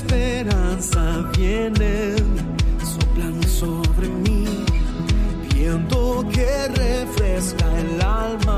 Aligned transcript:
esperanza 0.00 1.30
vienen, 1.36 2.16
soplan 2.82 3.42
sobre 3.42 4.08
mí, 4.08 4.46
viento 5.54 6.24
que 6.32 6.68
refresca 6.68 7.66
el 7.78 8.00
alma, 8.00 8.49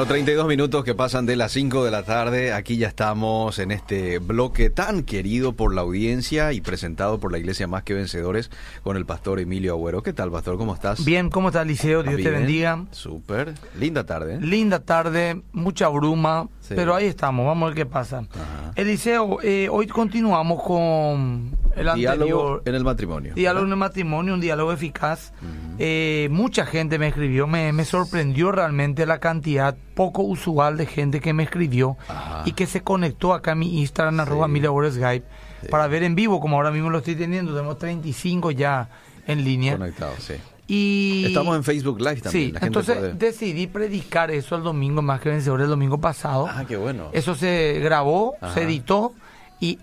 Bueno, 0.00 0.14
32 0.14 0.48
minutos 0.48 0.82
que 0.82 0.94
pasan 0.94 1.26
de 1.26 1.36
las 1.36 1.52
5 1.52 1.84
de 1.84 1.90
la 1.90 2.04
tarde. 2.04 2.54
Aquí 2.54 2.78
ya 2.78 2.88
estamos 2.88 3.58
en 3.58 3.70
este 3.70 4.18
bloque 4.18 4.70
tan 4.70 5.02
querido 5.02 5.52
por 5.52 5.74
la 5.74 5.82
audiencia 5.82 6.54
y 6.54 6.62
presentado 6.62 7.20
por 7.20 7.30
la 7.32 7.36
Iglesia 7.36 7.66
Más 7.66 7.82
que 7.82 7.92
Vencedores 7.92 8.50
con 8.82 8.96
el 8.96 9.04
pastor 9.04 9.40
Emilio 9.40 9.74
Agüero. 9.74 10.02
¿Qué 10.02 10.14
tal, 10.14 10.30
pastor? 10.30 10.56
¿Cómo 10.56 10.72
estás? 10.72 11.04
Bien, 11.04 11.28
¿cómo 11.28 11.48
está 11.48 11.64
Liceo? 11.64 12.02
Dios 12.02 12.22
te 12.22 12.30
bendiga. 12.30 12.82
Súper. 12.92 13.52
Linda 13.78 14.06
tarde. 14.06 14.36
¿eh? 14.36 14.38
Linda 14.40 14.80
tarde, 14.80 15.42
mucha 15.52 15.88
bruma, 15.88 16.48
Sí. 16.62 16.72
pero 16.74 16.94
ahí 16.94 17.04
estamos, 17.04 17.44
vamos 17.44 17.64
a 17.64 17.66
ver 17.66 17.74
qué 17.76 17.84
pasa. 17.84 18.20
Ajá. 18.20 18.72
Eliseo, 18.76 19.42
eh, 19.42 19.68
hoy 19.70 19.86
continuamos 19.86 20.62
con 20.62 21.50
el 21.80 21.94
Diálogo 21.94 22.62
en 22.64 22.74
el 22.74 22.84
matrimonio. 22.84 23.34
diálogo 23.34 23.66
en 23.66 23.72
el 23.72 23.78
matrimonio, 23.78 24.34
un 24.34 24.40
diálogo 24.40 24.72
eficaz. 24.72 25.32
Eh, 25.78 26.28
mucha 26.30 26.66
gente 26.66 26.98
me 26.98 27.08
escribió, 27.08 27.46
me, 27.46 27.72
me 27.72 27.84
sorprendió 27.84 28.52
realmente 28.52 29.06
la 29.06 29.18
cantidad 29.18 29.76
poco 29.94 30.22
usual 30.22 30.76
de 30.76 30.86
gente 30.86 31.20
que 31.20 31.32
me 31.32 31.42
escribió 31.44 31.96
Ajá. 32.08 32.42
y 32.44 32.52
que 32.52 32.66
se 32.66 32.82
conectó 32.82 33.32
acá 33.34 33.52
a 33.52 33.54
mi 33.54 33.80
Instagram, 33.80 34.20
arroba 34.20 34.46
Emilia 34.46 34.70
Borges 34.70 34.94
Skype, 34.94 35.26
para 35.70 35.86
ver 35.86 36.02
en 36.02 36.14
vivo, 36.14 36.40
como 36.40 36.56
ahora 36.56 36.70
mismo 36.70 36.90
lo 36.90 36.98
estoy 36.98 37.16
teniendo. 37.16 37.52
Tenemos 37.54 37.78
35 37.78 38.50
ya 38.50 38.88
en 39.26 39.44
línea. 39.44 39.76
Conectado, 39.78 40.12
sí. 40.18 40.34
Y 40.72 41.24
Estamos 41.26 41.56
en 41.56 41.64
Facebook 41.64 41.98
Live 41.98 42.20
también. 42.20 42.46
Sí, 42.46 42.52
la 42.52 42.60
gente 42.60 42.66
entonces 42.66 42.96
puede- 42.96 43.12
decidí 43.14 43.66
predicar 43.66 44.30
eso 44.30 44.54
el 44.54 44.62
domingo 44.62 45.02
más 45.02 45.20
que 45.20 45.28
vencedor 45.28 45.60
el 45.62 45.68
domingo 45.68 45.98
pasado. 46.00 46.46
Ah, 46.48 46.64
qué 46.68 46.76
bueno. 46.76 47.08
Eso 47.12 47.34
se 47.34 47.80
grabó, 47.82 48.34
Ajá. 48.40 48.54
se 48.54 48.62
editó 48.62 49.12
y 49.60 49.78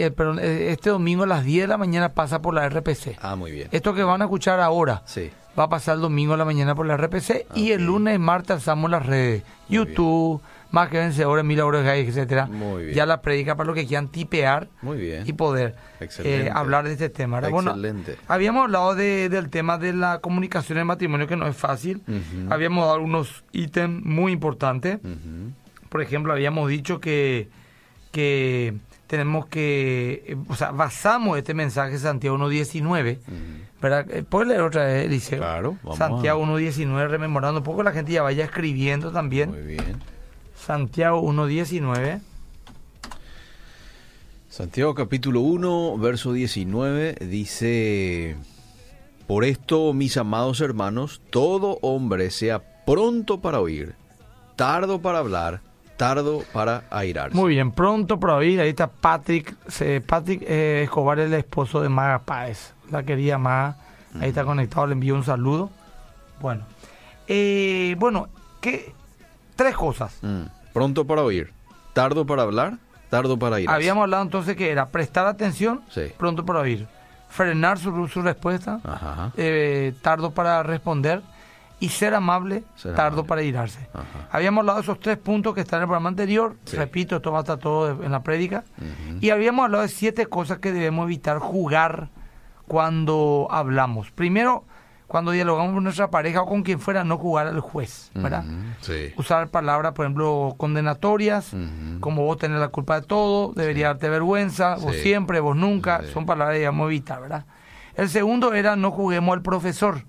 eh, 0.00 0.10
perdón, 0.10 0.38
eh, 0.40 0.70
este 0.72 0.90
domingo 0.90 1.24
a 1.24 1.26
las 1.26 1.44
10 1.44 1.62
de 1.64 1.68
la 1.68 1.78
mañana 1.78 2.10
pasa 2.10 2.42
por 2.42 2.52
la 2.54 2.68
RPC. 2.68 3.16
Ah, 3.22 3.34
muy 3.36 3.50
bien. 3.50 3.68
Esto 3.72 3.94
que 3.94 4.02
van 4.02 4.20
a 4.20 4.26
escuchar 4.26 4.60
ahora 4.60 5.02
Sí. 5.06 5.30
va 5.58 5.64
a 5.64 5.68
pasar 5.68 5.96
el 5.96 6.02
domingo 6.02 6.34
a 6.34 6.36
la 6.36 6.44
mañana 6.44 6.74
por 6.74 6.86
la 6.86 6.96
RPC 6.96 7.46
y 7.54 7.72
el 7.72 7.84
lunes 7.86 8.16
y 8.16 8.18
martes 8.18 8.50
alzamos 8.50 8.90
las 8.90 9.06
redes. 9.06 9.42
Muy 9.68 9.76
YouTube, 9.78 10.42
más 10.70 10.90
que 10.90 10.98
vencedores, 10.98 11.44
mil 11.46 11.58
euros 11.58 11.82
gay, 11.82 12.06
etcétera. 12.06 12.44
Muy 12.46 12.84
bien. 12.84 12.94
Ya 12.94 13.06
la 13.06 13.22
predica 13.22 13.56
para 13.56 13.66
los 13.68 13.74
que 13.74 13.86
quieran 13.86 14.08
tipear 14.08 14.68
Muy 14.82 14.98
bien. 14.98 15.22
y 15.26 15.32
poder 15.32 15.74
eh, 16.24 16.50
hablar 16.52 16.84
de 16.84 16.92
este 16.92 17.08
tema. 17.08 17.38
Excelente. 17.38 18.16
habíamos 18.28 18.64
hablado 18.64 18.94
de- 18.94 19.30
del 19.30 19.48
tema 19.48 19.78
de 19.78 19.94
la 19.94 20.18
comunicación 20.18 20.76
en 20.78 20.86
matrimonio, 20.86 21.26
que 21.26 21.36
no 21.36 21.46
es 21.46 21.56
fácil. 21.56 22.02
Habíamos 22.50 22.84
dado 22.86 23.00
unos 23.00 23.44
ítems 23.52 24.04
muy 24.04 24.32
importantes. 24.32 24.98
Por 25.88 26.02
ejemplo, 26.02 26.34
habíamos 26.34 26.68
dicho 26.68 27.00
que, 27.00 27.48
que 28.12 28.74
tenemos 29.08 29.46
que, 29.46 30.22
eh, 30.26 30.36
o 30.48 30.54
sea, 30.54 30.70
basamos 30.70 31.36
este 31.38 31.54
mensaje 31.54 31.94
en 31.94 31.98
Santiago 31.98 32.36
1.19, 32.38 33.18
¿verdad? 33.82 34.06
Eh, 34.10 34.22
¿Puedes 34.22 34.48
leer 34.48 34.60
otra 34.60 34.84
vez, 34.84 35.06
Eliseo? 35.06 35.38
Claro, 35.38 35.76
vamos 35.82 35.98
Santiago 35.98 36.44
a- 36.44 36.46
1.19, 36.46 37.08
rememorando 37.08 37.58
un 37.60 37.64
poco, 37.64 37.82
la 37.82 37.90
gente 37.92 38.12
ya 38.12 38.22
vaya 38.22 38.44
escribiendo 38.44 39.10
también. 39.10 39.50
Muy 39.50 39.62
bien. 39.62 40.00
Santiago 40.54 41.20
1.19. 41.22 42.20
Santiago 44.50 44.94
capítulo 44.94 45.40
1, 45.40 45.98
verso 45.98 46.32
19 46.32 47.16
dice, 47.20 48.36
Por 49.26 49.44
esto, 49.44 49.92
mis 49.92 50.16
amados 50.16 50.60
hermanos, 50.60 51.20
todo 51.30 51.78
hombre 51.82 52.30
sea 52.30 52.62
pronto 52.84 53.40
para 53.40 53.60
oír, 53.60 53.94
tardo 54.56 55.00
para 55.00 55.18
hablar, 55.18 55.60
tardo 55.98 56.42
para 56.54 56.84
airarse. 56.90 57.36
Muy 57.36 57.50
bien, 57.54 57.72
pronto 57.72 58.18
para 58.18 58.36
oír, 58.36 58.58
ahí 58.60 58.70
está 58.70 58.86
Patrick, 58.86 59.54
Patrick 60.06 60.42
eh, 60.46 60.82
Escobar, 60.84 61.18
el 61.18 61.34
esposo 61.34 61.82
de 61.82 61.90
Maga 61.90 62.20
Páez, 62.20 62.72
la 62.90 63.02
querida 63.02 63.36
Maga, 63.36 63.76
ahí 64.20 64.28
está 64.30 64.44
conectado, 64.44 64.86
le 64.86 64.94
envío 64.94 65.14
un 65.14 65.24
saludo. 65.24 65.70
Bueno, 66.40 66.64
eh, 67.26 67.94
bueno, 67.98 68.28
¿qué? 68.60 68.94
tres 69.56 69.76
cosas. 69.76 70.16
Mm, 70.22 70.42
Pronto 70.72 71.04
para 71.04 71.22
oír, 71.22 71.52
tardo 71.92 72.24
para 72.24 72.42
hablar, 72.42 72.74
tardo 73.10 73.36
para 73.38 73.56
airarse. 73.56 73.74
Habíamos 73.74 74.02
hablado 74.04 74.22
entonces 74.22 74.56
que 74.56 74.70
era 74.70 74.86
prestar 74.88 75.26
atención, 75.26 75.82
Sí. 75.90 76.02
pronto 76.16 76.46
para 76.46 76.60
oír, 76.60 76.86
frenar 77.28 77.76
su, 77.78 78.06
su 78.06 78.22
respuesta, 78.22 78.80
Ajá. 78.84 79.32
eh, 79.36 79.92
tardo 80.00 80.30
para 80.30 80.62
responder 80.62 81.22
y 81.80 81.88
ser 81.90 82.14
amable, 82.14 82.64
Ser 82.76 82.94
tardo 82.94 83.08
amable. 83.20 83.28
para 83.28 83.42
irarse. 83.42 83.88
Ajá. 83.94 84.28
Habíamos 84.32 84.62
hablado 84.62 84.78
de 84.78 84.82
esos 84.82 84.98
tres 85.00 85.16
puntos 85.18 85.54
que 85.54 85.60
están 85.60 85.78
en 85.78 85.82
el 85.82 85.86
programa 85.88 86.08
anterior, 86.08 86.56
Sí. 86.64 86.76
repito, 86.76 87.16
esto 87.16 87.30
va 87.32 87.38
a 87.38 87.42
estar 87.42 87.58
todo 87.58 88.02
en 88.02 88.10
la 88.12 88.22
prédica, 88.22 88.64
y 89.20 89.30
habíamos 89.30 89.64
hablado 89.64 89.82
de 89.82 89.88
siete 89.88 90.26
cosas 90.26 90.58
que 90.58 90.72
debemos 90.72 91.04
evitar 91.06 91.38
jugar 91.38 92.08
cuando 92.66 93.48
hablamos. 93.50 94.10
Primero, 94.10 94.64
cuando 95.06 95.30
dialogamos 95.30 95.72
con 95.72 95.84
nuestra 95.84 96.10
pareja 96.10 96.42
o 96.42 96.46
con 96.46 96.62
quien 96.62 96.78
fuera, 96.80 97.02
no 97.02 97.16
jugar 97.16 97.46
al 97.46 97.60
juez, 97.60 98.10
¿verdad? 98.14 98.44
Sí. 98.82 99.14
Usar 99.16 99.48
palabras, 99.48 99.92
por 99.94 100.04
ejemplo, 100.04 100.54
condenatorias, 100.58 101.52
como 102.00 102.24
vos 102.24 102.36
tenés 102.36 102.60
la 102.60 102.68
culpa 102.68 103.00
de 103.00 103.06
todo, 103.06 103.52
debería 103.54 103.86
darte 103.86 104.10
vergüenza, 104.10 104.76
vos 104.76 104.94
siempre, 104.96 105.40
vos 105.40 105.56
nunca, 105.56 106.02
son 106.12 106.26
palabras 106.26 106.56
que 106.56 106.60
debemos 106.60 106.86
evitar, 106.88 107.22
¿verdad? 107.22 107.46
El 107.98 108.08
segundo 108.08 108.54
era 108.54 108.76
no 108.76 108.90
juguemos 108.90 109.34
al 109.36 109.42
profesor. 109.42 110.04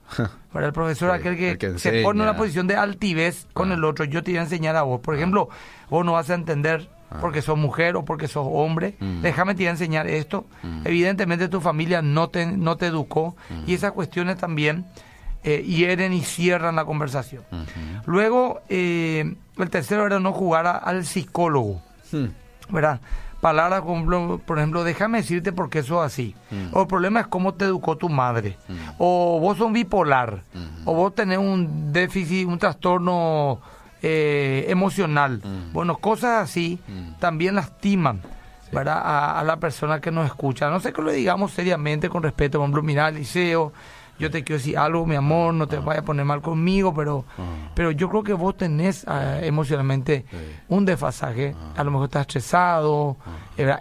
¿verdad? 0.53 0.67
El 0.69 0.73
profesor 0.73 1.11
aquel 1.11 1.35
que, 1.35 1.77
se 1.77 2.01
pone 2.03 2.19
en 2.21 2.29
una 2.29 2.37
posición 2.37 2.67
de 2.67 2.75
altivez 2.77 3.47
con 3.53 3.71
Ah. 3.71 3.73
el 3.73 3.83
otro. 3.83 4.05
Yo 4.05 4.23
te 4.23 4.31
voy 4.31 4.37
a 4.37 4.43
enseñar 4.43 4.75
a 4.77 4.83
vos. 4.83 5.01
Por 5.01 5.15
ejemplo, 5.15 5.49
vos 5.89 6.05
no 6.05 6.13
vas 6.13 6.29
a 6.29 6.35
entender 6.35 6.87
porque 7.19 7.41
sos 7.41 7.57
mujer 7.57 7.95
o 7.95 8.05
porque 8.05 8.27
sos 8.27 8.47
hombre. 8.49 8.95
Ah. 9.01 9.03
Mm. 9.05 9.21
Déjame 9.21 9.53
te 9.55 9.63
voy 9.63 9.67
a 9.67 9.71
enseñar 9.71 10.07
esto. 10.07 10.45
Evidentemente 10.85 11.47
tu 11.49 11.59
familia 11.61 12.01
no 12.01 12.29
te, 12.29 12.45
no 12.45 12.77
te 12.77 12.85
educó 12.87 13.35
Mm. 13.49 13.63
y 13.67 13.73
esas 13.73 13.91
cuestiones 13.91 14.37
también 14.37 14.85
eh, 15.43 15.63
hieren 15.63 16.11
y 16.13 16.21
cierran 16.21 16.75
la 16.75 16.83
conversación. 16.85 17.43
Luego, 18.05 18.61
eh, 18.69 19.35
el 19.57 19.69
tercero 19.69 20.05
era 20.05 20.19
no 20.19 20.33
jugar 20.33 20.67
a- 20.67 20.77
al 20.77 21.05
psicólogo, 21.05 21.81
Hmm. 22.11 22.25
¿verdad? 22.69 22.99
Palabras 23.41 23.81
como, 23.81 24.39
por 24.39 24.57
ejemplo, 24.57 24.83
déjame 24.83 25.19
decirte 25.19 25.53
por 25.53 25.69
qué 25.69 25.81
sos 25.81 26.03
así. 26.03 26.35
Mm. 26.51 26.75
O 26.75 26.81
el 26.81 26.87
problema 26.87 27.21
es 27.21 27.27
cómo 27.27 27.53
te 27.53 27.65
educó 27.65 27.95
tu 27.95 28.09
madre. 28.09 28.57
O 28.97 29.39
vos 29.39 29.57
sos 29.57 29.71
bipolar. 29.71 30.43
O 30.85 30.93
vos 30.93 31.15
tenés 31.15 31.37
un 31.37 31.93
déficit, 31.93 32.47
un 32.47 32.59
trastorno 32.59 33.59
eh, 34.01 34.65
emocional. 34.67 35.41
Mm. 35.43 35.73
Bueno, 35.73 35.97
cosas 35.97 36.43
así 36.43 36.79
también 37.19 37.55
lastiman. 37.55 38.21
¿verdad? 38.71 39.01
A, 39.03 39.39
a 39.39 39.43
la 39.43 39.57
persona 39.57 39.99
que 39.99 40.11
nos 40.11 40.27
escucha. 40.27 40.69
No 40.69 40.79
sé 40.79 40.93
que 40.93 41.01
lo 41.01 41.11
digamos 41.11 41.51
seriamente, 41.53 42.07
con 42.07 42.21
respeto. 42.21 42.59
Por 42.59 42.65
ejemplo, 42.65 42.83
mira, 42.83 43.09
Liceo, 43.09 43.73
yo 44.19 44.29
te 44.29 44.43
quiero 44.43 44.57
decir 44.59 44.77
algo, 44.77 45.05
mi 45.05 45.15
amor, 45.15 45.53
no 45.53 45.67
te 45.67 45.77
Ah. 45.77 45.79
vayas 45.81 46.03
a 46.03 46.05
poner 46.05 46.25
mal 46.25 46.41
conmigo, 46.41 46.93
pero, 46.93 47.25
pero 47.73 47.91
yo 47.91 48.09
creo 48.09 48.23
que 48.23 48.33
vos 48.33 48.55
tenés 48.57 49.05
ah, 49.07 49.39
emocionalmente 49.41 50.25
Sí. 50.29 50.37
un 50.67 50.85
desfasaje. 50.85 51.55
A 51.75 51.83
lo 51.83 51.91
mejor 51.91 52.05
estás 52.05 52.21
estresado. 52.21 53.17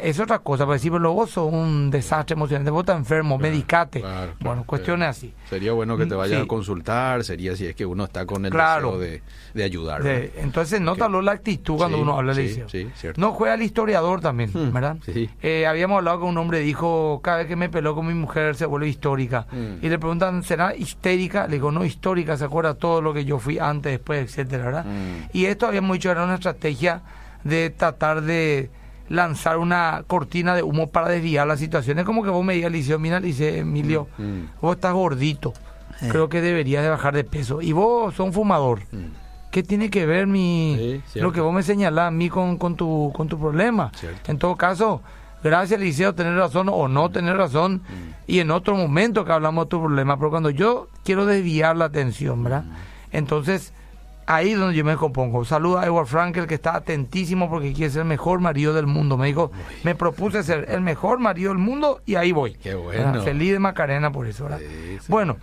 Es 0.00 0.18
otra 0.18 0.40
cosa, 0.40 0.64
para 0.64 0.74
decir, 0.74 0.90
pero 0.90 1.12
vos 1.12 1.30
sos 1.30 1.52
un 1.52 1.90
desastre 1.90 2.34
emocional, 2.34 2.70
vos 2.72 2.80
estás 2.82 2.96
enfermo, 2.96 3.38
medicate. 3.38 4.00
Claro, 4.00 4.32
bueno, 4.40 4.64
cuestiones 4.64 5.16
sí. 5.16 5.28
así. 5.28 5.48
Sería 5.48 5.72
bueno 5.72 5.96
que 5.96 6.04
te 6.06 6.14
Mm, 6.14 6.18
vayas 6.18 6.38
sí. 6.40 6.44
a 6.44 6.48
consultar, 6.48 7.22
sería 7.24 7.54
si 7.54 7.66
es 7.66 7.76
que 7.76 7.86
uno 7.86 8.04
está 8.04 8.26
con 8.26 8.44
el 8.44 8.50
deseo 8.52 8.98
de, 8.98 9.22
de 9.54 9.64
ayudar. 9.64 10.02
De- 10.02 10.32
entonces, 10.38 10.80
Ok. 10.80 10.84
nótalo 10.84 11.22
la 11.22 11.32
actitud 11.32 11.76
cuando 11.76 11.96
Sí, 11.96 12.02
uno 12.02 12.16
habla, 12.18 12.34
sí, 12.34 12.42
Liceo. 12.42 13.12
No 13.16 13.32
juega 13.32 13.54
al 13.54 13.62
historiador 13.62 14.20
también, 14.20 14.50
Hmm, 14.52 14.72
¿verdad? 14.72 14.96
Eh, 15.42 15.66
habíamos 15.66 15.98
hablado 15.98 16.20
con 16.20 16.30
un 16.30 16.38
hombre 16.38 16.58
dijo, 16.58 17.20
cada 17.22 17.38
vez 17.38 17.46
que 17.46 17.56
me 17.56 17.68
peló 17.68 17.94
con 17.94 18.06
mi 18.06 18.14
mujer 18.14 18.56
se 18.56 18.66
vuelve 18.66 18.88
histórica. 18.88 19.46
Hmm. 19.52 19.76
Y 19.84 19.88
le 19.88 19.98
pregunta 19.98 20.27
preguntan, 20.28 20.42
¿será 20.44 20.74
histérica? 20.76 21.46
Le 21.46 21.54
digo, 21.54 21.70
no 21.72 21.84
histórica, 21.84 22.36
se 22.36 22.44
acuerda 22.44 22.74
todo 22.74 23.00
lo 23.00 23.12
que 23.14 23.24
yo 23.24 23.38
fui 23.38 23.58
antes, 23.58 23.92
después, 23.92 24.20
etcétera, 24.24 24.64
¿verdad? 24.64 24.84
Mm. 24.84 25.30
Y 25.36 25.46
esto 25.46 25.66
habíamos 25.66 25.94
dicho 25.96 26.10
era 26.10 26.24
una 26.24 26.34
estrategia 26.34 27.02
de 27.44 27.70
tratar 27.70 28.22
de 28.22 28.70
lanzar 29.08 29.56
una 29.58 30.04
cortina 30.06 30.54
de 30.54 30.62
humo 30.62 30.88
para 30.90 31.08
desviar 31.08 31.46
la 31.46 31.56
situación. 31.56 31.98
Es 31.98 32.04
como 32.04 32.22
que 32.22 32.30
vos 32.30 32.44
me 32.44 32.54
digas, 32.54 32.70
Liceo, 32.70 32.98
mira, 32.98 33.20
Liceo, 33.20 33.54
Emilio, 33.54 34.08
Mm. 34.18 34.40
vos 34.60 34.76
estás 34.76 34.92
gordito, 34.92 35.54
Eh. 36.02 36.08
creo 36.10 36.28
que 36.28 36.40
deberías 36.42 36.82
de 36.82 36.90
bajar 36.90 37.14
de 37.14 37.24
peso. 37.24 37.62
Y 37.62 37.72
vos 37.72 38.14
sos 38.14 38.26
un 38.26 38.32
fumador. 38.32 38.80
¿Qué 39.50 39.62
tiene 39.62 39.88
que 39.88 40.04
ver 40.04 40.26
mi 40.26 41.00
Sí, 41.06 41.20
lo 41.20 41.32
que 41.32 41.40
vos 41.40 41.54
me 41.54 41.62
señalás 41.62 42.08
a 42.08 42.10
mí 42.10 42.28
con, 42.28 42.58
con, 42.58 42.76
tu, 42.76 43.10
con 43.16 43.28
tu 43.28 43.38
problema? 43.38 43.90
Cierto. 43.96 44.30
En 44.30 44.38
todo 44.38 44.56
caso, 44.56 45.00
gracias 45.42 45.80
Liceo, 45.80 46.14
tener 46.14 46.34
razón 46.34 46.68
o 46.70 46.88
no 46.88 47.10
tener 47.10 47.36
razón. 47.36 47.82
Y 48.26 48.40
en 48.40 48.50
otro 48.50 48.76
momento 48.76 49.24
que 49.24 49.32
hablamos 49.32 49.66
de 49.66 49.70
tu 49.70 49.80
problema, 49.80 50.16
pero 50.18 50.30
cuando 50.30 50.50
yo 50.50 50.88
quiero 51.04 51.26
desviar 51.26 51.76
la 51.76 51.86
atención, 51.86 52.44
¿verdad? 52.44 52.64
Entonces, 53.10 53.72
ahí 54.26 54.50
es 54.50 54.58
donde 54.58 54.76
yo 54.76 54.84
me 54.84 54.96
compongo. 54.96 55.44
Saluda 55.44 55.82
a 55.82 55.86
Edward 55.86 56.06
Frankel, 56.06 56.46
que 56.46 56.54
está 56.54 56.76
atentísimo 56.76 57.48
porque 57.48 57.72
quiere 57.72 57.90
ser 57.90 58.02
el 58.02 58.08
mejor 58.08 58.40
marido 58.40 58.74
del 58.74 58.86
mundo. 58.86 59.16
Me 59.16 59.26
dijo, 59.26 59.50
me 59.82 59.94
propuse 59.94 60.42
ser 60.42 60.66
el 60.68 60.82
mejor 60.82 61.18
marido 61.18 61.50
del 61.50 61.58
mundo 61.58 62.02
y 62.04 62.16
ahí 62.16 62.32
voy. 62.32 62.52
Qué 62.52 62.74
bueno. 62.74 63.12
¿Verdad? 63.12 63.24
Feliz 63.24 63.52
de 63.52 63.58
Macarena 63.58 64.12
por 64.12 64.26
eso, 64.26 64.44
¿verdad? 64.44 64.58
Sí, 64.58 64.98
sí. 65.00 65.06
Bueno, 65.08 65.38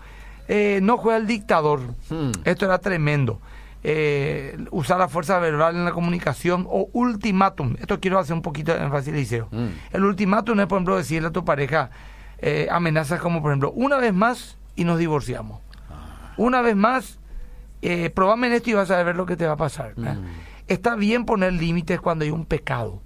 eh, 0.47 0.79
no 0.83 0.97
juega 0.97 1.17
el 1.17 1.25
dictador. 1.25 1.81
Hmm. 2.09 2.31
Esto 2.43 2.65
era 2.65 2.77
tremendo. 2.77 3.41
Eh, 3.87 4.57
usar 4.71 4.97
la 4.97 5.07
fuerza 5.07 5.37
verbal 5.37 5.75
en 5.75 5.85
la 5.85 5.91
comunicación 5.91 6.65
o 6.67 6.89
ultimátum. 6.93 7.75
Esto 7.79 7.99
quiero 7.99 8.17
hacer 8.17 8.33
un 8.33 8.41
poquito 8.41 8.73
de 8.73 8.83
énfasis, 8.83 9.13
Liceo. 9.13 9.47
Mm. 9.51 9.67
El 9.91 10.05
ultimátum 10.05 10.59
es, 10.59 10.65
por 10.65 10.77
ejemplo, 10.77 10.97
decirle 10.97 11.27
a 11.27 11.31
tu 11.31 11.45
pareja 11.45 11.91
eh, 12.39 12.67
amenazas 12.71 13.19
como, 13.21 13.43
por 13.43 13.51
ejemplo, 13.51 13.71
una 13.73 13.97
vez 13.97 14.11
más 14.11 14.57
y 14.75 14.85
nos 14.85 14.97
divorciamos. 14.97 15.61
Ah. 15.87 16.33
Una 16.37 16.63
vez 16.63 16.75
más, 16.75 17.19
eh, 17.83 18.09
probame 18.09 18.47
en 18.47 18.53
esto 18.53 18.71
y 18.71 18.73
vas 18.73 18.89
a 18.89 19.03
ver 19.03 19.15
lo 19.15 19.27
que 19.27 19.37
te 19.37 19.45
va 19.45 19.53
a 19.53 19.57
pasar. 19.57 19.93
¿verdad? 19.95 20.15
Mm. 20.15 20.25
Está 20.65 20.95
bien 20.95 21.25
poner 21.25 21.53
límites 21.53 22.01
cuando 22.01 22.25
hay 22.25 22.31
un 22.31 22.47
pecado, 22.47 23.03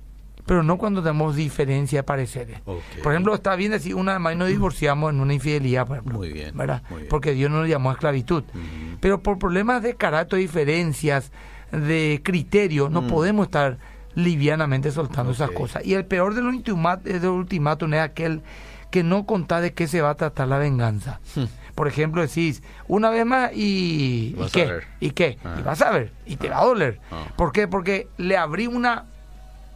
pero 0.49 0.63
no 0.63 0.79
cuando 0.79 1.03
tenemos 1.03 1.35
diferencia 1.35 1.99
de 1.99 2.03
pareceres. 2.03 2.59
Por 2.61 3.13
ejemplo, 3.13 3.35
está 3.35 3.55
bien 3.55 3.69
decir 3.71 3.93
una 3.93 4.17
vez 4.17 4.35
nos 4.35 4.47
divorciamos 4.47 5.13
en 5.13 5.19
una 5.19 5.35
infidelidad, 5.35 5.85
por 5.85 5.97
ejemplo. 5.97 6.17
Muy 6.17 6.33
bien, 6.33 6.57
¿verdad? 6.57 6.81
muy 6.89 7.01
bien. 7.01 7.09
Porque 7.11 7.33
Dios 7.33 7.51
no 7.51 7.59
nos 7.59 7.69
llamó 7.69 7.91
a 7.91 7.93
esclavitud. 7.93 8.43
Pero 8.99 9.21
por 9.21 9.37
problemas 9.37 9.83
de 9.83 9.93
carácter, 9.95 10.39
diferencias, 10.39 11.31
de 11.71 12.21
criterio, 12.23 12.89
no 12.89 13.03
Mm. 13.03 13.07
podemos 13.09 13.45
estar 13.45 13.77
livianamente 14.15 14.89
soltando 14.91 15.33
esas 15.33 15.51
cosas. 15.51 15.85
Y 15.85 15.93
el 15.93 16.05
peor 16.05 16.33
de 16.33 16.41
los 16.41 16.51
ultima- 16.55 16.97
de 16.97 17.13
los 17.19 17.25
ultimátum 17.37 17.93
es 17.93 17.99
aquel 18.01 18.41
que 18.89 19.03
no 19.03 19.27
contá 19.27 19.61
de 19.61 19.73
qué 19.73 19.87
se 19.87 20.01
va 20.01 20.09
a 20.09 20.15
tratar 20.15 20.47
la 20.47 20.57
venganza. 20.57 21.19
Por 21.75 21.87
ejemplo, 21.87 22.23
decís, 22.23 22.63
una 22.87 23.11
vez 23.11 23.23
más 23.23 23.51
y... 23.53 24.35
¿Y 24.35 24.35
Hmm. 24.35 24.47
Qué? 24.51 24.79
¿Y 24.99 25.11
qué? 25.11 25.37
Ah. 25.45 25.57
Y 25.59 25.61
vas 25.61 25.79
a 25.83 25.91
ver. 25.91 26.11
Y 26.25 26.37
te 26.37 26.49
va 26.49 26.59
a 26.61 26.65
doler. 26.65 26.99
Ah. 27.11 27.25
¿Por 27.37 27.51
qué? 27.51 27.67
Porque 27.67 28.07
le 28.17 28.35
abrí 28.35 28.65
una... 28.65 29.05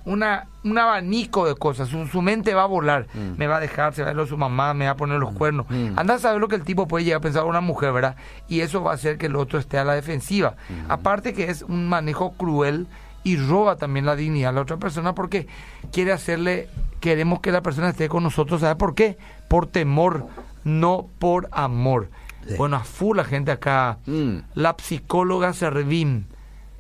Una, 0.06 0.48
un 0.64 0.78
abanico 0.78 1.46
de 1.46 1.56
cosas, 1.56 1.90
su, 1.90 2.08
su 2.08 2.22
mente 2.22 2.54
va 2.54 2.64
a 2.64 2.68
volar, 2.68 3.08
Mm. 3.14 3.38
me 3.38 3.48
va 3.48 3.58
a 3.58 3.60
dejar, 3.60 3.94
se 3.94 4.02
va 4.04 4.10
a 4.10 4.14
ir 4.14 4.20
a 4.20 4.26
su 4.26 4.38
mamá, 4.38 4.74
me 4.74 4.86
va 4.86 4.92
a 4.92 4.96
poner 4.96 5.20
los 5.20 5.32
cuernos. 5.34 5.66
Mm. 5.70 5.98
Anda 6.00 6.14
a 6.16 6.20
saber 6.20 6.40
lo 6.40 6.48
que 6.48 6.56
el 6.56 6.64
tipo 6.64 6.88
puede 6.88 7.04
llegar 7.06 7.18
a 7.18 7.22
pensar 7.22 7.44
una 7.46 7.62
mujer, 7.62 7.92
¿verdad? 7.92 8.16
Y 8.48 8.62
eso 8.62 8.82
va 8.84 8.92
a 8.92 8.96
hacer 8.96 9.18
que 9.18 9.26
el 9.26 9.36
otro 9.36 9.60
esté 9.60 9.78
a 9.78 9.84
la 9.84 9.94
defensiva. 9.94 10.56
Aparte 10.90 11.34
que 11.34 11.50
es 11.50 11.62
un 11.64 11.88
manejo 11.90 12.32
cruel 12.34 12.88
y 13.24 13.38
roba 13.38 13.76
también 13.78 14.06
la 14.06 14.16
dignidad 14.16 14.50
a 14.50 14.54
la 14.54 14.62
otra 14.62 14.78
persona 14.78 15.14
porque 15.16 15.48
quiere 15.92 16.12
hacerle, 16.12 16.68
queremos 17.00 17.40
que 17.40 17.52
la 17.52 17.62
persona 17.62 17.90
esté 17.90 18.10
con 18.10 18.24
nosotros, 18.24 18.62
¿sabe 18.62 18.76
por 18.76 18.96
qué? 18.96 19.18
Por 19.50 19.68
temor, 19.68 20.28
no 20.64 21.08
por 21.20 21.48
amor. 21.52 22.10
Sí. 22.48 22.56
Bueno, 22.58 22.76
a 22.78 22.82
full 22.84 23.16
la 23.18 23.24
gente 23.24 23.52
acá. 23.52 23.98
Mm. 24.06 24.38
La 24.56 24.76
psicóloga 24.82 25.54
Servim, 25.54 26.26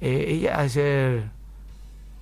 eh, 0.01 0.25
ella 0.29 0.59
hace... 0.59 1.23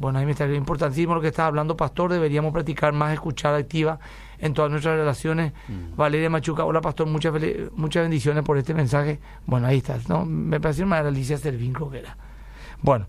Bueno, 0.01 0.17
ahí 0.17 0.25
me 0.25 0.31
está 0.31 0.51
importantísimo 0.51 1.13
lo 1.13 1.21
que 1.21 1.27
está 1.27 1.45
hablando, 1.45 1.77
Pastor. 1.77 2.11
Deberíamos 2.11 2.51
practicar 2.51 2.91
más 2.91 3.13
escuchar 3.13 3.53
activa 3.53 3.99
en 4.39 4.55
todas 4.55 4.71
nuestras 4.71 4.97
relaciones. 4.97 5.53
Valeria 5.95 6.27
Machuca, 6.29 6.65
hola, 6.65 6.81
Pastor. 6.81 7.05
Muchas, 7.07 7.33
muchas 7.73 8.01
bendiciones 8.03 8.43
por 8.43 8.57
este 8.57 8.73
mensaje. 8.73 9.19
Bueno, 9.45 9.67
ahí 9.67 9.77
está. 9.77 9.99
¿no? 10.09 10.25
Me 10.25 10.59
pareció 10.59 10.87
más 10.87 11.05
Alicia 11.05 11.37
Servín, 11.37 11.73
creo 11.73 11.91
que 11.91 11.99
era. 11.99 12.17
Bueno, 12.81 13.05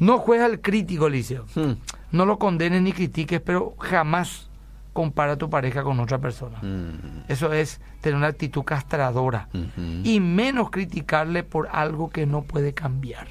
no 0.00 0.18
juega 0.18 0.46
el 0.46 0.60
crítico, 0.60 1.08
Liceo. 1.08 1.46
Hmm. 1.54 1.74
No 2.10 2.26
lo 2.26 2.38
condenes 2.38 2.82
ni 2.82 2.92
critiques, 2.92 3.40
pero 3.40 3.76
jamás 3.78 4.50
compara 4.92 5.32
a 5.32 5.36
tu 5.36 5.48
pareja 5.48 5.82
con 5.82 5.98
otra 6.00 6.18
persona. 6.18 6.58
Mm. 6.62 7.24
Eso 7.28 7.52
es 7.52 7.80
tener 8.00 8.16
una 8.16 8.28
actitud 8.28 8.62
castradora 8.62 9.48
Ujú. 9.52 9.66
y 10.04 10.20
menos 10.20 10.70
criticarle 10.70 11.42
por 11.42 11.68
algo 11.72 12.10
que 12.10 12.26
no 12.26 12.42
puede 12.42 12.72
cambiar. 12.72 13.26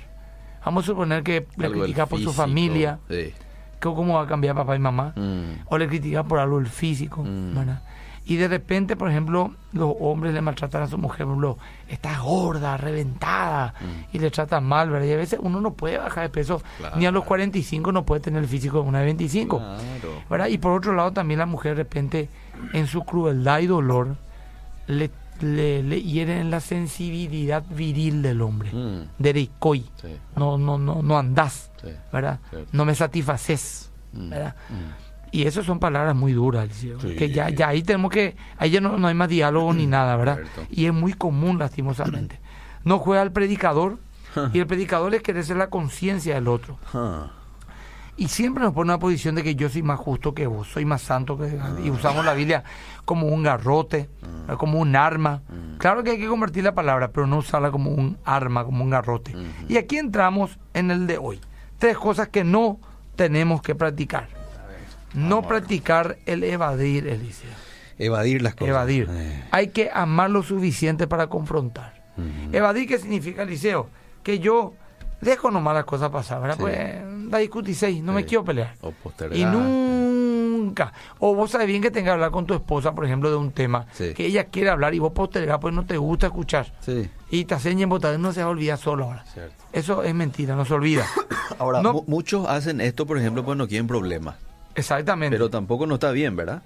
Vamos 0.65 0.83
a 0.83 0.87
suponer 0.87 1.23
que 1.23 1.45
le 1.57 1.65
Algo 1.65 1.79
del 1.79 1.83
critica 1.85 2.05
por 2.05 2.19
su 2.21 2.31
familia, 2.33 2.99
Sí. 3.09 3.33
cómo 3.81 4.15
va 4.15 4.23
a 4.23 4.27
cambiar 4.27 4.55
papá 4.55 4.75
y 4.75 4.79
mamá, 4.79 5.13
Mm. 5.15 5.63
o 5.65 5.77
le 5.77 5.87
critica 5.87 6.23
por 6.23 6.39
algo 6.39 6.57
del 6.57 6.67
físico, 6.67 7.23
Mm. 7.23 7.55
¿verdad? 7.55 7.81
Y 8.25 8.37
de 8.37 8.47
repente, 8.47 8.95
por 8.95 9.09
ejemplo, 9.09 9.53
los 9.73 9.93
hombres 9.99 10.33
le 10.33 10.39
maltratan 10.39 10.83
a 10.83 10.87
su 10.87 10.97
mujer, 10.97 11.25
por 11.25 11.33
ejemplo, 11.33 11.57
está 11.89 12.19
gorda, 12.19 12.77
reventada, 12.77 13.73
y 14.13 14.19
le 14.19 14.31
tratan 14.31 14.63
mal, 14.63 14.89
¿verdad? 14.89 15.07
Y 15.07 15.11
a 15.11 15.17
veces 15.17 15.39
uno 15.43 15.59
no 15.59 15.73
puede 15.73 15.97
bajar 15.97 16.23
de 16.23 16.29
peso, 16.29 16.61
Claro. 16.77 16.95
ni 16.95 17.05
a 17.05 17.11
los 17.11 17.25
45 17.25 17.91
no 17.91 18.05
puede 18.05 18.21
tener 18.21 18.41
el 18.41 18.47
físico 18.47 18.81
de 18.81 18.87
una 18.87 18.99
de 18.99 19.05
25. 19.05 19.57
Claro. 19.57 20.23
¿verdad? 20.29 20.47
Y 20.47 20.57
por 20.57 20.71
otro 20.71 20.93
lado 20.95 21.11
también 21.11 21.37
la 21.39 21.45
mujer 21.45 21.75
de 21.75 21.83
repente 21.83 22.29
en 22.71 22.87
su 22.87 23.03
crueldad 23.03 23.59
y 23.59 23.67
dolor 23.67 24.15
le, 24.87 25.11
le, 25.41 25.83
le 25.83 26.01
hieren 26.01 26.37
en 26.39 26.51
la 26.51 26.59
sensibilidad 26.59 27.63
viril 27.69 28.21
del 28.21 28.41
hombre. 28.41 28.71
Mm. 28.73 29.07
Sí. 30.01 30.15
No, 30.35 30.57
no, 30.57 30.77
no, 30.77 31.01
no 31.01 31.17
andás, 31.17 31.71
Sí. 31.81 31.89
¿verdad? 32.11 32.39
Cierto. 32.49 32.69
No 32.71 32.85
me 32.85 32.95
satisfaces, 32.95 33.89
Mm. 34.13 34.29
¿verdad? 34.29 34.55
Mm. 34.69 35.03
Y 35.31 35.43
eso 35.47 35.63
son 35.63 35.79
palabras 35.79 36.15
muy 36.15 36.33
duras, 36.33 36.69
Sí. 36.71 36.93
que 37.17 37.29
ya, 37.31 37.49
ya 37.49 37.69
ahí 37.69 37.81
tenemos 37.81 38.11
que, 38.11 38.35
ahí 38.57 38.69
ya 38.69 38.79
no, 38.81 38.97
no 38.99 39.07
hay 39.07 39.15
más 39.15 39.29
diálogo 39.29 39.73
ni 39.73 39.87
nada, 39.87 40.15
¿verdad? 40.15 40.35
Cierto. 40.35 40.61
Y 40.69 40.85
es 40.85 40.93
muy 40.93 41.13
común, 41.13 41.57
lastimosamente. 41.59 42.39
No 42.85 42.99
juega 42.99 43.21
el 43.23 43.31
predicador 43.31 43.97
y 44.51 44.59
el 44.59 44.67
predicador 44.67 45.15
es 45.15 45.21
querer 45.23 45.45
ser 45.45 45.55
la 45.55 45.69
conciencia 45.69 46.35
del 46.35 46.49
otro. 46.49 46.77
Ah. 46.93 47.27
Y 48.15 48.27
siempre 48.27 48.63
nos 48.63 48.73
pone 48.73 48.91
una 48.91 48.99
posición 48.99 49.33
de 49.33 49.43
que 49.43 49.55
yo 49.55 49.69
soy 49.69 49.81
más 49.81 49.99
justo 49.99 50.33
que 50.35 50.45
vos, 50.45 50.67
soy 50.67 50.85
más 50.85 51.01
santo 51.01 51.37
que... 51.37 51.57
Y 51.83 51.89
usamos 51.89 52.23
la 52.23 52.33
Biblia 52.33 52.63
como 53.05 53.27
un 53.27 53.41
garrote, 53.41 54.07
como 54.57 54.79
un 54.79 54.95
arma. 54.95 55.41
Claro 55.79 56.03
que 56.03 56.11
hay 56.11 56.19
que 56.19 56.27
convertir 56.27 56.63
la 56.63 56.75
palabra, 56.75 57.09
pero 57.09 57.25
no 57.25 57.37
usarla 57.37 57.71
como 57.71 57.89
un 57.89 58.17
arma, 58.23 58.65
como 58.65 58.83
un 58.83 58.91
garrote. 58.91 59.35
Y 59.67 59.77
aquí 59.77 59.97
entramos 59.97 60.59
en 60.73 60.91
el 60.91 61.07
de 61.07 61.17
hoy. 61.17 61.41
Tres 61.79 61.97
cosas 61.97 62.29
que 62.29 62.43
no 62.43 62.79
tenemos 63.15 63.61
que 63.61 63.73
practicar. 63.73 64.27
No 65.13 65.41
practicar 65.41 66.17
el 66.25 66.43
evadir, 66.43 67.07
Eliseo. 67.07 67.51
Evadir 67.97 68.41
las 68.41 68.53
cosas. 68.53 68.69
Evadir. 68.69 69.07
Eh. 69.11 69.43
Hay 69.51 69.67
que 69.69 69.89
amar 69.93 70.29
lo 70.29 70.43
suficiente 70.43 71.07
para 71.07 71.27
confrontar. 71.27 72.01
Ujú. 72.17 72.55
Evadir, 72.55 72.87
¿qué 72.87 72.97
significa, 72.97 73.43
Eliseo? 73.43 73.89
Que 74.23 74.39
yo 74.39 74.73
dejo 75.21 75.51
nomás 75.51 75.75
las 75.75 75.85
cosas 75.85 76.09
pasar, 76.09 76.41
¿verdad? 76.41 76.55
Sí. 76.57 76.61
Pues 76.61 77.12
da 77.29 77.37
discutir, 77.39 78.03
no 78.03 78.13
me 78.13 78.25
quiero 78.25 78.43
pelear. 78.43 78.75
O 78.81 78.91
postergar. 78.91 79.37
Y 79.37 79.45
nunca. 79.45 80.93
O 81.19 81.35
vos 81.35 81.51
sabés 81.51 81.67
bien 81.67 81.81
que 81.81 81.91
tengas 81.91 82.09
que 82.09 82.13
hablar 82.13 82.31
con 82.31 82.45
tu 82.45 82.53
esposa, 82.53 82.93
por 82.93 83.05
ejemplo, 83.05 83.29
de 83.29 83.35
un 83.35 83.51
tema 83.51 83.85
Sí. 83.93 84.13
que 84.13 84.25
ella 84.25 84.45
quiere 84.45 84.69
hablar 84.69 84.93
y 84.93 84.99
vos 84.99 85.11
postergás, 85.13 85.59
pues 85.59 85.73
no 85.73 85.85
te 85.85 85.97
gusta 85.97 86.27
escuchar. 86.27 86.73
Sí. 86.81 87.09
Y 87.29 87.45
te 87.45 87.55
hacen 87.55 87.87
botar, 87.89 88.17
no 88.19 88.31
se 88.31 88.41
va 88.41 88.47
a 88.47 88.49
olvidar 88.51 88.77
solo 88.77 89.05
ahora. 89.05 89.23
Cierto. 89.25 89.55
Eso 89.71 90.03
es 90.03 90.13
mentira, 90.13 90.55
no 90.55 90.65
se 90.65 90.73
olvida. 90.73 91.05
Ahora, 91.59 91.81
No. 91.81 92.03
muchos 92.07 92.47
hacen 92.47 92.79
esto, 92.81 93.05
por 93.05 93.17
ejemplo, 93.17 93.43
pues 93.43 93.57
no 93.57 93.67
quieren 93.67 93.87
problemas. 93.87 94.35
Exactamente. 94.75 95.35
Pero 95.35 95.49
tampoco 95.49 95.85
no 95.87 95.95
está 95.95 96.11
bien, 96.11 96.35
¿verdad? 96.35 96.61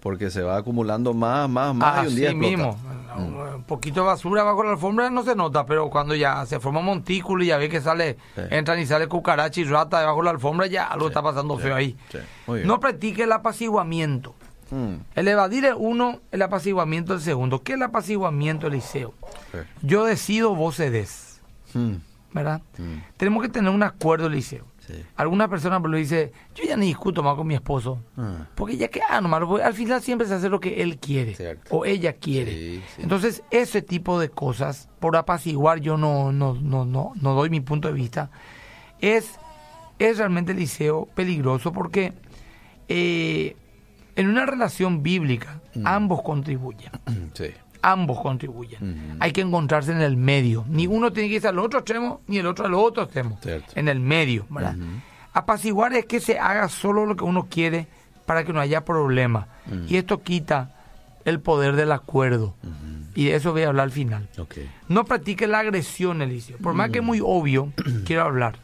Porque 0.00 0.30
se 0.30 0.42
va 0.42 0.56
acumulando 0.56 1.12
más, 1.14 1.48
más, 1.48 1.74
más 1.74 2.04
y 2.04 2.08
un 2.08 2.16
día 2.16 2.30
explota. 2.30 2.48
mismo. 2.56 2.76
Un 3.16 3.64
poquito 3.64 4.00
de 4.00 4.06
basura 4.06 4.42
bajo 4.44 4.62
la 4.62 4.70
alfombra 4.70 5.10
no 5.10 5.22
se 5.24 5.34
nota, 5.36 5.66
pero 5.66 5.90
cuando 5.90 6.14
ya 6.14 6.46
se 6.46 6.58
forma 6.60 6.80
montículo 6.80 7.42
y 7.44 7.48
ya 7.48 7.58
ve 7.58 7.68
que 7.68 7.80
sale, 7.80 8.16
Sí. 8.34 8.42
entran 8.50 8.78
y 8.78 8.86
sale 8.86 9.08
cucaracha 9.08 9.60
y 9.60 9.64
rata 9.64 10.00
debajo 10.00 10.18
de 10.18 10.24
la 10.24 10.30
alfombra, 10.30 10.66
ya 10.68 10.86
algo 10.86 11.08
está 11.08 11.22
pasando 11.22 11.56
sí, 11.56 11.62
feo 11.64 11.74
ahí. 11.74 11.96
sí. 12.10 12.18
No 12.64 12.80
practique 12.80 13.24
el 13.24 13.32
apaciguamiento. 13.32 14.34
Mm. 14.70 14.94
El 15.16 15.28
evadir 15.28 15.64
es 15.66 15.74
uno, 15.76 16.20
el 16.30 16.40
apaciguamiento 16.42 17.12
el 17.12 17.20
segundo. 17.20 17.62
¿Qué 17.62 17.72
es 17.72 17.76
el 17.76 17.82
apaciguamiento, 17.82 18.68
Eliseo? 18.68 19.12
Sí. 19.52 19.58
Yo 19.82 20.04
decido, 20.04 20.54
vos 20.54 20.76
cedes, 20.76 21.40
Mm. 21.74 21.94
¿verdad? 22.32 22.62
Mm. 22.78 22.98
Tenemos 23.16 23.42
que 23.42 23.48
tener 23.48 23.70
un 23.72 23.82
acuerdo, 23.82 24.28
Eliseo. 24.28 24.64
Sí. 24.86 24.94
Alguna 25.16 25.46
persona 25.48 25.78
lo 25.78 25.96
dice, 25.96 26.32
yo 26.54 26.64
ya 26.64 26.76
ni 26.76 26.86
discuto 26.86 27.22
más 27.22 27.36
con 27.36 27.46
mi 27.46 27.54
esposo. 27.54 28.02
Ah. 28.16 28.46
Porque 28.54 28.76
ya 28.76 28.88
que, 28.88 29.00
ah, 29.08 29.20
nomás, 29.20 29.42
al 29.62 29.74
final 29.74 30.00
siempre 30.02 30.26
se 30.26 30.34
hace 30.34 30.48
lo 30.48 30.58
que 30.60 30.82
él 30.82 30.98
quiere 30.98 31.34
Cierto. 31.34 31.76
o 31.76 31.84
ella 31.84 32.14
quiere. 32.14 32.50
Sí, 32.52 32.82
sí. 32.96 33.02
Entonces, 33.02 33.42
ese 33.50 33.82
tipo 33.82 34.18
de 34.18 34.28
cosas, 34.30 34.88
por 34.98 35.16
apaciguar, 35.16 35.80
yo 35.80 35.96
no, 35.96 36.32
no, 36.32 36.54
no, 36.54 36.84
no, 36.84 37.12
no 37.20 37.34
doy 37.34 37.50
mi 37.50 37.60
punto 37.60 37.88
de 37.88 37.94
vista, 37.94 38.30
es, 39.00 39.38
es 39.98 40.18
realmente, 40.18 40.54
Liceo, 40.54 41.06
peligroso 41.14 41.72
porque 41.72 42.12
eh, 42.88 43.56
en 44.16 44.28
una 44.28 44.46
relación 44.46 45.02
bíblica 45.02 45.60
Mm. 45.72 45.86
ambos 45.86 46.22
contribuyen. 46.22 46.90
Sí. 47.32 47.44
Ambos 47.82 48.20
contribuyen. 48.20 49.16
Hay 49.20 49.32
que 49.32 49.40
encontrarse 49.40 49.92
en 49.92 50.00
el 50.00 50.16
medio. 50.16 50.64
Ni 50.68 50.86
uno 50.86 51.12
tiene 51.12 51.28
que 51.28 51.36
irse 51.36 51.48
al 51.48 51.58
otro 51.58 51.80
extremo, 51.80 52.20
ni 52.26 52.38
el 52.38 52.46
otro 52.46 52.66
al 52.66 52.74
otro 52.74 53.04
extremo. 53.04 53.38
Cierto. 53.42 53.72
En 53.74 53.88
el 53.88 54.00
medio, 54.00 54.46
¿verdad? 54.50 54.76
Ujú. 54.76 54.86
Apaciguar 55.32 55.92
es 55.94 56.06
que 56.06 56.20
se 56.20 56.38
haga 56.38 56.68
solo 56.68 57.06
lo 57.06 57.16
que 57.16 57.24
uno 57.24 57.46
quiere 57.48 57.86
para 58.26 58.44
que 58.44 58.52
no 58.52 58.60
haya 58.60 58.84
problema. 58.84 59.48
Y 59.88 59.96
esto 59.96 60.22
quita 60.22 60.74
el 61.24 61.40
poder 61.40 61.76
del 61.76 61.92
acuerdo. 61.92 62.54
Y 63.14 63.26
de 63.26 63.34
eso 63.36 63.52
voy 63.52 63.62
a 63.62 63.68
hablar 63.68 63.84
al 63.84 63.92
final. 63.92 64.28
No 64.88 65.04
practique 65.04 65.46
la 65.46 65.60
agresión, 65.60 66.22
Eliseo. 66.22 66.58
Por 66.58 66.74
más 66.74 66.90
que 66.90 66.98
es 66.98 67.04
muy 67.04 67.20
obvio, 67.22 67.72
quiero 68.04 68.22
hablar. 68.22 68.56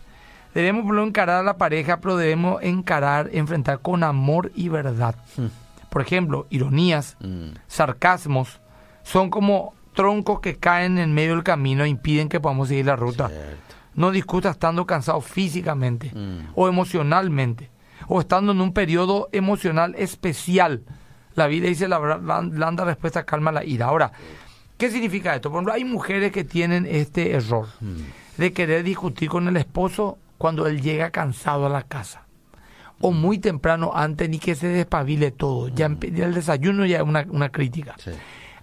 Debemos 0.54 0.87
lo 0.94 1.04
encarar 1.04 1.40
a 1.40 1.42
la 1.42 1.58
pareja, 1.58 2.00
pero 2.00 2.16
debemos 2.16 2.62
encarar, 2.62 3.28
enfrentar 3.32 3.80
con 3.80 4.02
amor 4.02 4.52
y 4.54 4.68
verdad. 4.68 5.14
Por 5.90 6.02
ejemplo, 6.02 6.46
ironías, 6.49 7.16
sarcasmos, 7.66 8.61
son 9.06 9.30
como 9.30 9.72
troncos 9.94 10.40
que 10.40 10.56
caen 10.56 10.98
en 10.98 11.14
medio 11.14 11.34
del 11.34 11.44
camino 11.44 11.84
e 11.84 11.88
impiden 11.88 12.28
que 12.28 12.40
podamos 12.40 12.68
seguir 12.68 12.86
la 12.86 12.96
ruta. 12.96 13.28
Cierto. 13.28 13.75
No 13.94 14.10
discuta 14.10 14.50
estando 14.50 14.84
cansado 14.84 15.20
físicamente 15.22 16.10
Mm. 16.14 16.48
o 16.54 16.68
emocionalmente 16.68 17.70
o 18.08 18.20
estando 18.20 18.52
en 18.52 18.60
un 18.60 18.72
periodo 18.75 19.28
emocional 19.32 19.94
especial. 19.96 20.82
La 21.34 21.46
vida 21.46 21.68
dice 21.68 21.88
la 21.88 21.98
blanda 21.98 22.84
respuesta 22.84 23.25
calma 23.25 23.52
la 23.52 23.64
ira. 23.64 23.86
Ahora, 23.86 24.12
¿qué 24.76 24.90
significa 24.90 25.34
esto? 25.34 25.50
Por 25.50 25.58
ejemplo, 25.58 25.72
hay 25.75 25.84
mujeres 25.84 26.32
que 26.32 26.44
tienen 26.44 26.84
este 26.86 27.32
error 27.32 27.68
de 28.36 28.52
querer 28.52 28.82
discutir 28.82 29.28
con 29.30 29.46
el 29.48 29.56
esposo 29.56 30.18
cuando 30.36 30.66
él 30.66 30.82
llega 30.82 31.10
cansado 31.10 31.64
a 31.66 31.70
la 31.70 31.82
casa. 31.82 32.26
O 33.00 33.12
muy 33.12 33.38
temprano 33.38 33.92
antes 33.94 34.28
ni 34.28 34.38
que 34.38 34.54
se 34.54 34.68
despabile 34.68 35.30
todo. 35.30 35.68
Ya 35.68 35.86
el 35.86 36.34
desayuno 36.34 36.84
ya 36.86 36.98
es 36.98 37.02
una, 37.02 37.25
una 37.30 37.48
crítica 37.50 37.94
Sí. 37.98 38.10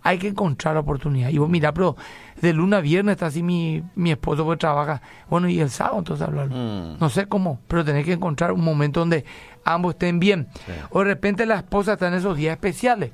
Hay 0.04 0.18
que 0.18 0.28
encontrar 0.28 0.74
la 0.74 0.82
oportunidad. 0.82 1.30
Y 1.30 1.38
vos, 1.38 1.50
mira, 1.50 1.74
pero 1.74 1.96
de 2.42 2.54
lunes 2.54 2.78
a 2.78 2.82
viernes 2.82 3.14
está 3.14 3.28
así 3.28 3.42
mi, 3.42 3.82
mi 3.96 4.12
esposo 4.12 4.44
porque 4.44 4.60
trabaja. 4.60 5.02
Bueno, 5.30 5.48
y 5.48 5.60
el 5.62 5.70
sábado 5.70 6.00
entonces 6.00 6.28
hablarlo. 6.28 6.54
Mm. 6.56 6.98
No 7.00 7.10
sé 7.10 7.26
cómo, 7.28 7.60
pero 7.68 7.86
tenés 7.86 8.06
que 8.06 8.14
encontrar 8.14 8.52
un 8.52 8.64
momento 8.64 9.00
donde 9.00 9.24
ambos 9.64 9.94
estén 9.94 10.20
bien. 10.20 10.48
Sí. 10.66 10.72
O 10.92 11.00
de 11.00 11.06
repente 11.06 11.46
la 11.46 11.56
esposa 11.56 11.94
está 11.94 12.10
en 12.10 12.16
esos 12.16 12.36
días 12.38 12.54
especiales. 12.54 13.12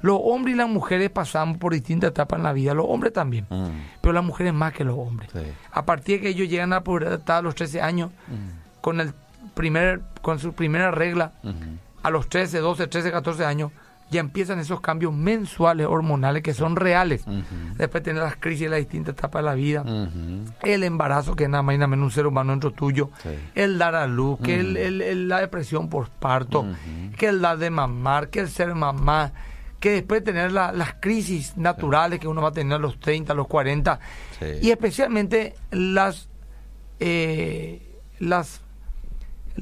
Los 0.00 0.18
hombres 0.20 0.56
y 0.56 0.58
las 0.58 0.68
mujeres 0.68 1.10
pasamos 1.10 1.58
por 1.58 1.72
distintas 1.72 2.10
etapas 2.10 2.38
en 2.38 2.42
la 2.42 2.52
vida, 2.52 2.74
los 2.74 2.86
hombres 2.88 3.12
también, 3.12 3.46
Mm. 3.48 3.66
pero 4.00 4.12
las 4.12 4.24
mujeres 4.24 4.52
más 4.52 4.72
que 4.72 4.82
los 4.82 4.98
hombres. 4.98 5.30
Sí. 5.32 5.38
A 5.70 5.84
partir 5.86 6.16
de 6.16 6.22
que 6.22 6.28
ellos 6.30 6.48
llegan 6.48 6.72
a 6.72 6.76
la 6.76 6.84
pubertad 6.84 7.36
a 7.38 7.42
los 7.42 7.54
13 7.54 7.80
años, 7.80 8.10
con, 8.80 8.98
el 9.00 9.12
primer, 9.54 10.00
con 10.20 10.40
su 10.40 10.54
primera 10.54 10.90
regla, 10.90 11.34
a 12.02 12.10
los 12.10 12.28
13, 12.28 12.58
12, 12.58 12.88
13, 12.88 13.12
14 13.12 13.44
años, 13.44 13.70
ya 14.12 14.20
empiezan 14.20 14.58
esos 14.60 14.80
cambios 14.80 15.12
mensuales 15.12 15.86
hormonales 15.88 16.42
que 16.42 16.54
son 16.54 16.76
reales. 16.76 17.22
Ujú. 17.26 17.42
Después 17.76 18.02
tener 18.04 18.22
las 18.22 18.36
crisis 18.36 18.62
de 18.62 18.68
las 18.68 18.78
distintas 18.78 19.14
etapas 19.14 19.42
de 19.42 19.46
la 19.48 19.54
vida. 19.54 19.84
El 20.62 20.84
embarazo, 20.84 21.34
que 21.34 21.44
es 21.44 21.50
nada 21.50 21.62
más 21.62 21.74
y 21.74 21.78
nada 21.78 21.88
menos 21.88 22.04
un 22.04 22.10
ser 22.12 22.26
humano 22.26 22.52
dentro 22.52 22.70
tuyo. 22.70 23.10
Sí. 23.22 23.30
El 23.54 23.78
dar 23.78 23.94
a 23.96 24.06
luz, 24.06 24.38
que 24.40 24.60
el- 24.60 24.76
el- 24.76 25.02
el- 25.02 25.28
la 25.28 25.40
depresión 25.40 25.88
por 25.88 26.08
parto, 26.10 26.64
que 27.18 27.26
el 27.26 27.40
dar 27.40 27.58
de 27.58 27.70
mamar, 27.70 28.28
que 28.28 28.40
el 28.40 28.48
ser 28.48 28.74
mamá, 28.74 29.32
que 29.80 29.90
después 29.90 30.22
tener 30.22 30.52
la- 30.52 30.70
las 30.70 30.94
crisis 31.00 31.56
naturales 31.56 32.20
que 32.20 32.28
uno 32.28 32.40
va 32.40 32.50
a 32.50 32.52
tener 32.52 32.74
a 32.74 32.78
los 32.78 33.00
30, 33.00 33.32
a 33.32 33.36
los 33.36 33.48
40. 33.48 33.98
Sí. 34.38 34.46
Y 34.62 34.70
especialmente 34.70 35.54
las, 35.72 36.28
eh, 37.00 37.82
las 38.20 38.60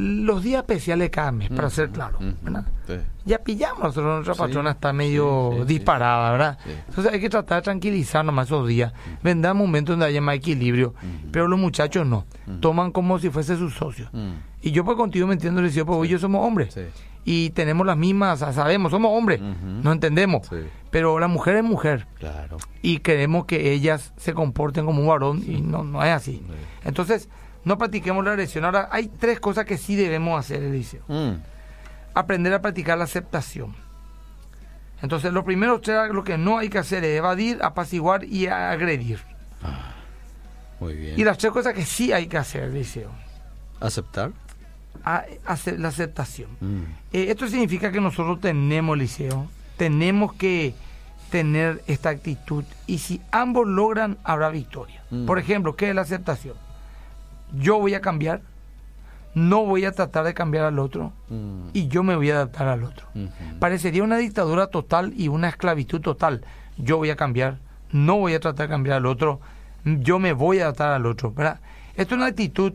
los 0.00 0.42
días 0.42 0.61
especiales 0.62 1.11
cada 1.11 1.33
mes, 1.33 1.50
para 1.50 1.69
ser 1.71 1.90
claro. 1.90 2.19
¿verdad? 2.42 2.64
Sí. 2.87 2.95
Ya 3.25 3.38
pillamos, 3.38 3.83
nosotros 3.83 4.25
nuestra 4.26 4.35
Sí, 4.35 4.40
patrona 4.40 4.71
está 4.73 4.92
medio 4.92 5.50
sí, 5.59 5.64
disparada, 5.66 6.33
¿verdad? 6.33 6.59
Entonces 6.88 7.12
hay 7.12 7.21
que 7.21 7.28
tratar 7.30 7.59
de 7.59 7.62
tranquilizar 7.62 8.25
nomás 8.25 8.47
esos 8.47 8.66
días. 8.66 8.92
Vendrá 9.23 9.54
momentos 9.54 9.92
donde 9.95 10.07
haya 10.07 10.21
más 10.21 10.37
equilibrio, 10.37 10.95
pero 11.30 11.47
los 11.49 11.59
muchachos 11.59 12.07
no. 12.07 12.25
Toman 12.61 12.90
como 12.92 13.19
si 13.19 13.30
fuese 13.30 13.57
su 13.57 13.71
socio. 13.71 14.09
Mm. 14.12 14.33
Y 14.62 14.73
yo 14.73 14.85
pues 14.85 14.97
contigo 14.97 15.26
me 15.26 15.35
entiendo, 15.35 15.62
Liceo, 15.62 15.87
porque 15.87 16.09
yo 16.09 16.19
somos 16.19 16.45
hombres. 16.47 16.78
Y 17.25 17.50
tenemos 17.50 17.87
las 17.87 17.97
mismas, 17.99 18.38
sabemos, 18.40 18.90
somos 18.90 19.11
hombres, 19.16 19.40
nos 19.40 19.92
entendemos. 19.92 20.49
Pero 20.90 21.21
la 21.21 21.28
mujer 21.28 21.57
es 21.57 21.62
mujer 21.64 22.07
Claro. 22.19 22.57
y 22.83 22.99
queremos 22.99 23.45
que 23.45 23.73
ellas 23.73 24.12
se 24.16 24.35
comporten 24.35 24.87
como 24.87 25.02
un 25.02 25.07
varón 25.09 25.42
y 25.47 25.61
no, 25.61 25.85
no 25.85 26.02
es 26.02 26.11
así. 26.11 26.42
Entonces, 26.85 27.28
no 27.64 27.78
practiquemos 27.78 28.24
la 28.24 28.30
agresión. 28.32 28.64
Ahora, 28.64 28.88
hay 28.90 29.08
tres 29.08 29.40
cosas 29.40 29.64
que 29.64 29.76
sí 29.78 29.96
debemos 29.96 30.38
hacer, 30.38 30.62
Eliseo. 30.62 31.02
Mm. 31.08 31.32
Aprender 32.14 32.52
a 32.54 32.60
practicar 32.62 32.98
la 32.98 33.04
aceptación. 33.04 33.74
Entonces, 35.02 35.32
lo 35.32 35.44
primero, 35.44 35.80
lo 36.12 36.24
que 36.24 36.36
no 36.36 36.58
hay 36.58 36.68
que 36.68 36.78
hacer 36.78 37.04
es 37.04 37.16
evadir, 37.18 37.58
apaciguar 37.62 38.24
y 38.24 38.46
agredir. 38.48 39.20
Muy 40.78 40.94
bien. 40.94 41.18
Y 41.18 41.24
las 41.24 41.38
tres 41.38 41.52
cosas 41.52 41.74
que 41.74 41.84
sí 41.84 42.12
hay 42.12 42.26
que 42.26 42.38
hacer, 42.38 42.64
Eliseo. 42.64 43.10
¿Aceptar? 43.80 44.32
A- 45.04 45.24
hacer 45.46 45.78
la 45.80 45.88
aceptación. 45.88 46.50
Mm. 46.60 46.82
Eh, 47.12 47.26
esto 47.30 47.46
significa 47.48 47.90
que 47.92 48.00
nosotros 48.00 48.40
tenemos, 48.40 48.96
Liceo, 48.98 49.48
tenemos 49.76 50.32
que 50.34 50.74
tener 51.30 51.82
esta 51.86 52.10
actitud 52.10 52.64
y 52.86 52.98
si 52.98 53.20
ambos 53.30 53.66
logran, 53.66 54.18
habrá 54.24 54.50
victoria. 54.50 55.02
Mm. 55.10 55.26
Por 55.26 55.38
ejemplo, 55.38 55.76
¿qué 55.76 55.90
es 55.90 55.94
la 55.94 56.02
aceptación? 56.02 56.54
Yo 57.59 57.78
voy 57.78 57.95
a 57.95 58.00
cambiar, 58.00 58.42
no 59.35 59.64
voy 59.64 59.85
a 59.85 59.92
tratar 59.92 60.25
de 60.25 60.35
cambiar 60.35 60.64
al 60.64 60.78
otro 60.78 61.12
Mm. 61.28 61.69
y 61.73 61.88
yo 61.88 62.02
me 62.02 62.16
voy 62.16 62.30
a 62.30 62.35
adaptar 62.37 62.69
al 62.69 62.83
otro. 62.85 63.07
Parecería 63.61 64.02
una 64.02 64.16
dictadura 64.19 64.66
total 64.69 65.12
y 65.16 65.28
una 65.28 65.49
esclavitud 65.49 66.00
total. 66.00 66.42
Yo 66.78 66.97
voy 66.97 67.11
a 67.11 67.16
cambiar, 67.16 67.59
no 67.92 68.16
voy 68.19 68.35
a 68.35 68.40
tratar 68.40 68.66
de 68.66 68.73
cambiar 68.73 68.97
al 68.97 69.07
otro, 69.07 69.40
yo 69.85 70.19
me 70.19 70.33
voy 70.33 70.59
a 70.59 70.64
adaptar 70.64 70.92
al 70.92 71.07
otro. 71.07 71.33
¿verdad? 71.33 71.61
Esto 71.95 72.14
es 72.14 72.19
una 72.19 72.26
actitud, 72.26 72.73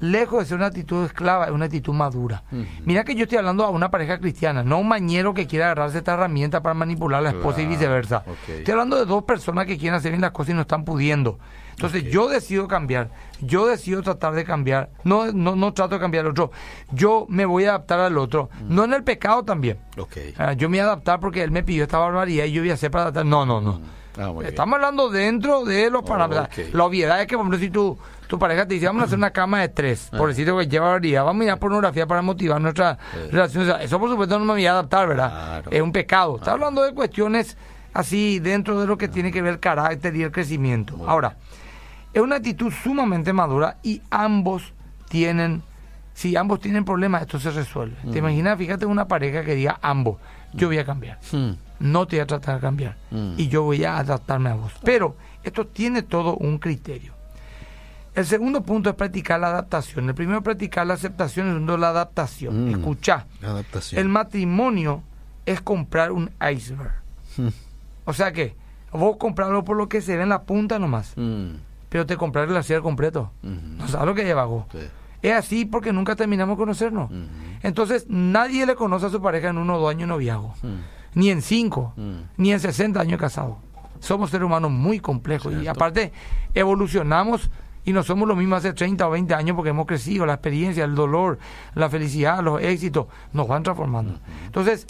lejos 0.00 0.40
de 0.40 0.46
ser 0.46 0.56
una 0.56 0.66
actitud 0.66 1.04
esclava, 1.04 1.46
es 1.46 1.50
una 1.50 1.66
actitud 1.66 1.92
madura. 1.94 2.42
Mira 2.84 3.04
que 3.04 3.14
yo 3.14 3.24
estoy 3.24 3.38
hablando 3.38 3.64
a 3.64 3.70
una 3.70 3.90
pareja 3.90 4.18
cristiana, 4.18 4.62
no 4.62 4.78
un 4.78 4.88
mañero 4.88 5.32
que 5.34 5.46
quiera 5.46 5.66
agarrarse 5.66 5.98
esta 5.98 6.14
herramienta 6.14 6.62
para 6.62 6.74
manipular 6.74 7.20
a 7.20 7.22
la 7.22 7.30
esposa 7.30 7.62
y 7.62 7.66
viceversa. 7.66 8.22
Estoy 8.58 8.72
hablando 8.72 8.96
de 8.96 9.04
dos 9.06 9.24
personas 9.24 9.66
que 9.66 9.78
quieren 9.78 9.94
hacer 9.94 10.10
bien 10.12 10.20
las 10.22 10.30
cosas 10.32 10.50
y 10.50 10.54
no 10.54 10.62
están 10.62 10.84
pudiendo. 10.84 11.38
Entonces 11.86 12.12
yo 12.12 12.28
decido 12.28 12.68
cambiar, 12.68 13.08
yo 13.40 13.66
decido 13.66 14.02
tratar 14.02 14.34
de 14.34 14.44
cambiar, 14.44 14.90
no, 15.02 15.32
no, 15.32 15.56
no 15.56 15.72
trato 15.72 15.94
de 15.94 16.00
cambiar 16.00 16.26
al 16.26 16.32
otro, 16.32 16.50
yo 16.92 17.24
me 17.30 17.46
voy 17.46 17.64
a 17.64 17.70
adaptar 17.70 18.00
al 18.00 18.18
otro, 18.18 18.50
Mm. 18.62 18.74
no 18.74 18.84
en 18.84 18.92
el 18.92 19.02
pecado 19.02 19.42
también. 19.44 19.78
Ok. 19.96 20.16
Ah, 20.36 20.52
yo 20.52 20.68
me 20.68 20.76
voy 20.76 20.80
a 20.80 20.84
adaptar 20.92 21.20
porque 21.20 21.42
él 21.42 21.50
me 21.50 21.62
pidió 21.62 21.84
esta 21.84 21.98
barbaridad 21.98 22.44
y 22.44 22.52
yo 22.52 22.60
voy 22.62 22.70
a 22.70 22.74
hacer 22.74 22.90
para 22.90 23.04
adaptar. 23.04 23.24
No, 23.24 23.46
no, 23.46 23.60
no. 23.62 23.80
Ah, 24.18 24.26
muy 24.26 24.40
bien. 24.42 24.48
Estamos 24.48 24.74
hablando 24.74 25.08
dentro 25.08 25.64
de 25.64 25.88
los 25.90 26.02
parámetros. 26.02 26.48
ok. 26.48 26.74
La 26.74 26.84
obviedad 26.84 27.20
es 27.22 27.26
que, 27.26 27.36
por 27.36 27.46
ejemplo, 27.46 27.58
si 27.58 27.70
tu, 27.70 27.96
tu 28.26 28.38
pareja 28.38 28.66
te 28.68 28.74
dice, 28.74 28.84
vamos 28.86 29.02
a 29.02 29.06
hacer 29.06 29.16
una 29.16 29.30
cama 29.30 29.60
de 29.60 29.68
tres, 29.70 30.10
Ah. 30.12 30.18
por 30.18 30.28
decirte 30.28 30.52
que 30.54 30.66
lleva 30.68 30.86
barbaridad, 30.88 31.24
vamos 31.24 31.40
a 31.40 31.44
mirar 31.44 31.58
pornografía 31.58 32.06
para 32.06 32.20
motivar 32.20 32.60
nuestra 32.60 32.98
Sí. 33.14 33.30
relación. 33.30 33.62
O 33.62 33.66
sea, 33.66 33.82
eso, 33.82 33.98
por 33.98 34.10
supuesto, 34.10 34.38
no 34.38 34.44
me 34.44 34.52
voy 34.52 34.66
a 34.66 34.72
adaptar, 34.72 35.08
¿verdad? 35.08 35.30
Claro. 35.62 35.70
Es 35.70 35.80
un 35.80 35.92
pecado. 35.92 36.36
Está 36.36 36.52
hablando 36.52 36.82
de 36.82 36.92
cuestiones 36.92 37.56
así 37.94 38.38
dentro 38.40 38.80
de 38.80 38.86
lo 38.86 38.98
que 38.98 39.08
tiene 39.08 39.32
que 39.32 39.42
ver 39.42 39.54
el 39.54 39.60
carácter 39.60 40.14
y 40.14 40.22
el 40.22 40.30
crecimiento. 40.30 40.96
Muy 40.96 41.08
Ahora, 41.08 41.36
es 42.12 42.20
una 42.22 42.36
actitud 42.36 42.72
sumamente 42.72 43.32
madura 43.32 43.76
y 43.82 44.02
ambos 44.10 44.72
tienen, 45.08 45.62
si 46.14 46.36
ambos 46.36 46.60
tienen 46.60 46.84
problemas, 46.84 47.22
esto 47.22 47.38
se 47.40 47.50
resuelve. 47.50 47.96
Mm. 48.04 48.10
¿Te 48.10 48.18
imaginas? 48.18 48.58
Fíjate 48.58 48.86
una 48.86 49.06
pareja 49.08 49.44
que 49.44 49.54
diga 49.54 49.78
ambos, 49.82 50.18
yo 50.52 50.68
voy 50.68 50.78
a 50.78 50.84
cambiar, 50.84 51.18
Mm. 51.32 51.50
no 51.80 52.06
te 52.06 52.16
voy 52.16 52.22
a 52.22 52.26
tratar 52.26 52.56
de 52.56 52.60
cambiar 52.60 52.96
Mm. 53.10 53.34
y 53.36 53.48
yo 53.48 53.62
voy 53.62 53.84
a 53.84 53.98
adaptarme 53.98 54.50
a 54.50 54.54
vos. 54.54 54.72
Pero 54.84 55.16
esto 55.42 55.66
tiene 55.66 56.02
todo 56.02 56.36
un 56.36 56.58
criterio. 56.58 57.14
El 58.14 58.26
segundo 58.26 58.62
punto 58.62 58.90
es 58.90 58.96
practicar 58.96 59.38
la 59.38 59.48
adaptación. 59.48 60.08
El 60.08 60.14
primero 60.16 60.38
es 60.38 60.44
practicar 60.44 60.84
la 60.86 60.94
aceptación, 60.94 61.46
el 61.46 61.52
segundo 61.54 61.76
la 61.76 61.90
adaptación. 61.90 62.66
Mm. 62.68 62.70
Escucha, 62.72 63.26
Adaptación. 63.40 64.00
el 64.00 64.08
matrimonio 64.08 65.02
es 65.46 65.60
comprar 65.60 66.10
un 66.10 66.28
iceberg. 66.52 66.92
Mm. 67.36 67.48
O 68.04 68.12
sea 68.12 68.32
que 68.32 68.56
vos 68.92 69.16
comprarlo 69.16 69.62
por 69.64 69.76
lo 69.76 69.88
que 69.88 70.00
se 70.00 70.16
ve 70.16 70.24
en 70.24 70.28
la 70.30 70.42
punta 70.42 70.78
nomás, 70.80 71.12
Mm. 71.16 71.50
Pero 71.90 72.06
te 72.06 72.16
comprar 72.16 72.44
el 72.46 72.52
glaciar 72.52 72.80
completo. 72.80 73.30
No 73.42 73.86
sabes 73.88 74.06
lo 74.06 74.14
que 74.14 74.24
lleva 74.24 74.46
vos. 74.46 74.64
Sí. 74.72 74.78
Es 75.20 75.34
así 75.34 75.66
porque 75.66 75.92
nunca 75.92 76.16
terminamos 76.16 76.56
de 76.56 76.60
conocernos. 76.60 77.10
Entonces, 77.62 78.06
nadie 78.08 78.64
le 78.64 78.74
conoce 78.74 79.06
a 79.06 79.10
su 79.10 79.20
pareja 79.20 79.50
en 79.50 79.58
uno 79.58 79.76
o 79.76 79.80
dos 79.80 79.90
años 79.90 80.02
de 80.02 80.06
noviazgo, 80.06 80.54
ni 81.14 81.28
en 81.28 81.42
cinco, 81.42 81.92
ni 82.38 82.52
en 82.52 82.60
60 82.60 82.98
años 82.98 83.12
de 83.12 83.18
casado. 83.18 83.58
Somos 83.98 84.30
seres 84.30 84.46
humanos 84.46 84.70
muy 84.70 84.98
complejos 84.98 85.52
y 85.62 85.66
aparte 85.68 86.10
evolucionamos 86.54 87.50
y 87.84 87.92
no 87.92 88.02
somos 88.02 88.26
lo 88.26 88.36
mismo 88.36 88.56
hace 88.56 88.72
30 88.72 89.06
o 89.06 89.10
20 89.10 89.34
años 89.34 89.56
porque 89.56 89.70
hemos 89.70 89.86
crecido, 89.86 90.24
la 90.24 90.34
experiencia, 90.34 90.84
el 90.84 90.94
dolor, 90.94 91.38
la 91.74 91.90
felicidad, 91.90 92.42
los 92.42 92.62
éxitos 92.62 93.06
nos 93.32 93.46
van 93.46 93.62
transformando. 93.62 94.18
Entonces, 94.46 94.86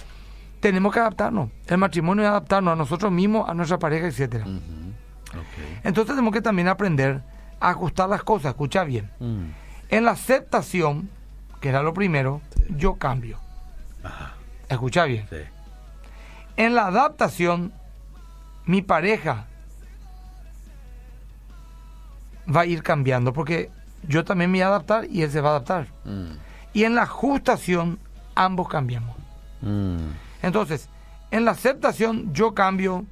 tenemos 0.60 0.92
que 0.92 1.00
adaptarnos. 1.00 1.48
El 1.66 1.78
matrimonio 1.78 2.24
es 2.24 2.30
adaptarnos 2.30 2.72
a 2.72 2.76
nosotros 2.76 3.10
mismos, 3.10 3.48
a 3.48 3.54
nuestra 3.54 3.78
pareja, 3.78 4.06
etcétera. 4.06 4.44
Entonces 5.84 6.14
tenemos 6.14 6.32
que 6.32 6.40
también 6.42 6.68
aprender 6.68 7.22
a 7.60 7.70
ajustar 7.70 8.08
las 8.08 8.22
cosas, 8.22 8.50
escucha 8.50 8.84
bien. 8.84 9.10
Mm. 9.20 9.44
En 9.90 10.04
la 10.04 10.12
aceptación, 10.12 11.10
que 11.60 11.68
era 11.68 11.82
lo 11.82 11.92
primero, 11.94 12.40
Sí. 12.56 12.64
yo 12.76 12.94
cambio. 12.96 13.38
Ajá. 14.02 14.34
Escucha 14.68 15.04
bien. 15.04 15.26
Sí. 15.28 15.36
En 16.56 16.74
la 16.74 16.86
adaptación, 16.86 17.72
mi 18.66 18.82
pareja 18.82 19.46
va 22.54 22.62
a 22.62 22.66
ir 22.66 22.82
cambiando 22.82 23.32
porque 23.32 23.70
yo 24.06 24.24
también 24.24 24.50
me 24.50 24.58
voy 24.58 24.62
a 24.62 24.68
adaptar 24.68 25.04
y 25.10 25.22
él 25.22 25.30
se 25.30 25.40
va 25.40 25.50
a 25.50 25.52
adaptar. 25.52 25.86
Mm. 26.04 26.32
Y 26.72 26.84
en 26.84 26.94
la 26.94 27.02
ajustación 27.02 27.98
ambos 28.34 28.68
cambiamos. 28.68 29.16
Mm. 29.60 30.08
Entonces, 30.42 30.88
en 31.30 31.44
la 31.44 31.50
aceptación 31.52 32.32
yo 32.32 32.54
cambio. 32.54 33.04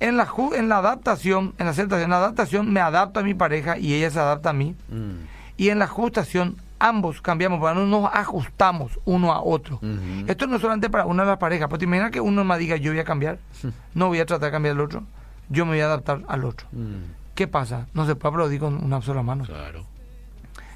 En 0.00 0.16
la, 0.16 0.28
en 0.54 0.68
la 0.68 0.78
adaptación, 0.78 1.54
en 1.58 1.66
la 1.66 1.72
aceptación, 1.72 2.04
en 2.04 2.10
la 2.10 2.18
adaptación 2.18 2.72
me 2.72 2.80
adapto 2.80 3.20
a 3.20 3.22
mi 3.22 3.34
pareja 3.34 3.78
y 3.78 3.94
ella 3.94 4.10
se 4.10 4.20
adapta 4.20 4.50
a 4.50 4.52
mí. 4.52 4.76
Mm. 4.88 5.26
Y 5.56 5.70
en 5.70 5.80
la 5.80 5.86
ajustación 5.86 6.56
ambos 6.78 7.20
cambiamos, 7.20 7.60
para 7.60 7.74
no 7.74 7.86
nos 7.86 8.10
ajustamos 8.12 8.98
uno 9.04 9.32
a 9.32 9.42
otro. 9.42 9.80
Esto 10.26 10.46
no 10.46 10.56
es 10.56 10.62
solamente 10.62 10.88
para 10.90 11.06
una 11.06 11.24
de 11.24 11.30
las 11.30 11.38
parejas, 11.38 11.68
porque 11.68 11.80
te 11.80 11.84
imaginas 11.86 12.10
que 12.10 12.20
uno 12.20 12.44
más 12.44 12.58
diga 12.58 12.76
yo 12.76 12.92
voy 12.92 13.00
a 13.00 13.04
cambiar, 13.04 13.38
no 13.94 14.08
voy 14.08 14.20
a 14.20 14.26
tratar 14.26 14.46
de 14.48 14.52
cambiar 14.52 14.74
al 14.76 14.80
otro, 14.80 15.02
yo 15.48 15.64
me 15.64 15.72
voy 15.72 15.80
a 15.80 15.86
adaptar 15.86 16.22
al 16.28 16.44
otro. 16.44 16.68
Mm. 16.72 17.18
¿Qué 17.34 17.46
pasa? 17.46 17.86
No 17.94 18.06
se 18.06 18.16
puede 18.16 18.34
aplaudir 18.34 18.60
con 18.60 18.82
una 18.82 19.00
sola 19.00 19.22
mano. 19.22 19.44
Claro. 19.44 19.84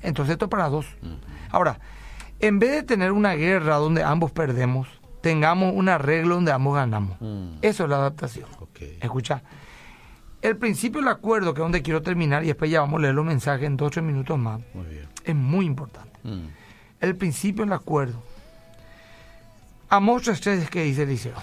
Entonces 0.02 0.32
esto 0.32 0.46
es 0.46 0.50
para 0.50 0.68
dos. 0.68 0.86
Ahora, 1.50 1.78
en 2.40 2.58
vez 2.58 2.70
de 2.70 2.82
tener 2.82 3.12
una 3.12 3.34
guerra 3.34 3.76
donde 3.76 4.02
ambos 4.02 4.32
perdemos, 4.32 4.88
tengamos 5.22 5.72
un 5.74 5.88
arreglo 5.88 6.34
donde 6.34 6.52
ambos 6.52 6.74
ganamos. 6.74 7.16
Mm. 7.20 7.58
Eso 7.62 7.84
es 7.84 7.90
la 7.90 7.96
adaptación. 7.96 8.46
Escucha, 9.00 9.42
el 10.42 10.56
principio 10.56 11.00
del 11.00 11.08
acuerdo, 11.08 11.54
que 11.54 11.60
es 11.60 11.64
donde 11.64 11.82
quiero 11.82 12.02
terminar, 12.02 12.42
y 12.42 12.48
después 12.48 12.70
ya 12.70 12.80
vamos 12.80 12.98
a 12.98 13.02
leer 13.02 13.14
los 13.14 13.24
mensajes 13.24 13.64
en 13.64 13.76
dos 13.76 13.86
o 13.86 13.90
tres 13.90 14.04
minutos 14.04 14.36
más, 14.38 14.60
Muy 14.74 14.86
bien. 14.86 15.08
es 15.24 15.34
muy 15.34 15.66
importante. 15.66 16.18
Mm. 16.24 16.46
El 17.00 17.16
principio 17.16 17.64
del 17.64 17.72
acuerdo. 17.72 18.22
Amos 19.88 20.22
3.3, 20.26 20.68
¿qué 20.68 20.84
dice 20.84 21.02
Eliseo? 21.02 21.34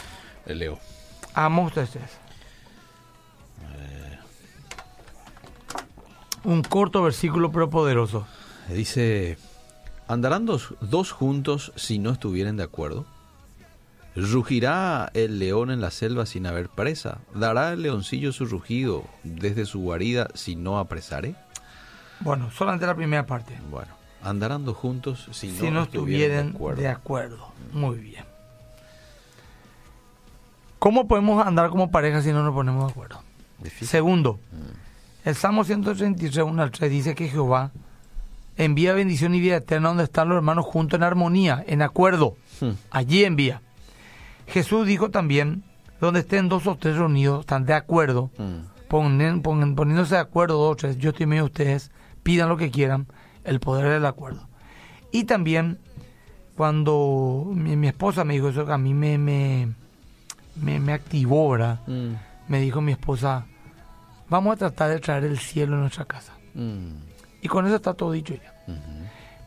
Eh, 0.46 0.56
Leo. 0.56 0.80
Amos 1.34 1.72
3.3. 1.74 2.00
Un 6.44 6.64
corto 6.64 7.04
versículo 7.04 7.52
pero 7.52 7.70
poderoso. 7.70 8.26
Dice, 8.70 9.38
¿andarán 10.08 10.46
dos, 10.46 10.74
dos 10.82 11.12
juntos 11.12 11.72
si 11.76 12.00
no 12.00 12.12
estuvieren 12.12 12.58
de 12.58 12.64
acuerdo? 12.64 13.06
¿Rugirá 14.20 15.10
el 15.14 15.40
león 15.40 15.72
en 15.72 15.80
la 15.80 15.92
selva 15.92 16.26
sin 16.26 16.46
haber 16.46 16.68
presa? 16.70 17.20
¿Dará 17.34 17.72
el 17.72 17.84
leoncillo 17.84 18.34
su 18.34 18.46
rugido 18.46 19.06
desde 19.24 19.66
su 19.66 19.80
guarida 19.80 20.28
si 20.34 20.56
no 20.56 20.78
apresare? 20.78 21.36
Bueno, 22.20 22.52
solamente 22.52 22.86
la 22.86 22.96
primera 22.96 23.26
parte. 23.26 23.58
Bueno, 23.72 23.94
andarán 24.22 24.66
dos 24.66 24.76
juntos 24.76 25.30
si, 25.32 25.56
si 25.56 25.72
no 25.72 25.84
estuvieran 25.84 26.52
de 26.52 26.56
acuerdo. 26.56 26.82
de 26.82 26.88
acuerdo. 26.90 27.52
Muy 27.72 27.98
bien. 27.98 28.26
¿Cómo 30.80 31.08
podemos 31.08 31.46
andar 31.46 31.70
como 31.70 31.92
pareja 31.92 32.22
si 32.22 32.32
no 32.32 32.44
nos 32.44 32.54
ponemos 32.54 32.86
de 32.88 32.92
acuerdo? 32.92 33.22
Difícil. 33.60 33.88
Segundo, 33.88 34.40
el 35.24 35.36
Salmo 35.36 35.64
133, 35.64 36.46
1 36.46 36.62
al 36.62 36.72
3 36.72 36.92
dice 36.92 37.16
que 37.16 37.30
Jehová 37.30 37.72
envía 38.58 38.94
bendición 38.94 39.34
y 39.36 39.40
vida 39.40 39.58
eterna 39.58 39.90
donde 39.90 40.04
están 40.04 40.28
los 40.30 40.38
hermanos 40.38 40.66
juntos 40.66 40.98
en 40.98 41.04
armonía, 41.04 41.64
en 41.68 41.82
acuerdo. 41.82 42.36
Hmm. 42.60 42.72
Allí 42.92 43.24
envía. 43.24 43.62
Jesús 44.50 44.86
dijo 44.88 45.10
también, 45.12 45.64
donde 46.02 46.22
estén 46.22 46.50
dos 46.50 46.66
o 46.68 46.76
tres 46.76 46.96
reunidos, 46.98 47.42
están 47.42 47.66
de 47.66 47.74
acuerdo, 47.74 48.32
Mm. 48.38 48.88
ponen- 48.90 49.42
ponen- 49.42 49.76
poniéndose 49.76 50.16
de 50.16 50.22
acuerdo 50.22 50.58
dos 50.58 50.72
o 50.74 50.76
tres, 50.76 50.98
yo 50.98 51.10
estoy 51.12 51.26
medio 51.26 51.44
de 51.44 51.48
ustedes, 51.48 51.92
pidan 52.24 52.50
lo 52.50 52.58
que 52.58 52.72
quieran, 52.72 53.08
el 53.44 53.60
poder 53.60 53.90
del 53.90 54.06
acuerdo. 54.06 54.48
Y 55.12 55.24
también, 55.26 55.80
cuando 56.56 57.46
mi, 57.54 57.76
mi 57.76 57.88
esposa 57.88 58.24
me 58.24 58.34
dijo 58.34 58.50
eso, 58.50 58.66
que 58.66 58.72
a 58.74 58.78
mí 58.78 58.94
me, 58.94 59.18
me, 59.18 59.70
me, 60.56 60.80
me 60.80 60.94
activó, 60.94 61.50
¿verdad? 61.52 61.80
Mm. 61.88 62.14
Me 62.48 62.60
dijo 62.60 62.82
mi 62.82 62.92
esposa, 62.92 63.46
vamos 64.30 64.54
a 64.54 64.58
tratar 64.58 64.90
de 64.90 65.00
traer 65.00 65.24
el 65.26 65.38
cielo 65.40 65.76
en 65.76 65.82
nuestra 65.82 66.06
casa. 66.06 66.34
Mm. 66.54 66.96
Y 67.42 67.48
con 67.48 67.66
eso 67.66 67.76
está 67.76 67.94
todo 67.94 68.12
dicho 68.12 68.34
ya. 68.36 68.54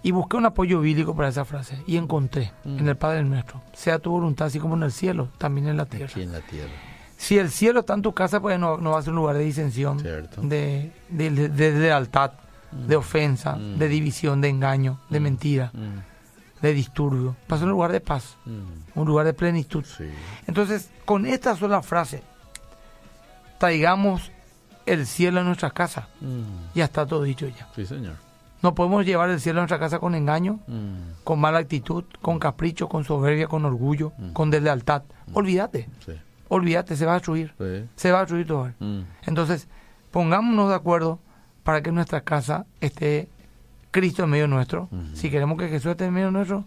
Y 0.05 0.11
busqué 0.11 0.37
un 0.37 0.47
apoyo 0.47 0.81
bíblico 0.81 1.15
para 1.15 1.29
esa 1.29 1.45
frase 1.45 1.83
y 1.87 1.97
encontré 1.97 2.53
Mm. 2.65 2.79
en 2.81 2.89
el 2.89 2.97
Padre 2.97 3.23
nuestro, 3.25 3.63
sea 3.73 3.99
tu 3.99 4.11
voluntad 4.11 4.47
así 4.49 4.59
como 4.59 4.75
en 4.77 4.83
el 4.83 4.93
cielo, 4.93 5.29
también 5.39 5.69
en 5.69 5.77
la 5.77 5.87
tierra. 5.87 6.07
Aquí 6.11 6.23
en 6.23 6.33
la 6.33 6.41
tierra. 6.41 6.71
Si 7.17 7.39
el 7.39 7.51
cielo 7.51 7.81
está 7.81 7.95
en 7.95 8.03
tu 8.03 8.13
casa, 8.13 8.41
pues 8.41 8.59
no, 8.59 8.79
no 8.79 8.91
va 8.91 8.99
a 8.99 9.03
ser 9.03 9.11
un 9.11 9.17
lugar 9.17 9.37
de 9.37 9.45
disensión, 9.45 9.99
de, 9.99 10.93
de, 11.09 11.31
de- 11.31 11.49
de 11.49 11.73
lealtad, 11.79 12.33
de 12.73 12.97
ofensa, 12.97 13.55
Mm. 13.55 13.79
de 13.79 13.89
división, 13.89 14.41
de 14.41 14.49
engaño, 14.49 14.99
de 15.09 15.21
Mm. 15.21 15.23
mentira, 15.23 15.71
Mm. 15.73 16.63
de 16.63 16.75
disturbio. 16.75 17.37
Va 17.51 17.55
a 17.57 17.59
ser 17.59 17.67
un 17.67 17.73
lugar 17.73 17.93
de 17.93 18.01
paz, 18.01 18.37
Mm. 18.45 18.99
un 18.99 19.07
lugar 19.07 19.25
de 19.27 19.35
plenitud. 19.35 19.85
Sí. 19.85 20.05
Entonces, 20.49 20.91
con 21.05 21.27
esta 21.27 21.55
sola 21.55 21.81
frase, 21.83 22.23
traigamos 23.59 24.33
el 24.87 25.07
cielo 25.07 25.41
a 25.41 25.45
nuestra 25.45 25.71
casa. 25.71 26.09
Mm. 26.21 26.75
Ya 26.75 26.85
está 26.87 27.07
todo 27.07 27.23
dicho 27.23 27.47
ya. 27.47 27.69
Sí, 27.77 27.87
señor. 27.87 28.15
No 28.63 28.75
podemos 28.75 29.05
llevar 29.05 29.31
el 29.31 29.41
cielo 29.41 29.61
a 29.61 29.63
nuestra 29.63 29.79
casa 29.79 29.99
con 29.99 30.15
engaño, 30.15 30.61
Mm. 30.67 31.25
con 31.25 31.41
mala 31.41 31.59
actitud, 31.59 32.05
con 32.21 32.39
capricho, 32.39 32.89
con 32.89 33.05
soberbia, 33.05 33.49
con 33.49 33.65
orgullo, 33.65 34.13
Mm. 34.19 34.33
con 34.33 34.51
deslealtad. 34.51 35.03
Olvídate, 35.35 35.89
Sí. 36.05 36.13
olvídate, 36.49 36.97
se 36.97 37.05
va 37.07 37.13
a 37.13 37.15
destruir. 37.15 37.55
Sí. 37.59 37.89
Se 37.97 38.13
va 38.13 38.19
a 38.21 38.25
destruir. 38.27 38.75
Mm. 38.79 39.01
Entonces, 39.27 39.69
pongámonos 40.11 40.69
de 40.69 40.75
acuerdo 40.77 41.19
para 41.65 41.83
que 41.83 41.89
en 41.89 41.95
nuestra 41.97 42.21
casa 42.21 42.67
esté 42.81 43.29
Cristo 43.91 44.25
en 44.25 44.31
medio 44.31 44.49
nuestro. 44.49 44.89
Si 45.15 45.31
queremos 45.31 45.59
que 45.59 45.69
Jesús 45.69 45.91
esté 45.93 46.07
en 46.07 46.15
medio 46.15 46.31
nuestro, 46.31 46.65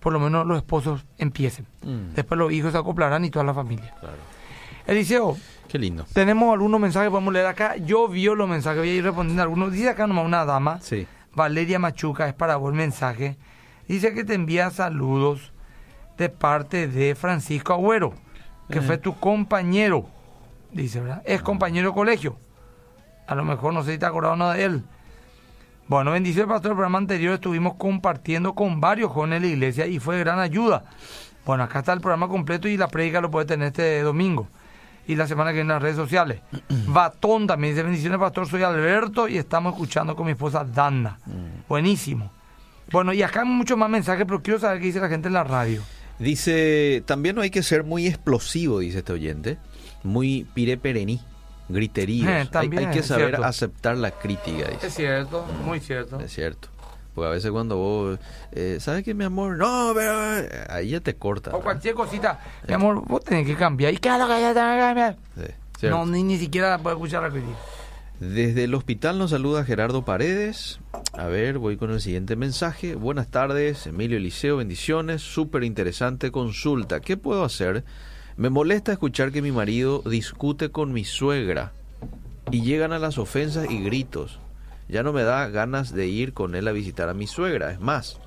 por 0.00 0.12
lo 0.12 0.20
menos 0.20 0.46
los 0.46 0.56
esposos 0.58 1.04
empiecen. 1.18 1.66
Mm. 1.82 2.14
Después 2.14 2.38
los 2.38 2.52
hijos 2.52 2.72
se 2.72 2.78
acoplarán 2.78 3.24
y 3.24 3.30
toda 3.30 3.44
la 3.44 3.54
familia. 3.54 3.92
Claro. 4.00 4.16
Eliseo, 4.86 5.36
Qué 5.68 5.78
lindo. 5.78 6.04
tenemos 6.12 6.52
algunos 6.52 6.78
mensajes 6.78 7.06
que 7.06 7.10
podemos 7.10 7.32
leer 7.32 7.46
acá. 7.46 7.76
Yo 7.76 8.06
vio 8.08 8.34
los 8.34 8.48
mensajes, 8.48 8.78
voy 8.80 8.90
a 8.90 8.94
ir 8.94 9.02
respondiendo 9.04 9.40
a 9.42 9.44
algunos. 9.44 9.72
Dice 9.72 9.88
acá 9.88 10.06
nomás 10.06 10.26
una 10.26 10.44
dama, 10.44 10.78
Sí. 10.82 11.06
Valeria 11.34 11.78
Machuca, 11.78 12.28
es 12.28 12.34
para 12.34 12.56
vos 12.56 12.70
el 12.72 12.76
mensaje. 12.76 13.36
Dice 13.88 14.14
que 14.14 14.24
te 14.24 14.34
envía 14.34 14.70
saludos 14.70 15.52
de 16.16 16.28
parte 16.28 16.88
de 16.88 17.14
Francisco 17.14 17.72
Agüero, 17.72 18.14
que 18.70 18.78
Eh. 18.78 18.82
fue 18.82 18.98
tu 18.98 19.18
compañero, 19.18 20.06
dice, 20.72 21.00
¿verdad? 21.00 21.22
Es 21.26 21.42
compañero 21.42 21.88
de 21.88 21.94
colegio. 21.94 22.36
A 23.26 23.34
lo 23.34 23.44
mejor 23.44 23.72
no 23.74 23.82
sé 23.82 23.92
si 23.92 23.98
te 23.98 24.06
acordado 24.06 24.36
nada 24.36 24.54
de 24.54 24.64
él. 24.64 24.84
Bueno, 25.86 26.12
bendición, 26.12 26.48
pastor. 26.48 26.70
El 26.72 26.76
programa 26.76 26.98
anterior 26.98 27.34
estuvimos 27.34 27.74
compartiendo 27.74 28.54
con 28.54 28.80
varios 28.80 29.10
jóvenes 29.12 29.42
de 29.42 29.48
la 29.48 29.52
iglesia 29.52 29.86
y 29.86 29.98
fue 29.98 30.16
de 30.16 30.20
gran 30.24 30.38
ayuda. 30.38 30.84
Bueno, 31.44 31.62
acá 31.64 31.80
está 31.80 31.92
el 31.92 32.00
programa 32.00 32.28
completo 32.28 32.68
y 32.68 32.76
la 32.78 32.88
prédica 32.88 33.20
lo 33.20 33.30
puede 33.30 33.44
tener 33.44 33.66
este 33.68 34.00
domingo. 34.00 34.48
Y 35.06 35.16
la 35.16 35.26
semana 35.26 35.50
que 35.50 35.56
viene 35.56 35.68
en 35.72 35.74
las 35.74 35.82
redes 35.82 35.96
sociales. 35.96 36.40
Batón 36.86 37.46
también 37.46 37.74
dice, 37.74 37.82
bendiciones, 37.82 38.18
pastor. 38.18 38.48
Soy 38.48 38.62
Alberto 38.62 39.28
y 39.28 39.36
estamos 39.38 39.74
escuchando 39.74 40.16
con 40.16 40.26
mi 40.26 40.32
esposa 40.32 40.64
Dana. 40.64 41.18
Buenísimo. 41.68 42.32
Bueno, 42.90 43.12
y 43.12 43.22
acá 43.22 43.40
hay 43.42 43.48
muchos 43.48 43.76
más 43.78 43.88
mensajes, 43.90 44.24
pero 44.26 44.42
quiero 44.42 44.58
saber 44.60 44.78
qué 44.80 44.86
dice 44.86 45.00
la 45.00 45.08
gente 45.08 45.28
en 45.28 45.34
la 45.34 45.44
radio. 45.44 45.82
Dice, 46.18 47.02
también 47.06 47.34
no 47.36 47.42
hay 47.42 47.50
que 47.50 47.62
ser 47.62 47.82
muy 47.84 48.06
explosivo, 48.06 48.78
dice 48.78 48.98
este 48.98 49.12
oyente. 49.12 49.58
Muy 50.02 50.46
pireperení, 50.54 51.20
griteríos. 51.68 52.28
Eh, 52.28 52.48
Hay- 52.52 52.68
que 52.68 52.98
es 53.00 53.06
saber 53.06 53.36
aceptar 53.42 53.96
la 53.96 54.10
crítica, 54.10 54.68
dice. 54.70 54.90
cierto, 54.90 55.44
muy 55.64 55.80
cierto. 55.80 56.20
Es 56.20 56.32
cierto. 56.32 56.68
Porque 57.14 57.28
a 57.28 57.30
veces 57.30 57.50
cuando 57.50 57.76
vos, 57.76 58.18
eh, 58.52 58.78
¿sabes 58.80 59.04
qué, 59.04 59.14
mi 59.14 59.24
amor? 59.24 59.56
No, 59.56 59.92
pero 59.94 60.38
eh, 60.38 60.66
ahí 60.68 60.90
ya 60.90 61.00
te 61.00 61.14
corta. 61.14 61.50
O 61.50 61.52
¿verdad? 61.54 61.64
cualquier 61.64 61.94
cosita. 61.94 62.40
Mi 62.66 62.74
amor, 62.74 63.02
vos 63.06 63.22
tenés 63.22 63.46
que 63.46 63.54
cambiar. 63.54 63.94
¿Y 63.94 63.98
qué 63.98 64.08
es 64.08 64.18
lo 64.18 64.26
que 64.26 64.40
ya 64.40 64.52
tenés 64.52 64.74
que 64.74 64.80
cambiar? 64.80 65.16
Sí. 65.80 65.86
No, 65.88 66.06
ni, 66.06 66.22
ni 66.22 66.38
siquiera 66.38 66.78
puedo 66.78 66.96
escuchar 66.96 67.22
la 67.22 67.30
crítica. 67.30 67.56
Desde 68.20 68.64
el 68.64 68.74
hospital 68.74 69.18
nos 69.18 69.30
saluda 69.30 69.64
Gerardo 69.64 70.04
Paredes. 70.04 70.80
A 71.12 71.26
ver, 71.26 71.58
voy 71.58 71.76
con 71.76 71.90
el 71.90 72.00
siguiente 72.00 72.36
mensaje. 72.36 72.94
Buenas 72.94 73.28
tardes, 73.28 73.86
Emilio 73.86 74.16
Eliseo, 74.16 74.56
bendiciones. 74.56 75.22
Súper 75.22 75.64
interesante 75.64 76.30
consulta. 76.30 77.00
¿Qué 77.00 77.16
puedo 77.16 77.44
hacer? 77.44 77.84
Me 78.36 78.50
molesta 78.50 78.92
escuchar 78.92 79.30
que 79.30 79.42
mi 79.42 79.52
marido 79.52 80.02
discute 80.06 80.70
con 80.70 80.92
mi 80.92 81.04
suegra 81.04 81.72
y 82.50 82.62
llegan 82.62 82.92
a 82.92 82.98
las 82.98 83.18
ofensas 83.18 83.70
y 83.70 83.82
gritos. 83.82 84.40
Ya 84.88 85.02
no 85.02 85.12
me 85.12 85.22
da 85.22 85.48
ganas 85.48 85.92
de 85.92 86.06
ir 86.06 86.34
con 86.34 86.54
él 86.54 86.68
a 86.68 86.72
visitar 86.72 87.08
a 87.08 87.14
mi 87.14 87.26
suegra. 87.26 87.70
Es 87.70 87.80
más, 87.80 88.18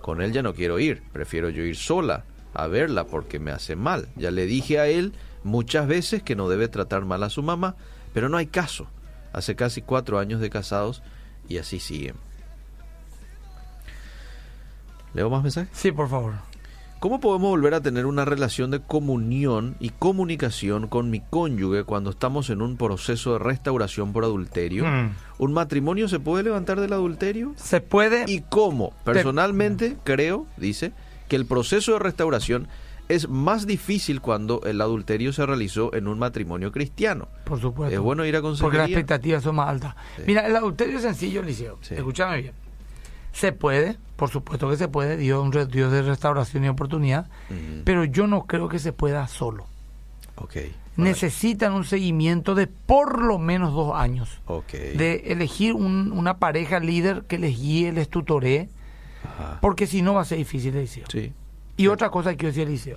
con 0.00 0.22
él 0.22 0.32
ya 0.32 0.42
no 0.42 0.54
quiero 0.54 0.78
ir. 0.78 1.02
Prefiero 1.12 1.50
yo 1.50 1.62
ir 1.62 1.76
sola 1.76 2.24
a 2.54 2.66
verla 2.68 3.04
porque 3.04 3.38
me 3.38 3.50
hace 3.50 3.76
mal. 3.76 4.08
Ya 4.16 4.30
le 4.30 4.46
dije 4.46 4.78
a 4.78 4.86
él 4.86 5.12
muchas 5.44 5.86
veces 5.86 6.22
que 6.22 6.36
no 6.36 6.48
debe 6.48 6.68
tratar 6.68 7.04
mal 7.04 7.22
a 7.22 7.30
su 7.30 7.42
mamá, 7.42 7.76
pero 8.14 8.28
no 8.28 8.36
hay 8.36 8.46
caso. 8.46 8.86
Hace 9.32 9.56
casi 9.56 9.82
cuatro 9.82 10.18
años 10.18 10.40
de 10.40 10.48
casados 10.48 11.02
y 11.48 11.58
así 11.58 11.80
siguen. 11.80 12.16
¿Leo 15.12 15.30
más 15.30 15.42
mensajes? 15.42 15.70
Sí, 15.72 15.92
por 15.92 16.08
favor. 16.08 16.34
¿Cómo 16.98 17.20
podemos 17.20 17.50
volver 17.50 17.74
a 17.74 17.82
tener 17.82 18.06
una 18.06 18.24
relación 18.24 18.70
de 18.70 18.80
comunión 18.80 19.76
y 19.80 19.90
comunicación 19.90 20.88
con 20.88 21.10
mi 21.10 21.20
cónyuge 21.20 21.84
cuando 21.84 22.08
estamos 22.08 22.48
en 22.48 22.62
un 22.62 22.78
proceso 22.78 23.34
de 23.34 23.38
restauración 23.38 24.14
por 24.14 24.24
adulterio? 24.24 24.86
Mm. 24.86 25.10
¿Un 25.38 25.52
matrimonio 25.52 26.08
se 26.08 26.20
puede 26.20 26.44
levantar 26.44 26.80
del 26.80 26.94
adulterio? 26.94 27.52
Se 27.56 27.82
puede. 27.82 28.24
¿Y 28.26 28.40
cómo? 28.40 28.94
Personalmente 29.04 29.98
creo, 30.04 30.46
dice, 30.56 30.92
que 31.28 31.36
el 31.36 31.44
proceso 31.44 31.92
de 31.92 31.98
restauración 31.98 32.66
es 33.10 33.28
más 33.28 33.66
difícil 33.66 34.22
cuando 34.22 34.62
el 34.64 34.80
adulterio 34.80 35.34
se 35.34 35.44
realizó 35.44 35.94
en 35.94 36.08
un 36.08 36.18
matrimonio 36.18 36.72
cristiano. 36.72 37.28
Por 37.44 37.60
supuesto. 37.60 37.94
Es 37.94 38.00
bueno 38.00 38.24
ir 38.24 38.36
a 38.36 38.40
Porque 38.40 38.78
las 38.78 38.88
expectativas 38.88 39.42
son 39.42 39.56
más 39.56 39.68
altas. 39.68 39.94
Sí. 40.16 40.22
Mira, 40.26 40.46
el 40.46 40.56
adulterio 40.56 40.96
es 40.96 41.02
sencillo, 41.02 41.42
Liceo. 41.42 41.78
Sí. 41.82 41.94
Escúchame 41.94 42.40
bien. 42.40 42.65
Se 43.36 43.52
puede, 43.52 43.98
por 44.16 44.30
supuesto 44.30 44.70
que 44.70 44.76
se 44.78 44.88
puede, 44.88 45.18
Dios 45.18 45.54
es 45.54 45.68
Dios 45.68 45.92
de 45.92 46.00
restauración 46.00 46.64
y 46.64 46.68
oportunidad, 46.68 47.28
pero 47.84 48.04
yo 48.04 48.26
no 48.26 48.46
creo 48.46 48.68
que 48.68 48.78
se 48.78 48.92
pueda 48.94 49.26
solo. 49.28 49.66
Necesitan 50.96 51.74
un 51.74 51.84
seguimiento 51.84 52.54
de 52.54 52.66
por 52.66 53.22
lo 53.22 53.38
menos 53.38 53.74
dos 53.74 53.94
años. 53.94 54.40
Ok. 54.46 54.72
De 54.72 55.24
elegir 55.26 55.74
un- 55.74 56.12
una 56.12 56.38
pareja 56.38 56.80
líder 56.80 57.24
que 57.28 57.38
les 57.38 57.58
guíe, 57.60 57.92
les 57.92 58.08
tutoree, 58.08 58.70
Ajá. 59.24 59.58
porque 59.60 59.86
si 59.86 60.00
no 60.00 60.14
va 60.14 60.22
a 60.22 60.24
ser 60.24 60.38
difícil, 60.38 60.74
Eliseo. 60.74 61.04
Sí. 61.10 61.34
Y 61.76 61.88
otra 61.88 62.08
cosa 62.08 62.30
que 62.30 62.36
quiero 62.38 62.54
decir, 62.54 62.66
Eliseo. 62.68 62.96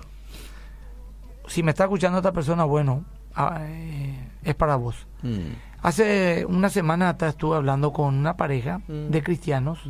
Si 1.48 1.62
me 1.62 1.72
está 1.72 1.84
escuchando 1.84 2.16
esta 2.18 2.32
persona, 2.32 2.64
bueno, 2.64 3.04
ah, 3.34 3.58
eh, 3.66 4.18
es 4.44 4.54
para 4.54 4.76
vos. 4.76 5.06
Mm. 5.22 5.52
Hace 5.82 6.46
una 6.48 6.70
semana 6.70 7.10
atrás 7.10 7.34
estuve 7.34 7.56
hablando 7.56 7.92
con 7.92 8.14
una 8.14 8.36
pareja 8.38 8.78
Mm. 8.88 9.10
de 9.10 9.22
cristianos, 9.22 9.80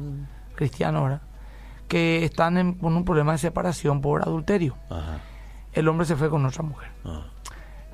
cristianos 0.61 1.01
ahora, 1.01 1.21
que 1.89 2.25
están 2.25 2.59
en- 2.59 2.75
con 2.75 2.95
un 2.97 3.05
problema 3.05 3.33
de 3.33 3.39
separación 3.39 4.01
por 4.03 4.23
adulterio. 4.23 4.77
Ajá. 4.91 5.19
El 5.73 5.89
hombre 5.89 6.07
se 6.07 6.17
fue 6.17 6.29
con 6.31 6.45
otra 6.45 6.63
mujer. 6.63 6.91
Ah. 7.05 7.23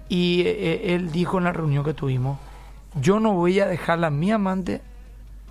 Y 0.09 0.43
eh, 0.47 0.95
él 0.95 1.11
dijo 1.13 1.39
en 1.39 1.45
la 1.45 1.53
reunión 1.53 1.85
que 1.85 1.95
tuvimos, 1.95 2.39
yo 3.01 3.21
no 3.21 3.33
voy 3.35 3.61
a 3.61 3.67
dejar 3.67 4.05
a 4.05 4.11
mi 4.11 4.31
amante 4.33 4.81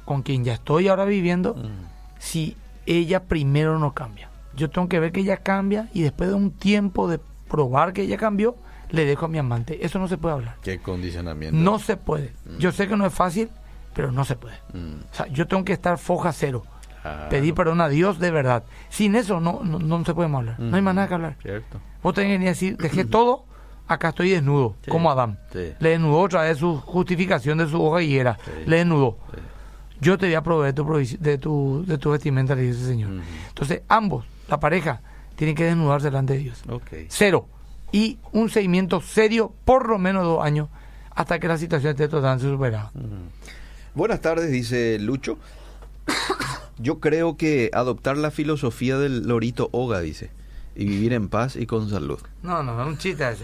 con 0.05 0.21
quien 0.23 0.43
ya 0.43 0.53
estoy 0.53 0.87
ahora 0.87 1.05
viviendo 1.05 1.55
Mm. 1.55 1.85
si 2.19 2.55
ella 2.85 3.23
primero 3.23 3.79
no 3.79 3.93
cambia. 3.93 4.29
Yo 4.55 4.69
tengo 4.69 4.87
que 4.89 4.99
ver 4.99 5.11
que 5.11 5.21
ella 5.21 5.37
cambia 5.37 5.89
y 5.93 6.01
después 6.01 6.29
de 6.29 6.35
un 6.35 6.51
tiempo 6.51 7.07
de 7.09 7.19
probar 7.49 7.93
que 7.93 8.01
ella 8.03 8.17
cambió, 8.17 8.55
le 8.89 9.05
dejo 9.05 9.25
a 9.25 9.29
mi 9.29 9.37
amante. 9.39 9.85
Eso 9.85 9.99
no 9.99 10.07
se 10.07 10.17
puede 10.17 10.35
hablar. 10.35 10.55
Qué 10.61 10.79
condicionamiento. 10.79 11.57
No 11.57 11.79
se 11.79 11.97
puede. 11.97 12.33
Yo 12.59 12.71
sé 12.71 12.87
que 12.87 12.95
no 12.95 13.05
es 13.05 13.13
fácil, 13.13 13.49
pero 13.93 14.11
no 14.11 14.23
se 14.25 14.35
puede. 14.35 14.55
Mm. 14.73 15.01
O 15.11 15.13
sea, 15.15 15.27
yo 15.27 15.47
tengo 15.47 15.65
que 15.65 15.73
estar 15.73 15.97
foja 15.97 16.31
cero. 16.31 16.63
Claro. 17.05 17.29
Pedir 17.29 17.53
perdón 17.53 17.81
a 17.81 17.87
Dios 17.89 18.17
de 18.19 18.31
verdad. 18.31 18.63
Sin 18.89 19.15
eso 19.15 19.39
no, 19.39 19.61
no, 19.63 19.77
no 19.79 20.03
se 20.05 20.13
puede 20.15 20.27
más 20.27 20.39
hablar. 20.39 20.59
No 20.59 20.75
hay 20.75 20.81
más 20.81 20.95
nada 20.95 21.07
que 21.07 21.13
hablar. 21.13 21.35
Cierto. 21.41 21.79
Vos 22.01 22.13
tenés 22.15 22.39
que 22.39 22.45
decir, 22.45 22.77
dejé 22.77 23.05
todo, 23.05 23.45
acá 23.87 24.09
estoy 24.09 24.31
desnudo, 24.31 24.75
Sí. 24.83 24.89
como 24.89 25.11
Adán. 25.11 25.37
Sí. 25.53 25.73
Le 25.79 25.89
desnudó 25.89 26.19
otra 26.19 26.41
vez 26.41 26.57
su 26.57 26.77
justificación 26.81 27.59
de 27.59 27.67
su 27.67 27.79
hoja 27.83 28.01
higuera. 28.01 28.37
Sí. 28.43 28.51
Le 28.65 28.77
desnudó. 28.77 29.17
Yo 30.01 30.17
te 30.17 30.25
voy 30.25 30.35
a 30.35 30.41
proveer 30.41 30.73
tu 30.73 30.83
de, 31.19 31.37
tu, 31.37 31.83
de 31.87 31.97
tu 31.97 32.09
vestimenta, 32.11 32.55
le 32.55 32.63
dice 32.63 32.81
el 32.81 32.85
Señor. 32.87 33.11
Entonces, 33.49 33.81
ambos, 33.87 34.25
la 34.49 34.59
pareja, 34.59 35.01
tienen 35.35 35.55
que 35.55 35.63
desnudarse 35.65 36.07
delante 36.07 36.33
de 36.33 36.39
Dios. 36.39 36.63
Cero. 37.09 37.47
Y 37.91 38.17
un 38.33 38.49
seguimiento 38.49 38.99
serio, 38.99 39.53
por 39.63 39.87
lo 39.87 39.97
menos 39.99 40.23
dos 40.23 40.43
años, 40.43 40.67
hasta 41.11 41.39
que 41.39 41.47
la 41.47 41.57
situación 41.57 41.91
esté 41.91 42.07
totalmente 42.09 42.45
superada. 42.49 42.91
Buenas 43.93 44.19
tardes, 44.21 44.51
dice 44.51 44.97
Lucho. 44.99 45.37
Yo 46.77 46.99
creo 46.99 47.37
que 47.37 47.69
adoptar 47.73 48.17
la 48.17 48.31
filosofía 48.31 48.97
del 48.97 49.27
lorito 49.27 49.69
Oga, 49.71 50.01
dice, 50.01 50.31
y 50.75 50.85
vivir 50.85 51.13
en 51.13 51.29
paz 51.29 51.55
y 51.55 51.65
con 51.65 51.89
salud. 51.89 52.19
No, 52.43 52.63
no, 52.63 52.81
es 52.81 52.87
un 52.87 52.97
chiste 52.97 53.27
ese. 53.29 53.43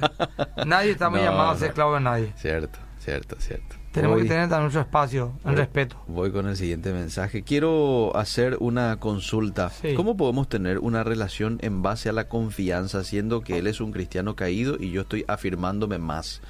Nadie 0.65 0.91
está 0.91 1.09
muy 1.09 1.19
No, 1.21 1.25
llamado 1.25 1.51
a 1.51 1.53
ser 1.55 1.61
no. 1.61 1.67
esclavo 1.67 1.93
de 1.95 1.99
nadie. 2.01 2.33
Cierto, 2.37 2.79
cierto, 2.99 3.35
cierto. 3.39 3.75
Tenemos 3.93 4.15
Voy- 4.15 4.23
que 4.23 4.29
tener 4.29 4.43
también 4.47 4.63
nuestro 4.63 4.81
espacio 4.81 5.33
en 5.43 5.51
voy- 5.51 5.55
respeto. 5.55 5.97
Voy 6.07 6.31
con 6.31 6.47
el 6.47 6.55
siguiente 6.57 6.93
mensaje. 6.93 7.43
Quiero 7.43 8.15
hacer 8.15 8.57
una 8.59 8.97
consulta. 8.99 9.69
Sí. 9.69 9.93
¿Cómo 9.95 10.15
podemos 10.17 10.47
tener 10.49 10.79
una 10.79 11.03
relación 11.03 11.57
en 11.61 11.81
base 11.81 12.07
a 12.09 12.13
la 12.13 12.27
confianza, 12.29 13.03
siendo 13.03 13.41
que 13.41 13.57
él 13.59 13.67
es 13.67 13.81
un 13.81 13.91
cristiano 13.91 14.35
caído 14.35 14.75
y 14.79 14.91
yo 14.91 15.01
estoy 15.01 15.25
afirmándome 15.27 15.97
más? 15.99 16.41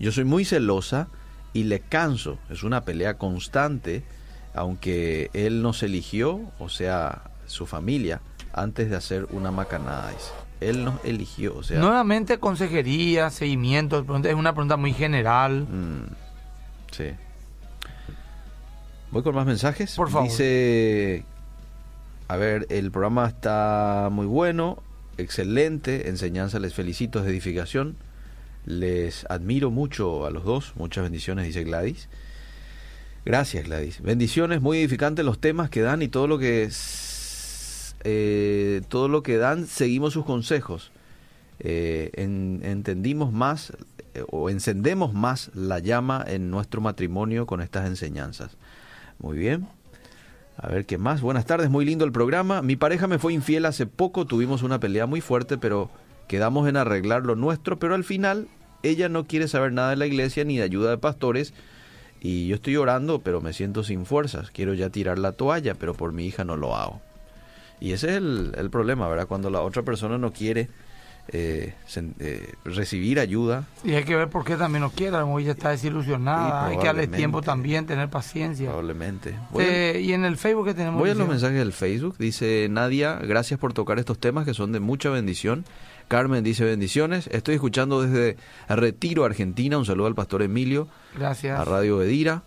Yo 0.00 0.10
soy 0.12 0.24
muy 0.24 0.44
celosa 0.46 1.08
y 1.52 1.64
le 1.64 1.80
canso. 1.80 2.38
Es 2.50 2.62
una 2.62 2.84
pelea 2.86 3.18
constante, 3.18 4.02
aunque 4.56 5.30
él 5.34 5.62
nos 5.62 5.82
eligió, 5.82 6.40
o 6.58 6.68
sea, 6.68 7.22
su 7.46 7.66
familia, 7.66 8.20
antes 8.52 8.90
de 8.90 8.96
hacer 8.96 9.26
una 9.30 9.50
macanada. 9.50 10.10
dice. 10.10 10.30
Él 10.60 10.84
nos 10.84 11.04
eligió, 11.04 11.56
o 11.56 11.62
sea. 11.62 11.78
Nuevamente, 11.78 12.38
consejería, 12.38 13.28
seguimiento, 13.28 14.04
es 14.24 14.34
una 14.34 14.54
pregunta 14.54 14.78
muy 14.78 14.94
general. 14.94 15.66
Mm, 15.68 16.06
sí. 16.90 17.10
Voy 19.10 19.22
con 19.22 19.34
más 19.34 19.46
mensajes. 19.46 19.94
Por 19.94 20.10
favor. 20.10 20.28
Dice, 20.28 21.24
a 22.28 22.36
ver, 22.36 22.66
el 22.70 22.90
programa 22.90 23.26
está 23.26 24.08
muy 24.10 24.26
bueno, 24.26 24.82
excelente, 25.18 26.08
enseñanza, 26.08 26.58
les 26.58 26.74
felicito, 26.74 27.20
es 27.20 27.26
edificación. 27.26 27.96
Les 28.64 29.26
admiro 29.28 29.70
mucho 29.70 30.26
a 30.26 30.30
los 30.30 30.44
dos, 30.44 30.72
muchas 30.76 31.04
bendiciones, 31.04 31.44
dice 31.46 31.62
Gladys. 31.62 32.08
Gracias, 33.26 33.64
Gladys. 33.64 34.00
Bendiciones, 34.02 34.60
muy 34.62 34.78
edificantes 34.78 35.24
los 35.24 35.40
temas 35.40 35.68
que 35.68 35.80
dan 35.80 36.00
y 36.00 36.06
todo 36.06 36.28
lo 36.28 36.38
que 36.38 36.70
eh, 38.04 38.82
todo 38.88 39.08
lo 39.08 39.24
que 39.24 39.36
dan, 39.36 39.66
seguimos 39.66 40.12
sus 40.12 40.24
consejos. 40.24 40.92
Eh, 41.58 42.12
en- 42.14 42.60
entendimos 42.62 43.32
más 43.32 43.72
eh, 44.14 44.22
o 44.30 44.48
encendemos 44.48 45.12
más 45.12 45.50
la 45.54 45.80
llama 45.80 46.24
en 46.28 46.52
nuestro 46.52 46.80
matrimonio 46.80 47.46
con 47.46 47.60
estas 47.60 47.88
enseñanzas. 47.88 48.56
Muy 49.18 49.36
bien. 49.36 49.66
A 50.56 50.68
ver 50.68 50.86
qué 50.86 50.96
más. 50.96 51.20
Buenas 51.20 51.46
tardes, 51.46 51.68
muy 51.68 51.84
lindo 51.84 52.04
el 52.04 52.12
programa. 52.12 52.62
Mi 52.62 52.76
pareja 52.76 53.08
me 53.08 53.18
fue 53.18 53.32
infiel 53.32 53.66
hace 53.66 53.86
poco, 53.86 54.26
tuvimos 54.26 54.62
una 54.62 54.78
pelea 54.78 55.06
muy 55.06 55.20
fuerte, 55.20 55.58
pero 55.58 55.90
quedamos 56.28 56.68
en 56.68 56.76
arreglar 56.76 57.24
lo 57.24 57.34
nuestro, 57.34 57.76
pero 57.80 57.96
al 57.96 58.04
final 58.04 58.46
ella 58.84 59.08
no 59.08 59.24
quiere 59.24 59.48
saber 59.48 59.72
nada 59.72 59.90
de 59.90 59.96
la 59.96 60.06
iglesia 60.06 60.44
ni 60.44 60.58
de 60.58 60.62
ayuda 60.62 60.90
de 60.90 60.98
pastores 60.98 61.54
y 62.20 62.48
yo 62.48 62.56
estoy 62.56 62.76
orando, 62.76 63.20
pero 63.20 63.40
me 63.40 63.52
siento 63.52 63.84
sin 63.84 64.06
fuerzas. 64.06 64.50
Quiero 64.50 64.74
ya 64.74 64.90
tirar 64.90 65.18
la 65.18 65.32
toalla, 65.32 65.74
pero 65.74 65.94
por 65.94 66.12
mi 66.12 66.26
hija 66.26 66.44
no 66.44 66.56
lo 66.56 66.76
hago. 66.76 67.00
Y 67.80 67.92
ese 67.92 68.08
es 68.10 68.16
el, 68.16 68.52
el 68.56 68.70
problema, 68.70 69.08
¿verdad? 69.08 69.26
Cuando 69.26 69.50
la 69.50 69.60
otra 69.60 69.82
persona 69.82 70.16
no 70.18 70.32
quiere 70.32 70.68
eh, 71.28 71.74
sen- 71.88 72.14
eh, 72.20 72.54
recibir 72.64 73.18
ayuda. 73.20 73.64
Y 73.84 73.92
hay 73.94 74.04
que 74.04 74.14
ver 74.16 74.28
por 74.28 74.44
qué 74.44 74.56
también 74.56 74.80
no 74.82 74.90
quiere. 74.90 75.16
A 75.16 75.26
ella 75.38 75.50
está 75.52 75.70
desilusionada. 75.70 76.66
Hay 76.66 76.78
que 76.78 76.86
darle 76.86 77.06
tiempo 77.08 77.42
también, 77.42 77.84
tener 77.84 78.08
paciencia. 78.08 78.66
Probablemente. 78.68 79.34
A- 79.34 79.48
Eh, 79.58 80.00
y 80.02 80.12
en 80.12 80.24
el 80.24 80.36
Facebook 80.36 80.66
que 80.66 80.74
tenemos. 80.74 80.98
Voy 81.00 81.10
a 81.10 81.14
los 81.14 81.28
mensajes 81.28 81.58
del 81.58 81.72
Facebook. 81.72 82.16
Dice 82.18 82.68
Nadia, 82.70 83.16
gracias 83.16 83.58
por 83.60 83.72
tocar 83.74 83.98
estos 83.98 84.18
temas 84.18 84.44
que 84.46 84.54
son 84.54 84.72
de 84.72 84.80
mucha 84.80 85.10
bendición. 85.10 85.64
Carmen 86.08 86.44
dice 86.44 86.64
bendiciones. 86.64 87.28
Estoy 87.32 87.56
escuchando 87.56 88.02
desde 88.02 88.36
Retiro, 88.68 89.24
Argentina. 89.24 89.76
Un 89.78 89.84
saludo 89.86 90.06
al 90.06 90.14
pastor 90.14 90.42
Emilio, 90.42 90.88
Gracias. 91.16 91.58
a 91.58 91.64
Radio 91.64 92.00
Edira. 92.02 92.42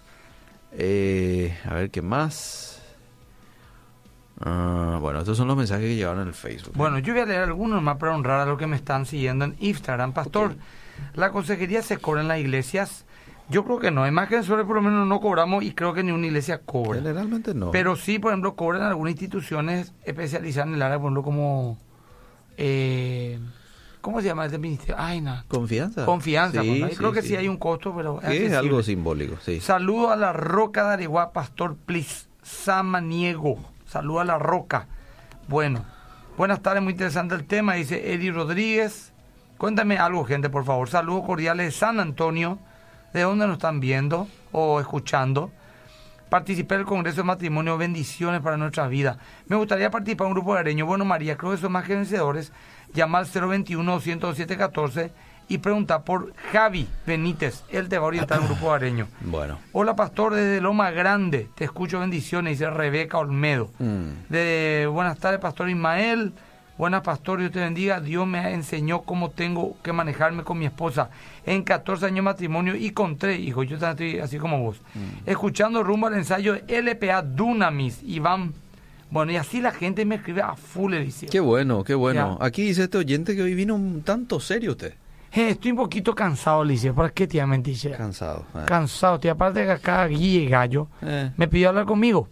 Eh, 0.72 1.58
a 1.66 1.74
ver 1.74 1.90
qué 1.92 2.02
más. 2.02 2.82
Ah, 4.42 4.98
bueno, 5.02 5.20
estos 5.20 5.36
son 5.38 5.48
los 5.48 5.58
mensajes 5.58 5.84
que 5.86 5.96
llegaron 5.96 6.22
en 6.22 6.30
el 6.30 6.34
Facebook. 6.34 6.74
Bueno, 6.76 7.00
yo 7.00 7.14
voy 7.14 7.24
a 7.24 7.26
leer 7.26 7.42
algunos 7.42 7.82
más 7.82 7.98
para 7.98 8.16
honrar 8.16 8.40
a 8.40 8.46
los 8.46 8.58
que 8.58 8.68
me 8.68 8.78
están 8.78 9.06
siguiendo 9.06 9.44
en 9.46 9.56
Instagram. 9.60 10.14
Pastor, 10.14 10.56
¿la 11.14 11.32
consejería 11.32 11.82
se 11.82 11.98
cobra 11.98 12.22
en 12.22 12.30
las 12.30 12.40
iglesias? 12.40 13.06
Yo 13.50 13.66
creo 13.66 13.80
que 13.80 13.92
no. 13.92 14.06
En 14.06 14.14
más 14.14 14.30
que 14.30 14.36
en 14.38 14.44
Suárez 14.44 14.66
por 14.66 14.76
lo 14.76 14.82
menos 14.82 15.08
no 15.08 15.20
cobramos 15.20 15.64
y 15.64 15.74
creo 15.74 15.94
que 15.94 16.04
ni 16.04 16.12
una 16.12 16.28
iglesia 16.28 16.60
cobra. 16.60 17.00
Generalmente 17.00 17.54
no. 17.54 17.72
Pero 17.72 17.96
sí, 17.98 18.20
por 18.20 18.32
ejemplo, 18.32 18.56
cobran 18.56 18.84
algunas 18.84 19.12
instituciones 19.12 19.92
especializadas 20.06 20.70
en 20.70 20.76
el 20.76 20.82
área, 20.84 20.98
por 20.98 21.08
ejemplo, 21.08 21.24
como... 21.24 21.78
Eh, 22.62 23.40
¿Cómo 24.02 24.20
se 24.20 24.28
llama 24.28 24.46
este 24.46 24.58
ministerio? 24.58 24.96
Ay, 24.98 25.22
no. 25.22 25.44
Confianza. 25.48 26.06
Confianza. 26.06 26.62
Sí, 26.62 26.70
ahí 26.70 26.90
sí, 26.90 26.98
creo 26.98 27.14
que 27.14 27.22
sí. 27.22 27.30
sí. 27.30 27.36
hay 27.38 27.48
un 27.48 27.58
costo, 27.58 27.94
pero... 27.96 28.20
Sí, 28.20 28.26
es 28.26 28.32
accesible. 28.32 28.58
algo 28.58 28.84
simbólico, 28.84 29.38
sí. 29.42 29.62
Saludo 29.62 30.12
a 30.12 30.18
la 30.18 30.34
Roca 30.34 30.88
de 30.88 30.94
Areguá, 30.94 31.32
Pastor 31.32 31.78
Plis 31.78 32.28
Samaniego. 32.44 33.60
Saludo 33.88 34.20
a 34.20 34.26
la 34.26 34.40
Roca. 34.40 34.88
Bueno, 35.48 35.86
buenas 36.38 36.62
tardes, 36.62 36.84
muy 36.84 36.92
interesante 36.92 37.34
el 37.34 37.46
tema, 37.46 37.76
dice 37.76 38.14
Eddie 38.14 38.32
Rodríguez. 38.32 39.14
Cuéntame 39.58 39.98
algo, 39.98 40.26
gente, 40.26 40.50
por 40.50 40.66
favor. 40.66 40.90
Saludos 40.90 41.26
cordiales 41.26 41.66
de 41.66 41.72
San 41.72 42.00
Antonio. 42.00 42.60
¿De 43.14 43.22
dónde 43.22 43.48
nos 43.48 43.56
están 43.56 43.80
viendo 43.80 44.28
o 44.52 44.80
escuchando? 44.82 45.52
Participé 46.30 46.76
del 46.76 46.86
Congreso 46.86 47.18
de 47.18 47.24
Matrimonio, 47.24 47.78
bendiciones 47.78 48.42
para 48.42 48.56
nuestra 48.56 48.88
vida. 48.88 49.18
Me 49.48 49.56
gustaría 49.56 49.90
participar 49.90 50.26
en 50.26 50.30
un 50.30 50.34
grupo 50.36 50.54
de 50.54 50.60
areño. 50.60 50.86
Bueno, 50.86 51.04
María, 51.04 51.36
creo 51.36 51.52
que 51.52 51.58
son 51.58 51.72
más 51.72 51.86
que 51.86 51.96
vencedores. 51.96 52.52
Llama 52.94 53.18
al 53.18 53.26
021-207-14 53.26 55.12
y 55.48 55.58
pregunta 55.58 56.04
por 56.04 56.34
Javi 56.52 56.88
Benítez. 57.08 57.64
Él 57.70 57.90
te 57.90 57.98
va 57.98 58.06
a 58.06 58.08
orientar 58.10 58.40
un 58.40 58.46
grupo 58.46 58.70
de 58.70 58.76
areño. 58.76 59.08
Bueno. 59.22 59.60
Hola, 59.72 59.96
pastor, 59.96 60.36
desde 60.36 60.62
Loma 60.62 60.92
Grande. 60.92 61.50
Te 61.56 61.66
escucho 61.66 62.00
bendiciones, 62.00 62.60
dice 62.60 62.70
Rebeca 62.70 63.18
Olmedo. 63.18 63.72
Mm. 63.80 64.10
De 64.30 64.88
buenas 64.92 65.18
tardes, 65.18 65.40
pastor 65.40 65.70
Ismael. 65.70 66.34
Buenas, 66.80 67.02
pastor, 67.02 67.40
Dios 67.40 67.52
te 67.52 67.60
bendiga. 67.60 68.00
Dios 68.00 68.26
me 68.26 68.54
enseñó 68.54 69.02
cómo 69.02 69.32
tengo 69.32 69.76
que 69.84 69.92
manejarme 69.92 70.46
con 70.46 70.58
mi 70.58 70.66
esposa 70.66 71.10
en 71.46 71.64
14 71.64 72.06
años 72.06 72.16
de 72.16 72.22
matrimonio 72.22 72.74
y 72.74 72.92
con 72.92 73.18
tres 73.18 73.38
hijos. 73.38 73.68
Yo 73.68 73.78
también 73.78 74.12
estoy 74.12 74.22
así 74.24 74.38
como 74.38 74.64
vos. 74.64 74.82
Escuchando 75.26 75.84
rumbo 75.84 76.08
al 76.08 76.14
ensayo 76.14 76.54
de 76.54 76.82
LPA 76.82 77.22
Dunamis, 77.22 78.02
Iván 78.04 78.54
Bueno, 79.12 79.34
y 79.34 79.36
así 79.36 79.60
la 79.60 79.72
gente 79.74 80.06
me 80.06 80.16
escribe 80.16 80.42
a 80.42 80.56
full, 80.56 80.94
Eliseo. 80.94 81.30
Qué 81.30 81.42
bueno, 81.42 81.84
qué 81.84 81.96
bueno. 81.96 82.38
Ya. 82.40 82.46
Aquí 82.46 82.64
dice 82.64 82.84
este 82.86 82.98
oyente 82.98 83.36
que 83.36 83.42
hoy 83.42 83.56
vino 83.56 83.76
un 83.76 84.02
tanto 84.04 84.40
serio 84.40 84.72
usted. 84.72 84.94
Eh, 85.34 85.50
estoy 85.50 85.72
un 85.72 85.78
poquito 85.78 86.16
cansado, 86.16 86.64
Eliseo. 86.64 86.96
¿Para 86.96 87.10
qué 87.10 87.28
te 87.28 87.34
voy 87.34 87.42
a 87.42 87.48
mentir? 87.48 87.76
che? 87.78 87.92
Cansado. 87.92 88.46
Ah. 88.54 88.64
Cansado, 88.66 89.20
tío. 89.20 89.34
Aparte 89.34 89.66
que 89.66 89.72
acá 89.72 90.06
Guille 90.08 90.46
Gallo 90.48 90.88
Eh. 91.02 91.30
me 91.36 91.50
pidió 91.50 91.68
hablar 91.70 91.86
conmigo. 91.86 92.30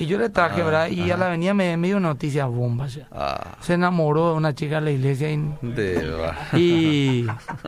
Y 0.00 0.06
yo 0.06 0.18
le 0.18 0.30
traje, 0.30 0.62
Ah, 0.62 0.64
¿verdad? 0.64 0.88
Y 0.88 1.10
a 1.10 1.16
la 1.16 1.26
avenida 1.26 1.54
me, 1.54 1.76
me 1.76 1.88
dio 1.88 2.00
noticias 2.00 2.48
bombas. 2.48 2.98
Ah, 3.12 3.56
Se 3.60 3.74
enamoró 3.74 4.30
de 4.30 4.36
una 4.38 4.54
chica 4.54 4.76
de 4.76 4.80
la 4.80 4.90
iglesia 4.90 5.30
y, 5.30 5.36
de 5.62 6.10
va. 6.10 6.36
y, 6.58 7.26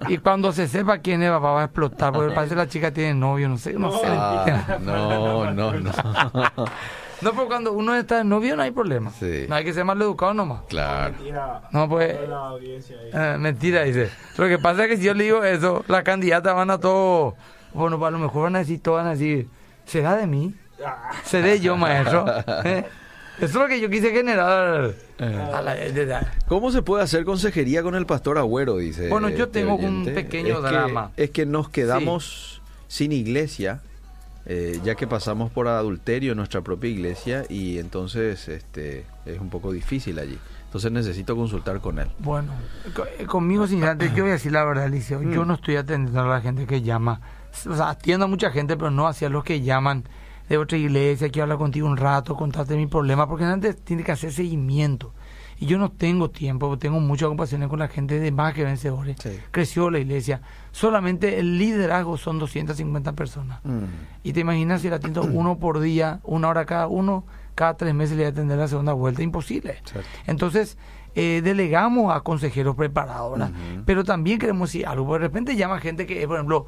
y 0.09 0.19
cuando 0.19 0.51
se 0.53 0.67
sepa 0.67 0.99
quién 0.99 1.23
es, 1.23 1.31
papá 1.31 1.53
va 1.53 1.61
a 1.61 1.65
explotar. 1.65 2.13
Porque 2.13 2.33
parece 2.35 2.55
que 2.55 2.61
la 2.61 2.69
chica 2.69 2.91
tiene 2.91 3.15
novio, 3.15 3.49
no 3.49 3.59
sé, 3.59 3.75
no 3.75 3.93
sé. 3.93 4.07
Ah, 4.09 4.79
no, 4.81 5.53
no, 5.53 5.73
no. 5.75 5.93
No, 7.23 7.31
pero 7.35 7.47
cuando 7.47 7.73
uno 7.73 7.95
está 7.95 8.17
de 8.17 8.25
novio 8.25 8.57
no 8.57 8.63
hay 8.63 8.73
problema. 8.73 9.13
Sí. 9.13 9.45
No 9.49 9.55
hay 9.55 9.63
que 9.65 9.73
ser 9.73 9.85
mal 9.85 10.03
educado 10.03 10.35
nomás. 10.35 10.63
Claro. 10.69 11.15
No, 11.71 11.89
pues. 11.89 12.17
eh, 13.13 13.37
mentira, 13.39 13.83
dice. 13.85 14.11
Lo 14.37 14.49
que 14.49 14.59
pasa 14.59 14.83
es 14.83 14.89
que 14.89 14.97
si 14.97 15.05
yo 15.05 15.15
le 15.15 15.23
digo 15.23 15.45
eso, 15.45 15.85
las 15.87 16.03
candidatas 16.03 16.53
van 16.57 16.71
a 16.71 16.79
todo. 16.79 17.37
Bueno, 17.75 17.97
pues 17.97 18.09
a 18.09 18.11
lo 18.11 18.19
mejor 18.19 18.43
van 18.43 18.57
a 18.57 18.59
decir, 18.59 18.83
todas 18.83 19.05
van 19.05 19.13
a 19.13 19.15
decir, 19.17 19.49
¿será 19.85 20.17
de 20.17 20.27
mí? 20.27 20.53
¿Seré 21.25 21.61
yo, 21.61 21.77
maestro? 21.77 22.25
¿Eh? 22.65 22.85
Eso 23.39 23.47
es 23.47 23.55
lo 23.55 23.67
que 23.67 23.81
yo 23.81 23.89
quise 23.89 24.11
generar. 24.11 24.93
a 25.19 25.63
la- 25.63 25.75
de- 25.75 26.07
de- 26.07 26.17
¿Cómo 26.47 26.71
se 26.71 26.83
puede 26.83 27.03
hacer 27.03 27.25
consejería 27.25 27.83
con 27.83 27.95
el 27.95 28.07
pastor 28.07 28.39
Agüero? 28.39 28.77
Dice. 28.77 29.09
Bueno, 29.09 29.29
yo 29.31 29.45
este 29.45 29.61
tengo 29.61 29.75
un 29.77 30.05
pequeño 30.05 30.57
Es 30.59 30.61
que- 30.65 30.69
drama. 30.69 31.11
es 31.17 31.31
que 31.31 31.47
nos 31.47 31.69
quedamos 31.69 32.61
sin 32.89 33.11
iglesia, 33.13 33.81
eh, 34.45 34.79
ya 34.85 34.95
que 34.97 35.07
pasamos 35.07 35.51
por 35.51 35.67
adulterio 35.69 36.33
en 36.33 36.37
nuestra 36.39 36.61
propia 36.61 36.91
iglesia 36.91 37.45
y 37.49 37.79
entonces 37.79 38.49
este 38.49 39.07
es 39.25 39.41
un 39.41 39.49
poco 39.51 39.73
difícil 39.73 40.19
allí. 40.19 40.39
Entonces 40.67 40.91
necesito 40.93 41.37
consultar 41.37 41.81
con 41.81 41.99
él. 41.99 42.09
Bueno, 42.19 42.53
co- 42.95 43.05
eh, 43.19 43.25
conmigo, 43.27 43.67
sinceramente, 43.67 44.11
yo 44.17 44.25
voy 44.25 44.31
a 44.31 44.35
decir 44.35 44.53
la 44.53 44.65
verdad, 44.65 44.89
Liceo. 44.89 45.21
Mm. 45.21 45.33
Yo 45.33 45.45
no 45.45 45.55
estoy 45.55 45.77
atendiendo 45.77 46.21
a 46.23 46.27
la 46.27 46.41
gente 46.41 46.67
que 46.67 46.83
llama. 46.83 47.21
O 47.69 47.77
sea, 47.77 47.91
atiendo 47.91 48.25
a 48.25 48.29
mucha 48.29 48.51
gente, 48.51 48.77
pero 48.77 48.91
no 48.91 49.07
hacia 49.07 49.29
los 49.29 49.45
que 49.45 49.61
llaman 49.63 50.05
de 50.53 50.59
otra 50.59 50.77
iglesia, 50.77 51.31
quiero 51.31 51.45
hablar 51.45 51.57
contigo 51.57 51.89
un 51.89 51.97
rato, 51.97 52.37
contarte 52.37 52.77
mi 52.77 52.87
problema, 52.87 53.27
porque 53.27 53.45
antes 53.45 53.83
tiene 53.83 54.05
que 54.05 54.13
hacer 54.13 54.31
seguimiento. 54.33 55.15
Y 55.59 55.65
yo 55.65 55.79
no 55.79 55.91
tengo 55.91 56.29
tiempo, 56.29 56.77
tengo 56.77 57.01
mucha 57.01 57.27
compasión 57.27 57.67
con 57.71 57.79
la 57.79 57.89
gente 57.89 58.21
de 58.21 58.31
más 58.33 58.53
que 58.53 58.63
vencedores. 58.63 59.17
Sí. 59.19 59.31
Creció 59.51 59.89
la 59.89 59.99
iglesia. 59.99 60.43
Solamente 60.71 61.39
el 61.39 61.57
liderazgo 61.57 62.19
son 62.19 62.39
250 62.39 63.15
personas. 63.15 63.61
Mm. 63.65 63.85
Y 64.25 64.35
te 64.35 64.41
imaginas 64.41 64.83
si 64.83 64.91
le 64.91 64.97
atiendo 64.97 65.23
uno 65.33 65.59
por 65.59 65.81
día, 65.81 66.21
una 66.23 66.49
hora 66.49 66.67
cada 66.67 66.87
uno, 66.87 67.25
cada 67.55 67.79
tres 67.79 67.95
meses 67.95 68.19
le 68.19 68.25
voy 68.25 68.27
a 68.27 68.33
atender 68.33 68.59
la 68.59 68.69
segunda 68.69 68.93
vuelta, 68.93 69.23
imposible. 69.23 69.81
Cierto. 69.87 70.07
Entonces, 70.27 70.77
eh, 71.15 71.41
delegamos 71.43 72.15
a 72.15 72.21
consejeros 72.21 72.77
preparados. 72.77 73.41
Pero 73.87 74.05
también 74.05 74.39
queremos 74.39 74.69
decir 74.69 74.87
algo. 74.87 75.15
De 75.15 75.21
repente 75.21 75.57
llama 75.57 75.79
gente 75.79 76.05
que, 76.05 76.27
por 76.27 76.37
ejemplo, 76.37 76.67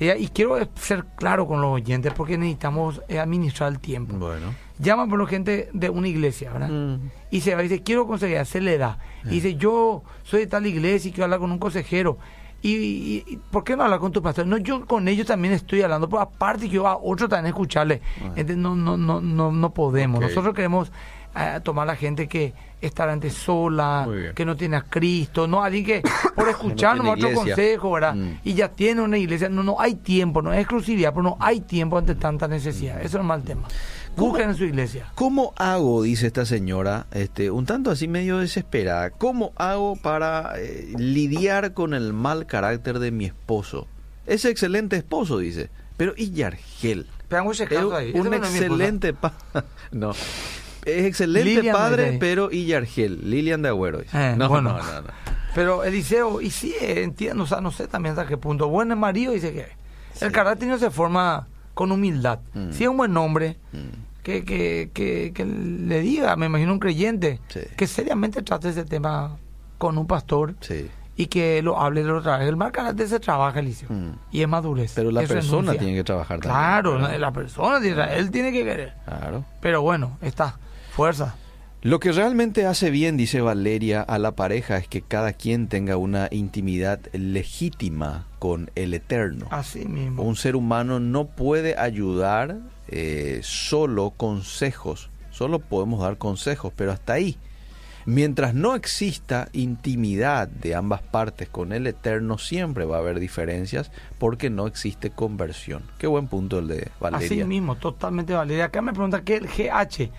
y 0.00 0.28
quiero 0.28 0.56
ser 0.76 1.04
claro 1.16 1.46
con 1.46 1.60
los 1.60 1.70
oyentes 1.72 2.12
porque 2.14 2.38
necesitamos 2.38 3.02
eh, 3.08 3.18
administrar 3.18 3.72
el 3.72 3.80
tiempo. 3.80 4.14
Bueno. 4.16 4.54
Llama 4.78 5.06
por 5.08 5.20
ejemplo 5.20 5.26
gente 5.26 5.70
de 5.72 5.90
una 5.90 6.06
iglesia, 6.08 6.52
¿verdad? 6.52 6.68
Mm. 6.68 7.10
Y 7.30 7.40
se 7.40 7.54
va 7.54 7.62
y 7.64 7.68
dice, 7.68 7.82
quiero 7.82 8.06
consejería, 8.06 8.44
se 8.44 8.60
le 8.60 8.78
da. 8.78 8.98
Y 9.24 9.30
dice, 9.30 9.56
yo 9.56 10.04
soy 10.22 10.40
de 10.40 10.46
tal 10.46 10.66
iglesia 10.66 11.08
y 11.08 11.12
quiero 11.12 11.24
hablar 11.24 11.40
con 11.40 11.50
un 11.50 11.58
consejero. 11.58 12.18
Y, 12.62 12.70
y- 12.74 13.24
y, 13.26 13.36
¿por 13.36 13.62
qué 13.64 13.76
no 13.76 13.84
hablar 13.84 14.00
con 14.00 14.10
tu 14.12 14.20
pastor? 14.22 14.46
No, 14.46 14.56
yo 14.56 14.84
con 14.86 15.06
ellos 15.08 15.26
también 15.26 15.54
estoy 15.54 15.82
hablando, 15.82 16.08
pero 16.08 16.22
aparte 16.22 16.68
yo 16.68 16.86
a 16.88 16.96
otro 16.96 17.28
también 17.28 17.46
escucharle. 17.54 18.00
Entonces, 18.20 18.56
no, 18.56 18.74
no, 18.76 18.96
no, 18.96 19.20
no, 19.20 19.52
no 19.52 19.70
podemos. 19.74 20.20
Nosotros 20.20 20.54
queremos 20.54 20.90
eh, 21.36 21.60
tomar 21.62 21.84
a 21.84 21.92
la 21.92 21.96
gente 21.96 22.28
que 22.28 22.52
está 22.80 23.10
antes 23.10 23.34
sola, 23.34 24.08
que 24.34 24.44
no 24.44 24.56
tiene 24.56 24.76
a 24.76 24.82
Cristo, 24.82 25.46
no 25.46 25.62
alguien 25.62 25.84
que 25.84 26.02
por 26.34 26.48
escuchar 26.48 26.96
iglesia. 26.96 27.34
consejo, 27.34 27.92
¿verdad? 27.92 28.14
Mm. 28.14 28.40
Y 28.44 28.54
ya 28.54 28.68
tiene 28.68 29.02
una 29.02 29.18
iglesia. 29.18 29.48
No, 29.48 29.62
no 29.62 29.80
hay 29.80 29.94
tiempo, 29.96 30.42
no 30.42 30.52
es 30.52 30.60
exclusividad, 30.60 31.10
pero 31.10 31.22
no 31.22 31.36
hay 31.40 31.60
tiempo 31.60 31.98
ante 31.98 32.14
tanta 32.14 32.46
necesidad. 32.48 32.98
Eso 32.98 33.06
es 33.06 33.14
el 33.14 33.24
mal 33.24 33.42
tema. 33.42 33.66
Busquen 34.16 34.50
en 34.50 34.56
su 34.56 34.64
iglesia. 34.64 35.12
¿Cómo 35.14 35.52
hago, 35.56 36.02
dice 36.02 36.26
esta 36.26 36.44
señora, 36.44 37.06
este, 37.12 37.50
un 37.50 37.66
tanto 37.66 37.90
así 37.90 38.08
medio 38.08 38.38
desesperada, 38.38 39.10
cómo 39.10 39.52
hago 39.56 39.96
para 39.96 40.54
eh, 40.56 40.92
lidiar 40.96 41.72
con 41.72 41.94
el 41.94 42.12
mal 42.12 42.46
carácter 42.46 42.98
de 42.98 43.12
mi 43.12 43.26
esposo? 43.26 43.86
Es 44.26 44.44
excelente 44.44 44.96
esposo, 44.96 45.38
dice, 45.38 45.70
pero 45.96 46.14
¿y 46.16 46.32
Yargel? 46.32 47.06
Ese 47.30 47.76
un 48.14 48.30
no 48.30 48.36
excelente 48.36 49.12
pa 49.12 49.34
no. 49.92 50.12
Es 50.84 51.04
excelente 51.04 51.48
Lilian 51.56 51.74
padre, 51.76 52.16
pero 52.20 52.50
¿y 52.50 52.66
Yargel? 52.66 53.28
Lilian 53.30 53.62
de 53.62 53.68
Agüero. 53.68 54.00
Eh, 54.00 54.34
no, 54.36 54.48
bueno. 54.48 54.72
no, 54.72 54.78
no, 54.82 55.00
no. 55.02 55.08
Pero 55.54 55.82
Eliseo, 55.84 56.40
y 56.40 56.50
sí, 56.50 56.74
eh, 56.80 57.02
entiendo, 57.02 57.44
o 57.44 57.46
sea, 57.46 57.60
no 57.60 57.70
sé 57.72 57.88
también 57.88 58.12
hasta 58.16 58.26
qué 58.28 58.36
punto. 58.36 58.68
Buen 58.68 58.96
marido 58.98 59.32
dice 59.32 59.52
que 59.52 59.66
el 60.24 60.30
carácter 60.32 60.68
no 60.68 60.78
se 60.78 60.90
forma 60.90 61.46
con 61.74 61.90
humildad. 61.92 62.40
Mm. 62.54 62.70
Si 62.72 62.84
es 62.84 62.88
un 62.90 62.96
buen 62.96 63.16
hombre, 63.16 63.56
Mm. 63.72 63.78
que, 64.22 64.44
que, 64.44 64.90
que, 64.92 65.32
que 65.34 65.44
le 65.44 66.00
diga, 66.00 66.36
me 66.36 66.46
imagino 66.46 66.72
un 66.72 66.78
creyente, 66.78 67.40
Sí. 67.48 67.60
que 67.76 67.86
seriamente 67.86 68.42
trate 68.42 68.68
ese 68.68 68.84
tema 68.84 69.36
con 69.78 69.96
un 69.96 70.06
pastor 70.06 70.54
Sí. 70.60 70.88
y 71.16 71.26
que 71.26 71.62
lo 71.62 71.80
hable 71.80 72.02
de 72.02 72.08
lo 72.08 72.22
trabaje. 72.22 72.46
El 72.46 72.56
mal 72.56 72.70
carácter 72.72 73.08
se 73.08 73.18
trabaja, 73.20 73.58
Eliseo, 73.60 73.88
Mm. 73.90 74.10
y 74.30 74.42
es 74.42 74.48
madurez. 74.48 74.92
Pero 74.94 75.10
la 75.10 75.22
persona 75.22 75.72
tiene 75.74 75.94
que 75.94 76.04
trabajar 76.04 76.40
también. 76.40 76.52
Claro, 76.54 76.92
¿verdad? 76.94 77.18
la 77.18 77.32
persona, 77.32 77.78
él 78.14 78.30
tiene 78.30 78.52
que 78.52 78.64
querer. 78.64 78.92
Claro. 79.06 79.44
Pero 79.60 79.82
bueno, 79.82 80.18
está, 80.20 80.58
fuerza. 80.98 81.36
Lo 81.80 82.00
que 82.00 82.10
realmente 82.10 82.66
hace 82.66 82.90
bien, 82.90 83.16
dice 83.16 83.40
Valeria, 83.40 84.02
a 84.02 84.18
la 84.18 84.32
pareja 84.32 84.78
es 84.78 84.88
que 84.88 85.00
cada 85.00 85.32
quien 85.32 85.68
tenga 85.68 85.96
una 85.96 86.26
intimidad 86.32 86.98
legítima 87.12 88.26
con 88.40 88.72
el 88.74 88.92
Eterno. 88.94 89.46
Así 89.52 89.84
mismo. 89.84 90.24
Un 90.24 90.34
ser 90.34 90.56
humano 90.56 90.98
no 90.98 91.26
puede 91.26 91.78
ayudar 91.78 92.58
eh, 92.88 93.38
solo 93.44 94.10
consejos, 94.10 95.08
solo 95.30 95.60
podemos 95.60 96.00
dar 96.00 96.18
consejos, 96.18 96.72
pero 96.74 96.90
hasta 96.90 97.12
ahí. 97.12 97.38
Mientras 98.06 98.54
no 98.54 98.74
exista 98.74 99.48
intimidad 99.52 100.48
de 100.48 100.74
ambas 100.74 101.02
partes 101.02 101.48
con 101.48 101.72
el 101.72 101.86
Eterno, 101.86 102.38
siempre 102.38 102.86
va 102.86 102.96
a 102.96 103.00
haber 103.00 103.20
diferencias 103.20 103.92
porque 104.18 104.50
no 104.50 104.66
existe 104.66 105.10
conversión. 105.10 105.84
Qué 105.98 106.08
buen 106.08 106.26
punto 106.26 106.58
el 106.58 106.66
de 106.66 106.88
Valeria. 106.98 107.26
Así 107.26 107.44
mismo, 107.44 107.76
totalmente 107.76 108.32
Valeria. 108.32 108.64
Acá 108.64 108.82
me 108.82 108.92
pregunta 108.92 109.22
que 109.22 109.36
el 109.36 109.46
GH, 109.46 110.10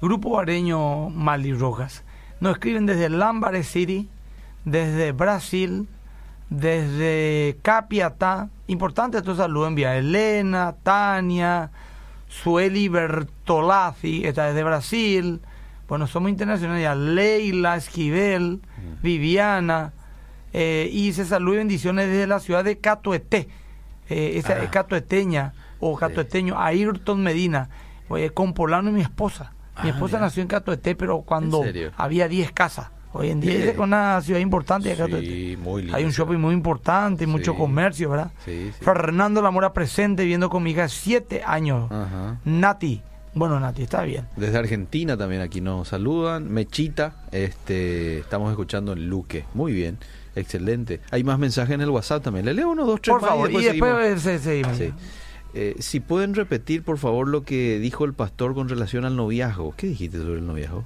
Grupo 0.00 0.30
Bareño 0.30 1.08
Mali 1.10 1.52
Rojas, 1.54 2.04
nos 2.40 2.52
escriben 2.54 2.86
desde 2.86 3.08
Lambare 3.08 3.62
City, 3.62 4.08
desde 4.64 5.12
Brasil, 5.12 5.88
desde 6.50 7.56
Capiatá. 7.62 8.50
Importante 8.66 9.18
estos 9.18 9.38
saludos 9.38 9.68
envía 9.68 9.96
Elena, 9.96 10.74
Tania, 10.82 11.70
Sueli 12.28 12.88
Bertolazzi, 12.88 14.24
está 14.26 14.46
desde 14.46 14.64
Brasil. 14.64 15.40
Bueno, 15.88 16.06
somos 16.06 16.30
internacionales 16.30 16.82
ya. 16.82 16.94
Leila 16.94 17.76
Esquivel, 17.76 18.60
Viviana. 19.02 19.92
eh, 20.52 20.88
y 20.90 21.12
se 21.12 21.26
saluda 21.26 21.56
y 21.56 21.58
bendiciones 21.58 22.08
desde 22.08 22.26
la 22.26 22.40
ciudad 22.40 22.64
de 22.64 22.78
Catueté. 22.78 23.48
Eh, 24.08 24.32
esa 24.36 24.54
Ah. 24.54 24.62
es 24.62 24.70
catueteña 24.70 25.52
o 25.80 25.96
catueteño, 25.98 26.58
Ayrton 26.58 27.22
Medina, 27.22 27.68
oye, 28.08 28.30
con 28.30 28.54
Polano 28.54 28.88
y 28.88 28.92
mi 28.94 29.00
esposa. 29.02 29.52
Mi 29.82 29.90
Ah, 29.90 29.92
esposa 29.92 30.16
mira. 30.16 30.26
nació 30.26 30.42
en 30.42 30.48
Catueté, 30.48 30.94
pero 30.94 31.22
cuando 31.22 31.62
había 31.96 32.28
10 32.28 32.52
casas. 32.52 32.88
Hoy 33.12 33.30
en 33.30 33.40
día 33.40 33.52
Sí. 33.52 33.62
es 33.68 33.78
una 33.78 34.20
ciudad 34.20 34.40
importante 34.40 34.94
Sí, 34.94 35.56
muy 35.58 35.82
linda 35.82 35.96
Hay 35.96 36.04
un 36.04 36.10
shopping 36.10 36.36
muy 36.36 36.52
importante 36.52 37.26
mucho 37.26 37.54
comercio, 37.54 38.10
¿verdad? 38.10 38.30
Sí, 38.44 38.70
sí. 38.78 38.84
Fernando 38.84 39.40
Lamora 39.40 39.72
presente, 39.72 40.24
viendo 40.26 40.50
con 40.50 40.62
mi 40.62 40.72
hija 40.72 40.86
siete 40.88 41.42
años. 41.46 41.90
Ajá. 41.90 42.38
Nati. 42.44 43.00
Bueno, 43.34 43.58
Nati, 43.60 43.82
está 43.84 44.02
bien. 44.02 44.26
Desde 44.36 44.58
Argentina 44.58 45.16
también 45.16 45.40
aquí 45.40 45.60
nos 45.62 45.88
saludan. 45.88 46.50
Mechita, 46.52 47.16
este, 47.32 48.18
estamos 48.18 48.50
escuchando 48.50 48.92
en 48.92 49.08
Luque. 49.08 49.44
Muy 49.54 49.72
bien, 49.72 49.98
excelente. 50.34 51.00
Hay 51.10 51.22
más 51.24 51.38
mensajes 51.38 51.74
en 51.74 51.80
el 51.82 51.90
WhatsApp 51.90 52.22
también. 52.22 52.44
Le 52.46 52.52
leo 52.54 52.70
uno, 52.70 52.84
dos, 52.84 53.00
tres 53.00 53.12
Por 53.12 53.22
más 53.22 53.30
favor, 53.30 53.50
y 53.50 53.64
después 53.64 54.20
se- 54.22 54.38
seguimos. 54.38 54.76
Sí. 54.76 54.92
Eh, 55.54 55.76
si 55.78 56.00
pueden 56.00 56.34
repetir, 56.34 56.82
por 56.82 56.98
favor, 56.98 57.28
lo 57.28 57.42
que 57.42 57.78
dijo 57.78 58.04
el 58.04 58.12
pastor 58.12 58.54
con 58.54 58.68
relación 58.68 59.04
al 59.04 59.16
noviazgo. 59.16 59.74
¿Qué 59.76 59.86
dijiste 59.86 60.18
sobre 60.18 60.40
el 60.40 60.46
noviazgo? 60.46 60.84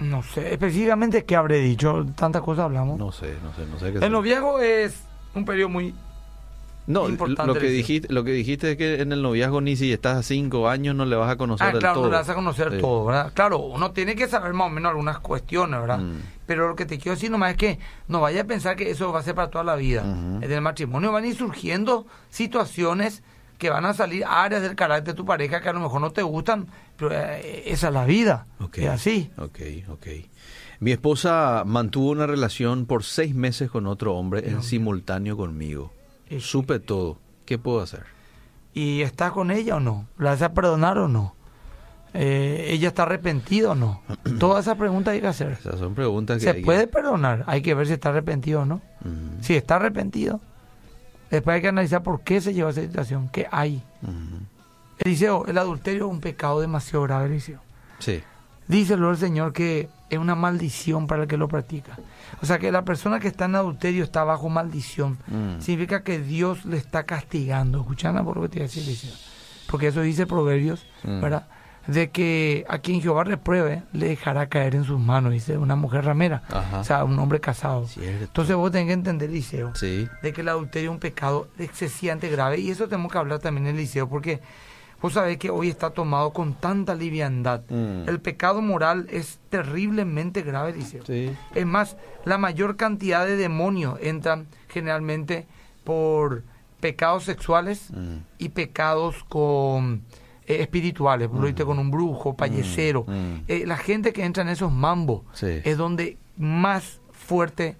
No 0.00 0.22
sé, 0.22 0.52
específicamente 0.54 1.24
qué 1.24 1.36
habré 1.36 1.58
dicho. 1.58 2.06
Tantas 2.16 2.40
cosas 2.42 2.64
hablamos. 2.64 2.98
No 2.98 3.12
sé, 3.12 3.34
no 3.42 3.52
sé, 3.54 3.70
no 3.70 3.78
sé 3.78 3.92
qué 3.98 4.04
El 4.04 4.12
noviazgo 4.12 4.58
es 4.60 4.98
un 5.34 5.44
periodo 5.44 5.68
muy 5.68 5.94
No, 6.86 7.06
importante 7.06 7.46
lo 7.52 7.60
que 7.60 7.68
dijiste, 7.68 8.10
lo 8.10 8.24
que 8.24 8.32
dijiste 8.32 8.72
es 8.72 8.76
que 8.78 9.02
en 9.02 9.12
el 9.12 9.20
noviazgo 9.20 9.60
ni 9.60 9.76
si 9.76 9.92
estás 9.92 10.16
a 10.16 10.22
cinco 10.22 10.70
años 10.70 10.96
no 10.96 11.04
le 11.04 11.16
vas 11.16 11.30
a 11.30 11.36
conocer 11.36 11.66
Ah, 11.66 11.70
del 11.72 11.80
claro, 11.80 11.94
todo. 11.96 12.04
no 12.06 12.10
le 12.12 12.16
vas 12.16 12.28
a 12.30 12.34
conocer 12.34 12.70
Sí. 12.72 12.78
todo, 12.80 13.04
¿verdad? 13.04 13.30
Claro, 13.34 13.58
uno 13.58 13.90
tiene 13.92 14.16
que 14.16 14.26
saber 14.26 14.54
más 14.54 14.68
o 14.68 14.70
menos 14.70 14.88
algunas 14.88 15.18
cuestiones, 15.18 15.78
¿verdad? 15.78 15.98
Mm. 15.98 16.16
Pero 16.46 16.68
lo 16.68 16.76
que 16.76 16.86
te 16.86 16.96
quiero 16.98 17.14
decir 17.16 17.30
nomás 17.30 17.50
es 17.52 17.56
que 17.58 17.78
no 18.08 18.22
vaya 18.22 18.40
a 18.40 18.44
pensar 18.44 18.76
que 18.76 18.90
eso 18.90 19.12
va 19.12 19.20
a 19.20 19.22
ser 19.22 19.34
para 19.34 19.50
toda 19.50 19.64
la 19.64 19.76
vida. 19.76 20.02
Ujú. 20.02 20.42
En 20.42 20.50
el 20.50 20.60
matrimonio 20.62 21.12
van 21.12 21.24
a 21.24 21.26
ir 21.26 21.36
surgiendo 21.36 22.06
situaciones 22.30 23.22
que 23.60 23.70
van 23.70 23.84
a 23.84 23.94
salir 23.94 24.24
áreas 24.26 24.62
del 24.62 24.74
carácter 24.74 25.14
de 25.14 25.16
tu 25.16 25.24
pareja 25.24 25.60
que 25.60 25.68
a 25.68 25.72
lo 25.72 25.78
mejor 25.80 26.00
no 26.00 26.10
te 26.10 26.22
gustan, 26.22 26.66
pero 26.96 27.12
eh, 27.12 27.62
esa 27.66 27.88
es 27.88 27.94
la 27.94 28.04
vida. 28.06 28.46
Es 28.74 28.88
así. 28.88 29.30
Ok, 29.36 29.60
ok. 29.90 30.06
Mi 30.80 30.90
esposa 30.92 31.62
mantuvo 31.66 32.10
una 32.10 32.26
relación 32.26 32.86
por 32.86 33.04
seis 33.04 33.34
meses 33.34 33.70
con 33.70 33.86
otro 33.86 34.14
hombre 34.16 34.48
en 34.48 34.62
simultáneo 34.62 35.36
conmigo. 35.36 35.92
Supe 36.40 36.80
todo. 36.80 37.18
¿Qué 37.44 37.58
puedo 37.58 37.80
hacer? 37.82 38.04
¿Y 38.72 39.02
está 39.02 39.30
con 39.30 39.50
ella 39.50 39.76
o 39.76 39.80
no? 39.80 40.06
¿La 40.16 40.30
vas 40.30 40.42
a 40.42 40.52
perdonar 40.54 40.96
o 40.98 41.06
no? 41.08 41.34
Eh, 42.14 42.68
¿Ella 42.70 42.88
está 42.88 43.02
arrepentida 43.02 43.72
o 43.72 43.74
no? 43.74 44.02
Todas 44.40 44.64
esas 44.64 44.76
preguntas 44.78 45.12
hay 45.14 45.20
que 45.20 45.26
hacer. 45.26 45.52
Esas 45.52 45.78
son 45.78 45.94
preguntas 45.94 46.38
que 46.38 46.44
¿Se 46.44 46.50
hay 46.50 46.56
que- 46.56 46.64
puede 46.64 46.86
perdonar? 46.86 47.44
Hay 47.46 47.62
que 47.62 47.74
ver 47.74 47.86
si 47.86 47.92
está 47.92 48.08
arrepentido 48.08 48.62
o 48.62 48.64
no. 48.64 48.80
Si 49.42 49.54
está 49.54 49.76
arrepentido, 49.76 50.40
después 51.30 51.54
hay 51.54 51.62
que 51.62 51.68
analizar 51.68 52.02
por 52.02 52.20
qué 52.22 52.40
se 52.40 52.52
llevó 52.54 52.68
a 52.68 52.72
esa 52.72 52.82
situación, 52.82 53.28
qué 53.32 53.46
hay. 53.50 53.82
ujú. 54.02 54.14
Eliseo, 54.98 55.46
el 55.46 55.56
adulterio 55.56 56.06
es 56.06 56.10
un 56.12 56.20
pecado 56.20 56.60
demasiado 56.60 57.02
grave, 57.04 57.26
Eliseo. 57.26 57.60
Sí. 58.00 58.22
Dice 58.68 58.96
luego 58.96 59.12
el 59.12 59.18
Señor 59.18 59.52
que 59.54 59.88
es 60.10 60.18
una 60.18 60.34
maldición 60.34 61.06
para 61.06 61.22
el 61.22 61.28
que 61.28 61.36
lo 61.38 61.48
practica. 61.48 61.96
O 62.42 62.46
sea 62.46 62.58
que 62.58 62.70
la 62.70 62.84
persona 62.84 63.18
que 63.18 63.28
está 63.28 63.46
en 63.46 63.54
adulterio 63.56 64.04
está 64.04 64.24
bajo 64.24 64.48
maldición. 64.50 65.16
Mm. 65.26 65.60
Significa 65.60 66.02
que 66.04 66.18
Dios 66.20 66.66
le 66.66 66.76
está 66.76 67.04
castigando. 67.04 67.80
Escuchando 67.80 68.22
por 68.24 68.36
lo 68.36 68.42
que 68.42 68.48
te 68.50 68.54
voy 68.58 68.64
a 68.64 68.66
decir, 68.68 68.82
Eliseo. 68.84 69.14
Porque 69.70 69.86
eso 69.88 70.02
dice 70.02 70.26
Proverbios, 70.26 70.84
Mm. 71.02 71.20
¿verdad? 71.20 71.46
De 71.92 72.10
que 72.10 72.64
a 72.68 72.78
quien 72.78 73.00
Jehová 73.00 73.24
repruebe, 73.24 73.82
le 73.92 74.08
dejará 74.08 74.48
caer 74.48 74.74
en 74.74 74.84
sus 74.84 75.00
manos, 75.00 75.32
dice 75.32 75.58
una 75.58 75.76
mujer 75.76 76.04
ramera. 76.04 76.42
Ajá. 76.48 76.80
O 76.80 76.84
sea, 76.84 77.04
un 77.04 77.18
hombre 77.18 77.40
casado. 77.40 77.86
Cierto. 77.86 78.24
Entonces 78.24 78.54
vos 78.56 78.70
tenés 78.70 78.86
que 78.88 78.92
entender, 78.92 79.30
Eliseo, 79.30 79.74
Sí. 79.74 80.06
de 80.22 80.32
que 80.32 80.42
el 80.42 80.48
adulterio 80.48 80.90
es 80.90 80.94
un 80.94 81.00
pecado 81.00 81.48
excesivamente 81.58 82.28
grave. 82.28 82.58
Y 82.60 82.70
eso 82.70 82.86
tenemos 82.88 83.10
que 83.10 83.18
hablar 83.18 83.38
también 83.40 83.66
en 83.66 83.74
el 83.74 83.80
liceo, 83.80 84.08
porque 84.08 84.40
vos 85.02 85.14
sabés 85.14 85.38
que 85.38 85.50
hoy 85.50 85.68
está 85.70 85.90
tomado 85.90 86.32
con 86.32 86.54
tanta 86.54 86.94
liviandad. 86.94 87.62
Mm. 87.70 88.08
El 88.08 88.20
pecado 88.20 88.60
moral 88.60 89.06
es 89.10 89.38
terriblemente 89.48 90.42
grave, 90.42 90.70
Eliseo. 90.72 91.04
Sí. 91.06 91.30
Es 91.54 91.66
más, 91.66 91.96
la 92.24 92.36
mayor 92.38 92.76
cantidad 92.76 93.24
de 93.26 93.36
demonios 93.36 93.98
entran 94.02 94.46
generalmente 94.68 95.46
por 95.84 96.42
pecados 96.80 97.24
sexuales 97.24 97.90
Mm. 97.90 98.16
y 98.38 98.48
pecados 98.50 99.24
con 99.28 100.02
eh, 100.50 100.62
espirituales, 100.62 101.28
por 101.28 101.42
ejemplo, 101.44 101.66
con 101.66 101.78
un 101.78 101.90
brujo, 101.90 102.34
pallecero. 102.34 103.04
mm. 103.06 103.34
Eh, 103.48 103.64
la 103.66 103.76
gente 103.76 104.12
que 104.12 104.24
entra 104.24 104.42
en 104.42 104.48
esos 104.48 104.72
mambos 104.72 105.22
Sí. 105.32 105.46
es 105.64 105.76
donde 105.76 106.18
más 106.36 107.00
fuerte 107.12 107.76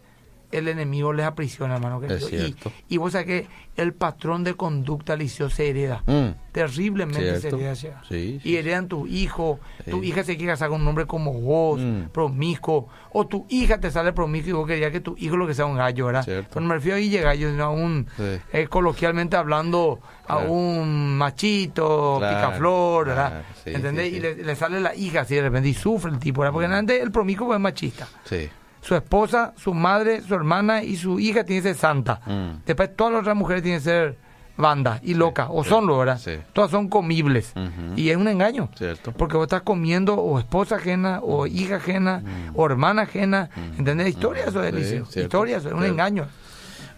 el 0.53 0.69
enemigo 0.69 1.13
les 1.13 1.27
aprisiona, 1.27 1.75
hermano. 1.77 2.01
querido. 2.01 2.19
Y, 2.29 2.31
cierto. 2.31 2.73
y 2.89 2.97
vos 2.97 3.13
sabés 3.13 3.27
que 3.27 3.47
el 3.77 3.95
patrón 3.95 4.45
de 4.45 4.55
conducta 4.55 5.17
liceo 5.17 5.49
se 5.51 5.71
hereda. 5.71 6.03
Mm. 6.07 6.29
Terriblemente 6.53 7.21
Cierto. 7.41 7.57
se 7.59 7.63
hereda. 7.65 7.73
ya. 7.75 8.03
Sí, 8.09 8.41
sí, 8.43 8.49
y 8.51 8.57
heredan 8.57 8.89
tu 8.89 9.07
hijo, 9.07 9.61
tu 9.89 10.01
Sí. 10.03 10.09
hija 10.09 10.25
se 10.25 10.37
quiere 10.37 10.53
casar 10.53 10.69
con 10.69 10.81
un 10.83 10.89
hombre 10.89 11.07
como 11.07 11.33
vos, 11.33 11.81
Mm. 11.81 12.09
promiscuo, 12.13 12.89
o 13.13 13.27
tu 13.27 13.47
hija 13.49 13.79
te 13.79 13.91
sale 13.91 14.13
promiscuo 14.13 14.51
y 14.51 14.53
vos 14.55 14.67
querías 14.67 14.91
que 14.91 15.01
tu 15.01 15.15
hijo 15.19 15.37
lo 15.37 15.47
que 15.47 15.55
sea 15.55 15.67
un 15.67 15.77
gallo, 15.77 16.07
¿verdad? 16.07 16.25
Cierto. 16.25 16.49
Pero 16.53 16.61
no 16.63 16.69
me 16.69 16.75
refiero 16.75 16.97
a 16.97 17.01
Guille 17.01 17.21
Gallo, 17.21 17.51
sino 17.51 17.65
a 17.65 17.71
un, 17.71 18.07
eh, 18.53 18.67
coloquialmente 18.69 19.37
hablando, 19.37 20.01
a 20.27 20.39
un 20.39 21.17
machito, 21.17 22.17
Claro, 22.19 22.37
picaflor, 22.37 23.07
¿verdad? 23.09 23.29
claro, 23.63 23.77
¿Entendés? 23.79 24.13
Y 24.13 24.21
le, 24.21 24.35
le 24.37 24.57
sale 24.57 24.81
la 24.81 24.95
hija 24.95 25.21
así 25.23 25.35
de 25.37 25.43
repente 25.43 25.69
y 25.69 25.75
sufre 25.75 26.11
el 26.11 26.19
tipo, 26.19 26.41
¿verdad? 26.41 26.53
Porque 26.53 26.67
antes 26.73 27.01
el 27.01 27.11
promiscuo 27.11 27.55
es 27.55 27.61
machista. 27.61 28.07
Sí. 28.25 28.49
Su 28.83 28.95
esposa, 28.95 29.53
su 29.57 29.75
madre, 29.75 30.23
su 30.23 30.35
hermana 30.35 30.83
y 30.83 30.97
su 30.97 31.21
hija 31.21 31.45
tiene 31.45 31.63
que 31.63 31.69
ser 31.69 31.77
santa. 31.77 32.21
Mm. 32.27 32.65
Después 32.67 32.97
todas 32.97 33.13
las 33.13 33.21
otras 33.23 33.37
mujeres 33.37 33.63
tienen 33.63 33.81
que 33.81 33.85
ser 33.85 34.17
bandas 34.57 35.01
y 35.03 35.15
locas, 35.15 35.49
o 35.51 35.65
son 35.65 35.87
lo, 35.87 35.97
¿verdad? 35.99 36.19
sí. 36.19 36.33
Todas 36.53 36.71
son 36.71 36.89
comibles. 36.89 37.53
Y 37.97 38.11
es 38.11 38.17
un 38.17 38.29
engaño. 38.29 38.69
Cierto. 38.77 39.13
Porque 39.13 39.37
vos 39.37 39.45
estás 39.45 39.63
comiendo 39.63 40.15
o 40.17 40.39
esposa 40.39 40.77
ajena, 40.77 41.21
o 41.23 41.47
hija 41.47 41.77
ajena, 41.77 42.23
o 42.55 42.67
hermana 42.67 43.03
ajena. 43.03 43.49
¿Entendés? 43.79 44.09
Historia 44.09 44.45
eso 44.47 44.63
es, 44.63 44.73
Mm. 44.73 44.77
Sí, 44.77 44.81
Eliseo. 44.83 45.07
cierto, 45.07 45.21
Historia 45.21 45.57
eso 45.59 45.69
es 45.69 45.75
un 45.75 45.85
engaño. 45.85 46.27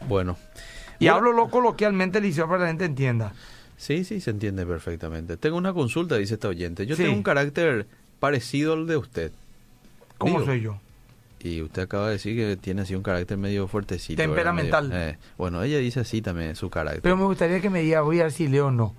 Bueno. 0.09 0.37
Y 0.99 1.05
Bueno, 1.07 1.17
hablo 1.17 1.33
lo 1.33 1.51
coloquialmente, 1.51 2.19
Eliseo, 2.19 2.47
para 2.47 2.59
que 2.59 2.63
la 2.63 2.69
gente 2.69 2.85
entienda. 2.85 3.33
Sí, 3.77 4.05
sí, 4.05 4.21
se 4.21 4.31
entiende 4.31 4.65
perfectamente. 4.67 5.37
Tengo 5.37 5.57
una 5.57 5.73
consulta, 5.73 6.17
dice 6.17 6.35
esta 6.35 6.49
oyente. 6.49 6.87
Yo 6.87 6.97
tengo 6.97 7.13
un 7.13 7.23
carácter 7.25 7.87
parecido 8.21 8.75
al 8.75 8.87
de 8.87 8.97
usted. 8.97 9.33
¿Cómo 10.19 10.35
Digo, 10.35 10.47
soy 10.47 10.61
yo? 10.61 10.79
Y 11.43 11.61
usted 11.63 11.83
acaba 11.83 12.07
de 12.07 12.13
decir 12.13 12.37
que 12.37 12.57
tiene 12.57 12.83
así 12.83 12.95
un 12.95 13.03
carácter 13.03 13.37
medio 13.37 13.67
fuertecito. 13.69 14.23
Temperamental. 14.23 14.89
Medio- 14.89 15.09
eh, 15.11 15.19
bueno, 15.37 15.63
ella 15.63 15.79
dice 15.79 16.01
así 16.01 16.23
también 16.23 16.55
su 16.57 16.71
carácter. 16.71 17.03
Pero 17.03 17.17
me 17.17 17.25
gustaría 17.25 17.61
que 17.61 17.69
me 17.71 17.83
diga, 17.83 18.03
voy 18.03 18.21
a 18.21 18.25
ver 18.25 18.33
si 18.33 18.47
leo 18.49 18.69
o 18.69 18.71
no. 18.71 18.95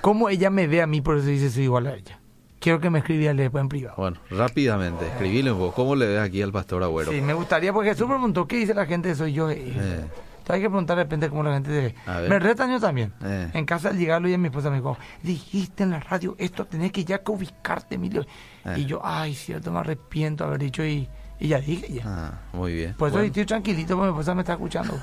¿Cómo 0.00 0.28
ella 0.28 0.50
me 0.50 0.66
ve 0.66 0.82
a 0.82 0.86
mí, 0.86 1.00
por 1.00 1.16
eso 1.18 1.26
dice 1.26 1.50
soy 1.50 1.64
igual 1.64 1.86
a 1.86 1.94
ella? 1.94 2.18
Quiero 2.60 2.80
que 2.80 2.90
me 2.90 2.98
escriba 2.98 3.32
después 3.34 3.62
en 3.62 3.68
privado. 3.68 3.94
Bueno, 3.96 4.18
rápidamente, 4.30 5.06
escribile 5.06 5.52
un 5.52 5.58
poco. 5.58 5.74
¿Cómo 5.74 5.94
le 5.96 6.06
ves 6.06 6.20
aquí 6.20 6.42
al 6.42 6.50
pastor 6.50 6.82
Agüero? 6.82 7.12
Sí, 7.12 7.20
me 7.20 7.32
gustaría, 7.34 7.72
porque 7.72 7.90
Jesús 7.90 8.08
preguntó, 8.08 8.48
¿qué 8.48 8.56
dice 8.56 8.74
la 8.74 8.86
gente? 8.86 9.14
Soy 9.14 9.32
yo. 9.32 9.48
Eh, 9.50 9.62
Eh. 9.76 10.04
Hay 10.50 10.62
que 10.62 10.68
preguntar 10.70 10.96
de 10.96 11.02
repente 11.02 11.28
cómo 11.28 11.42
la 11.42 11.52
gente 11.52 11.68
se 11.68 11.80
ve. 11.82 12.28
Me 12.28 12.38
retan 12.38 12.70
yo 12.72 12.80
también. 12.80 13.12
Eh. 13.22 13.50
En 13.52 13.66
casa 13.66 13.90
al 13.90 13.98
llegarlo 13.98 14.30
y 14.30 14.38
mi 14.38 14.46
esposa 14.48 14.70
me 14.70 14.76
dijo, 14.76 14.96
dijiste 15.22 15.82
en 15.82 15.90
la 15.90 16.00
radio 16.00 16.34
esto, 16.38 16.64
tenés 16.64 16.90
que 16.90 17.04
ya 17.04 17.18
que 17.22 17.30
ubicarte, 17.30 17.96
Emilio. 17.96 18.22
Eh. 18.64 18.76
Y 18.78 18.86
yo, 18.86 19.00
ay, 19.04 19.34
cierto, 19.34 19.70
me 19.70 19.80
arrepiento 19.80 20.44
de 20.44 20.48
haber 20.48 20.60
dicho 20.60 20.82
y, 20.82 21.06
y 21.40 21.48
ya 21.48 21.60
dije 21.60 21.92
ya. 21.92 22.02
Ah, 22.04 22.32
muy 22.52 22.74
bien. 22.74 22.94
Por 22.94 23.08
eso 23.08 23.16
Bueno, 23.16 23.26
estoy 23.26 23.46
tranquilito 23.46 23.96
porque 23.96 24.10
mi 24.10 24.16
esposa 24.16 24.34
me 24.34 24.42
está 24.42 24.52
escuchando. 24.54 25.00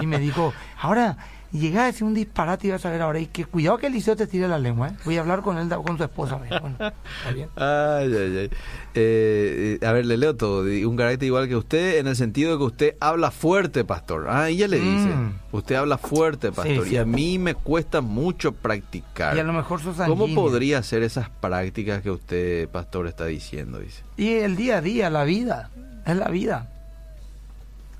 Y 0.00 0.06
me 0.06 0.18
dijo, 0.18 0.52
ahora, 0.80 1.16
llega 1.60 1.84
a 1.84 1.86
decir 1.86 2.04
un 2.04 2.14
disparate 2.14 2.66
y 2.66 2.70
vas 2.70 2.84
a 2.84 2.90
ver 2.90 3.02
ahora. 3.02 3.20
Y 3.20 3.26
que 3.26 3.44
cuidado 3.44 3.78
que 3.78 3.86
Eliseo 3.86 4.16
te 4.16 4.26
tire 4.26 4.48
la 4.48 4.58
lengua, 4.58 4.88
¿eh? 4.88 4.96
Voy 5.04 5.16
a 5.16 5.20
hablar 5.20 5.42
con 5.42 5.58
él, 5.58 5.68
con 5.68 5.96
su 5.96 6.04
esposa. 6.04 6.36
Bueno, 6.36 6.68
está 6.68 7.32
bien. 7.32 7.48
Ay, 7.56 8.12
ay, 8.12 8.36
ay. 8.38 8.50
Eh, 8.96 9.78
eh, 9.80 9.86
a 9.86 9.92
ver, 9.92 10.06
le 10.06 10.16
leo 10.16 10.36
todo. 10.36 10.62
Un 10.62 10.96
carácter 10.96 11.26
igual 11.26 11.48
que 11.48 11.56
usted, 11.56 11.98
en 11.98 12.06
el 12.06 12.16
sentido 12.16 12.52
de 12.52 12.58
que 12.58 12.64
usted 12.64 12.96
habla 13.00 13.30
fuerte, 13.30 13.84
pastor. 13.84 14.26
Ah, 14.28 14.48
ella 14.48 14.68
le 14.68 14.78
dice. 14.78 15.08
Mm. 15.08 15.34
Usted 15.52 15.76
habla 15.76 15.98
fuerte, 15.98 16.52
pastor. 16.52 16.86
Sí, 16.86 16.94
y 16.94 16.96
a 16.96 17.04
sí. 17.04 17.10
mí 17.10 17.38
me 17.38 17.54
cuesta 17.54 18.00
mucho 18.00 18.52
practicar. 18.52 19.36
Y 19.36 19.40
a 19.40 19.44
lo 19.44 19.52
mejor 19.52 19.80
sos 19.80 19.96
¿Cómo 19.96 20.32
podría 20.34 20.78
hacer 20.78 21.02
esas 21.02 21.28
prácticas 21.28 22.02
que 22.02 22.10
usted, 22.10 22.68
pastor, 22.68 23.06
está 23.06 23.26
diciendo? 23.26 23.78
Dice. 23.78 24.02
Y 24.16 24.34
el 24.34 24.56
día 24.56 24.78
a 24.78 24.80
día, 24.80 25.10
la 25.10 25.24
vida, 25.24 25.70
es 26.06 26.16
la 26.16 26.28
vida. 26.28 26.73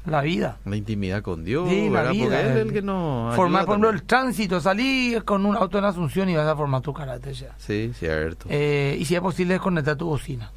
La 0.07 0.21
vida. 0.21 0.59
La 0.67 0.77
intimidad 0.77 1.23
con 1.23 1.45
Dios, 1.45 1.69
Sí, 1.69 1.88
la 1.88 2.11
vida. 2.11 2.40
él 2.40 2.47
es 2.49 2.57
el 2.57 2.73
que 2.73 2.83
no. 2.83 3.33
Formar, 3.35 3.64
por 3.64 3.73
ejemplo, 3.75 3.90
el 3.90 4.03
tránsito, 4.03 4.61
salí 4.61 5.17
con 5.25 5.47
un 5.47 5.57
auto 5.57 5.79
en 5.79 5.85
Asunción 5.87 6.29
y 6.29 6.35
vas 6.37 6.47
a 6.47 6.55
formar 6.55 6.83
tu 6.83 6.93
carácter 6.93 7.33
ya. 7.33 7.55
Sí, 7.57 7.90
cierto. 7.95 8.47
Eh, 8.51 8.97
y 9.01 9.05
si 9.07 9.14
es 9.14 9.21
posible, 9.23 9.55
desconectar 9.55 9.97
tu 9.97 10.07
bocina. 10.07 10.51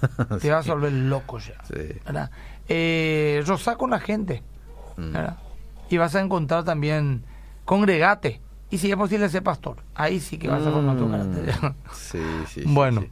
Te 0.40 0.50
vas 0.50 0.68
a 0.68 0.74
volver 0.74 0.92
loco 0.92 1.38
ya. 1.38 1.54
Sí. 1.64 1.98
¿verdad? 2.04 2.30
Eh, 2.68 3.42
rozá 3.46 3.76
con 3.76 3.90
la 3.90 3.98
gente. 3.98 4.42
Mm. 4.96 5.12
¿verdad? 5.12 5.36
Y 5.90 5.96
vas 5.96 6.14
a 6.14 6.20
encontrar 6.20 6.62
también 6.64 7.24
congregate. 7.64 8.40
Y 8.70 8.78
si 8.78 8.90
es 8.90 8.96
posible, 8.96 9.28
ser 9.28 9.42
pastor. 9.42 9.76
Ahí 9.94 10.18
sí 10.20 10.38
que 10.38 10.48
vas 10.48 10.64
a 10.66 10.70
formar 10.70 10.96
tu 10.96 11.06
Mm. 11.06 11.10
carácter. 11.10 11.54
Sí, 11.92 12.18
sí, 12.46 12.60
sí, 12.60 12.62
Bueno. 12.66 13.00
sí. 13.02 13.08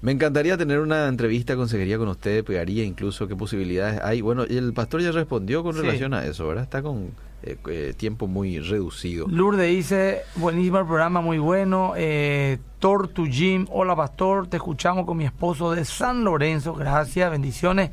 Me 0.00 0.12
encantaría 0.12 0.56
tener 0.56 0.78
una 0.80 1.08
entrevista 1.08 1.56
consejería 1.56 1.98
con 1.98 2.08
usted, 2.08 2.44
pegaría 2.44 2.84
incluso 2.84 3.26
qué 3.26 3.34
posibilidades 3.36 4.00
hay. 4.02 4.20
Bueno, 4.20 4.44
y 4.48 4.56
el 4.56 4.72
pastor 4.72 5.00
ya 5.00 5.10
respondió 5.12 5.62
con 5.62 5.74
Sí. 5.74 5.80
relación 5.82 6.14
a 6.14 6.24
eso, 6.24 6.46
¿verdad? 6.46 6.64
Está 6.64 6.82
con 6.82 7.10
eh, 7.42 7.56
eh, 7.68 7.94
tiempo 7.96 8.26
muy 8.26 8.58
reducido. 8.58 9.26
Lourdes 9.28 9.68
dice, 9.70 10.22
buenísimo 10.36 10.78
el 10.80 10.86
programa, 10.86 11.20
muy 11.20 11.38
bueno. 11.38 11.92
Eh, 11.96 12.58
Tor 12.80 13.08
to 13.08 13.26
Jim, 13.26 13.66
hola 13.70 13.94
pastor, 13.94 14.48
te 14.48 14.56
escuchamos 14.56 15.04
con 15.06 15.16
mi 15.16 15.24
esposo 15.24 15.70
de 15.72 15.84
San 15.84 16.24
Lorenzo, 16.24 16.74
gracias, 16.74 17.30
bendiciones. 17.30 17.90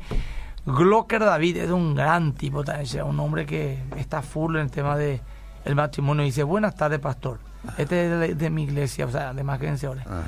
Glocker 0.64 1.20
David 1.20 1.58
es 1.58 1.70
un 1.70 1.94
gran 1.94 2.32
tipo, 2.32 2.64
también, 2.64 3.02
un 3.04 3.20
hombre 3.20 3.46
que 3.46 3.78
está 3.96 4.20
full 4.22 4.56
en 4.56 4.62
el 4.62 4.70
tema 4.70 4.96
de 4.96 5.20
el 5.64 5.74
matrimonio. 5.76 6.24
Dice, 6.24 6.42
buenas 6.42 6.74
tardes 6.74 6.98
pastor, 6.98 7.38
este 7.78 8.12
es 8.12 8.20
de, 8.20 8.34
de 8.34 8.50
mi 8.50 8.64
iglesia, 8.64 9.06
o 9.06 9.10
sea, 9.12 9.32
de 9.32 9.44
más 9.44 9.60
que 9.60 9.68
Ajá. 9.68 10.24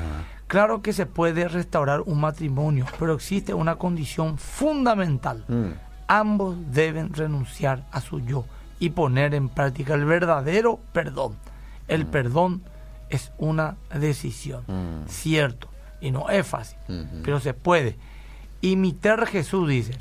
Claro 0.48 0.82
que 0.82 0.92
se 0.92 1.06
puede 1.06 1.46
restaurar 1.46 2.00
un 2.00 2.20
matrimonio, 2.20 2.86
pero 2.98 3.14
existe 3.14 3.54
una 3.54 3.76
condición 3.76 4.38
fundamental. 4.38 5.44
Mm. 5.46 5.72
Ambos 6.08 6.56
deben 6.72 7.12
renunciar 7.12 7.84
a 7.92 8.00
su 8.00 8.20
yo 8.20 8.44
y 8.80 8.90
poner 8.90 9.34
en 9.34 9.48
práctica 9.50 9.94
el 9.94 10.04
verdadero 10.06 10.80
perdón. 10.92 11.36
El 11.86 12.06
perdón 12.06 12.62
es 13.10 13.30
una 13.38 13.76
decisión, 13.94 14.64
Mm. 14.66 15.06
cierto, 15.08 15.68
y 16.00 16.10
no 16.10 16.28
es 16.30 16.46
fácil, 16.46 16.78
pero 17.24 17.40
se 17.40 17.54
puede. 17.54 17.96
Imitar 18.60 19.22
a 19.22 19.26
Jesús 19.26 19.68
dice, 19.68 19.98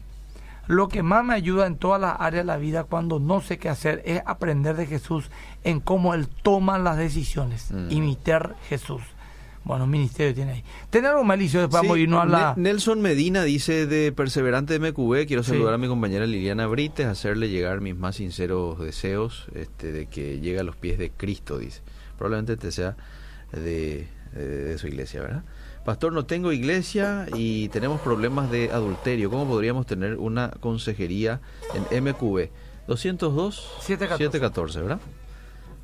lo 0.68 0.88
que 0.90 1.04
más 1.04 1.24
me 1.24 1.34
ayuda 1.34 1.66
en 1.68 1.78
todas 1.78 2.00
las 2.02 2.16
áreas 2.20 2.44
de 2.44 2.48
la 2.48 2.58
vida 2.58 2.84
cuando 2.84 3.20
no 3.20 3.40
sé 3.42 3.58
qué 3.58 3.70
hacer 3.70 4.02
es 4.06 4.22
aprender 4.26 4.76
de 4.76 4.86
Jesús 4.86 5.30
en 5.64 5.80
cómo 5.80 6.14
Él 6.14 6.28
toma 6.28 6.78
las 6.78 6.98
decisiones. 6.98 7.72
Mm. 7.72 7.92
Imitar 7.92 8.56
Jesús. 8.68 9.02
Bueno, 9.68 9.84
un 9.84 9.90
ministerio 9.90 10.34
tiene 10.34 10.52
ahí. 10.54 10.64
¿Tiene 10.90 11.10
algo 11.10 11.24
más, 11.24 11.38
Liceo? 11.38 11.62
Después 11.62 11.82
Sí, 11.84 12.06
vamos 12.08 12.24
a 12.24 12.26
la... 12.26 12.54
Nelson 12.56 13.02
Medina 13.02 13.44
dice 13.44 13.86
de 13.86 14.12
Perseverante 14.14 14.80
de 14.80 14.92
MQB, 14.92 15.28
quiero 15.28 15.44
Sí. 15.44 15.52
saludar 15.52 15.74
a 15.74 15.78
mi 15.78 15.88
compañera 15.88 16.26
Liliana 16.26 16.68
Brites, 16.68 17.06
hacerle 17.06 17.50
llegar 17.50 17.82
mis 17.82 17.96
más 17.96 18.16
sinceros 18.16 18.80
deseos 18.80 19.48
este, 19.54 19.92
de 19.92 20.06
que 20.08 20.40
llegue 20.40 20.60
a 20.60 20.64
los 20.64 20.76
pies 20.78 20.98
de 20.98 21.12
Cristo, 21.12 21.58
dice. 21.58 21.82
Probablemente 22.18 22.54
este 22.54 22.72
sea 22.72 22.96
de, 23.52 24.08
eh, 24.36 24.40
de 24.40 24.78
su 24.78 24.88
iglesia, 24.88 25.22
¿verdad? 25.22 25.44
Pastor, 25.86 26.12
no 26.14 26.26
tengo 26.26 26.52
iglesia 26.52 27.28
y 27.36 27.70
tenemos 27.70 28.00
problemas 28.02 28.50
de 28.52 28.72
adulterio. 28.72 29.30
¿Cómo 29.30 29.48
podríamos 29.48 29.86
tener 29.86 30.16
una 30.18 30.50
consejería 30.62 31.40
en 31.92 32.04
MQB? 32.04 32.50
202 32.88 33.56
714. 33.82 34.18
714, 34.18 34.82
¿verdad? 34.82 35.00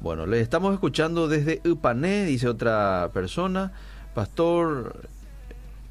Bueno, 0.04 0.26
le 0.26 0.42
estamos 0.42 0.74
escuchando 0.74 1.28
desde 1.28 1.62
Upané, 1.68 2.26
dice 2.26 2.48
otra 2.50 3.10
persona. 3.14 3.72
Pastor, 4.14 5.08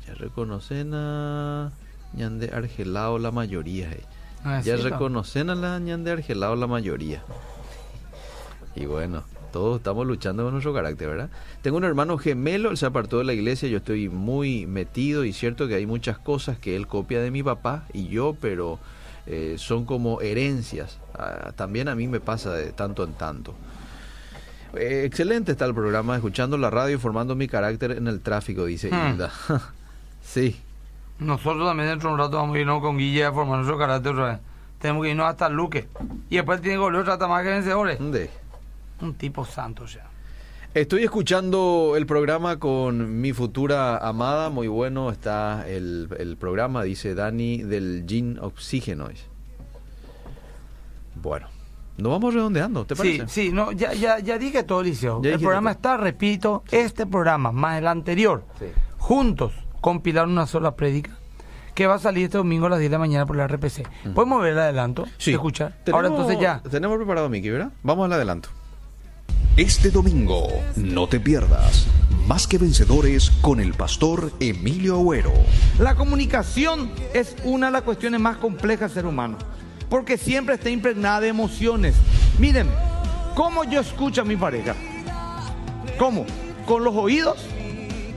ya 0.07 0.15
reconocen 0.15 0.93
a 0.95 1.73
Ñande 2.15 2.51
Argelao 2.53 3.19
la 3.19 3.31
mayoría. 3.31 3.91
eh. 3.91 4.05
Ah, 4.45 4.61
Ya 4.63 4.77
sí, 4.77 4.83
reconocen 4.83 5.49
a 5.51 5.55
la 5.55 5.79
Ñande 5.79 6.11
Argelao 6.13 6.57
la 6.57 6.67
mayoría. 6.67 7.23
Y 8.75 8.87
bueno, 8.87 9.23
todos 9.53 9.77
estamos 9.79 10.07
luchando 10.07 10.45
con 10.45 10.53
nuestro 10.53 10.73
carácter, 10.73 11.07
¿verdad? 11.09 11.29
Tengo 11.61 11.77
un 11.77 11.85
hermano 11.85 12.17
gemelo, 12.17 12.71
él 12.71 12.79
se 12.79 12.87
apartó 12.87 13.19
de 13.19 13.25
la 13.25 13.35
iglesia, 13.35 13.69
yo 13.69 13.77
estoy 13.79 14.09
muy 14.09 14.65
metido 14.65 15.27
y 15.27 15.35
cierto 15.35 15.69
que 15.69 15.75
hay 15.75 15.85
muchas 15.85 16.19
cosas 16.19 16.59
que 16.59 16.75
él 16.75 16.87
copia 16.87 17.21
de 17.21 17.31
mi 17.31 17.43
papá 17.43 17.85
y 17.93 18.09
yo, 18.09 18.35
pero 18.41 18.79
eh, 19.27 19.57
son 19.59 19.85
como 19.85 20.23
herencias. 20.23 20.97
Ah, 21.15 21.53
también 21.55 21.89
a 21.89 21.95
mí 21.95 22.09
me 22.09 22.19
pasa 22.19 22.55
de 22.55 22.73
tanto 22.73 23.05
en 23.05 23.13
tanto. 23.13 23.55
Eh, 24.75 25.05
excelente 25.05 25.53
está 25.53 25.65
el 25.67 25.75
programa, 25.75 26.17
escuchando 26.17 26.57
la 26.57 26.71
radio 26.71 26.97
y 26.97 26.99
formando 26.99 27.35
mi 27.35 27.49
carácter 27.49 27.93
en 27.93 28.07
el 28.07 28.21
tráfico, 28.21 28.65
dice 28.65 28.91
Hmm. 28.91 29.15
Hilda. 29.15 29.31
sí, 30.23 30.61
Nosotros 31.19 31.67
también 31.69 31.89
dentro 31.89 32.09
de 32.09 32.15
un 32.15 32.21
rato 32.21 32.37
vamos 32.37 32.57
a 32.57 32.59
irnos 32.61 32.81
con 32.81 32.97
Guille 32.99 33.25
a 33.25 33.33
formar 33.33 33.57
nuestro 33.59 33.79
carácter 33.79 34.13
otra 34.13 34.27
vez. 34.27 34.39
Tenemos 34.79 35.05
que 35.05 35.11
irnos 35.11 35.27
hasta 35.27 35.49
Luque. 35.49 35.87
Y 36.31 36.37
después 36.37 36.61
tiene 36.61 36.77
que 36.77 36.81
volver 36.81 37.09
otra 37.09 37.29
más 37.29 37.43
que 37.43 37.51
vencedores. 37.51 37.99
¿dónde? 37.99 38.31
Un 39.01 39.15
tipo 39.15 39.45
santo 39.45 39.87
ya. 39.87 40.07
Estoy 40.75 41.05
escuchando 41.05 41.95
el 41.97 42.07
programa 42.07 42.59
con 42.59 43.21
mi 43.21 43.35
futura 43.35 43.99
amada, 43.99 44.49
muy 44.49 44.69
bueno 44.69 45.11
está 45.11 45.69
el, 45.69 46.09
el 46.19 46.39
programa, 46.39 46.83
dice 46.83 47.15
Dani, 47.15 47.59
del 47.63 48.07
Gin 48.09 48.39
Oxígeno. 48.41 49.11
Bueno, 51.15 51.49
nos 51.99 52.11
vamos 52.13 52.35
redondeando, 52.35 52.85
¿te 52.85 52.95
Sí, 52.95 52.99
parece? 53.19 53.29
sí, 53.29 53.51
no, 53.53 53.73
ya, 53.73 53.93
ya, 53.95 54.19
ya 54.19 54.39
dije 54.39 54.63
todo, 54.63 54.83
Liceo. 54.83 55.21
Ya 55.23 55.31
el 55.35 55.41
programa 55.41 55.71
todo. 55.75 55.93
está, 55.95 55.97
repito, 56.03 56.65
este 56.71 57.07
programa 57.07 57.53
más 57.53 57.79
el 57.79 57.87
anterior, 57.87 58.45
Sí. 58.59 58.67
juntos, 58.99 59.53
compilar 59.81 60.27
una 60.27 60.47
sola 60.47 60.75
prédica, 60.77 61.11
que 61.75 61.87
va 61.87 61.95
a 61.95 61.99
salir 61.99 62.25
este 62.25 62.39
domingo 62.39 62.67
a 62.67 62.71
las 62.71 62.79
10 62.79 62.91
de 62.91 62.95
la 62.95 62.99
mañana 62.99 63.27
por 63.27 63.37
la 63.37 63.47
RPC. 63.47 63.83
¿Podemos 64.15 64.43
ver 64.43 64.53
el 64.53 64.59
adelanto? 64.59 65.07
Sí. 65.19 65.33
Escuchar. 65.33 65.79
Tenemos- 65.85 65.95
Ahora 66.05 66.09
entonces 66.09 66.39
ya. 66.41 66.61
Tenemos 66.71 66.97
preparado, 66.99 67.29
Miki, 67.29 67.49
¿verdad? 67.51 67.71
Vamos 67.83 68.05
al 68.07 68.13
adelanto. 68.13 68.49
Este 69.57 69.91
domingo, 69.91 70.49
no 70.77 71.07
te 71.09 71.21
pierdas 71.21 71.87
Más 72.27 72.47
que 72.47 72.57
Vencedores 72.57 73.31
con 73.43 73.59
el 73.61 73.75
pastor 73.75 74.33
Emilio 74.39 74.95
Agüero. 74.95 75.33
La 75.81 75.95
comunicación 75.97 76.91
es 77.13 77.35
una 77.45 77.67
de 77.67 77.73
las 77.73 77.83
cuestiones 77.83 78.21
más 78.21 78.37
complejas 78.37 78.95
del 78.95 79.03
ser 79.03 79.07
humano, 79.07 79.37
porque 79.93 80.17
siempre 80.17 80.55
está 80.55 80.71
impregnada 80.71 81.21
de 81.21 81.29
emociones. 81.29 81.95
Miren, 82.39 82.67
¿cómo 83.35 83.63
yo 83.65 83.79
escucho 83.79 84.23
a 84.23 84.25
mi 84.25 84.37
pareja? 84.39 84.75
¿Cómo? 85.99 86.25
Con 86.65 86.83
los 86.83 86.95
oídos 86.95 87.45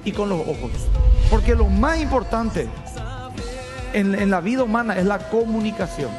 y 0.05 0.13
con 0.13 0.29
los 0.29 0.39
ojos. 0.39 0.71
Porque 1.29 1.53
lo 1.53 1.65
más 1.65 1.99
importante 1.99 2.69
en, 3.91 4.29
la 4.29 4.39
vida 4.39 4.63
humana 4.63 4.97
es 4.97 5.05
la 5.05 5.19
comunicación. 5.29 6.11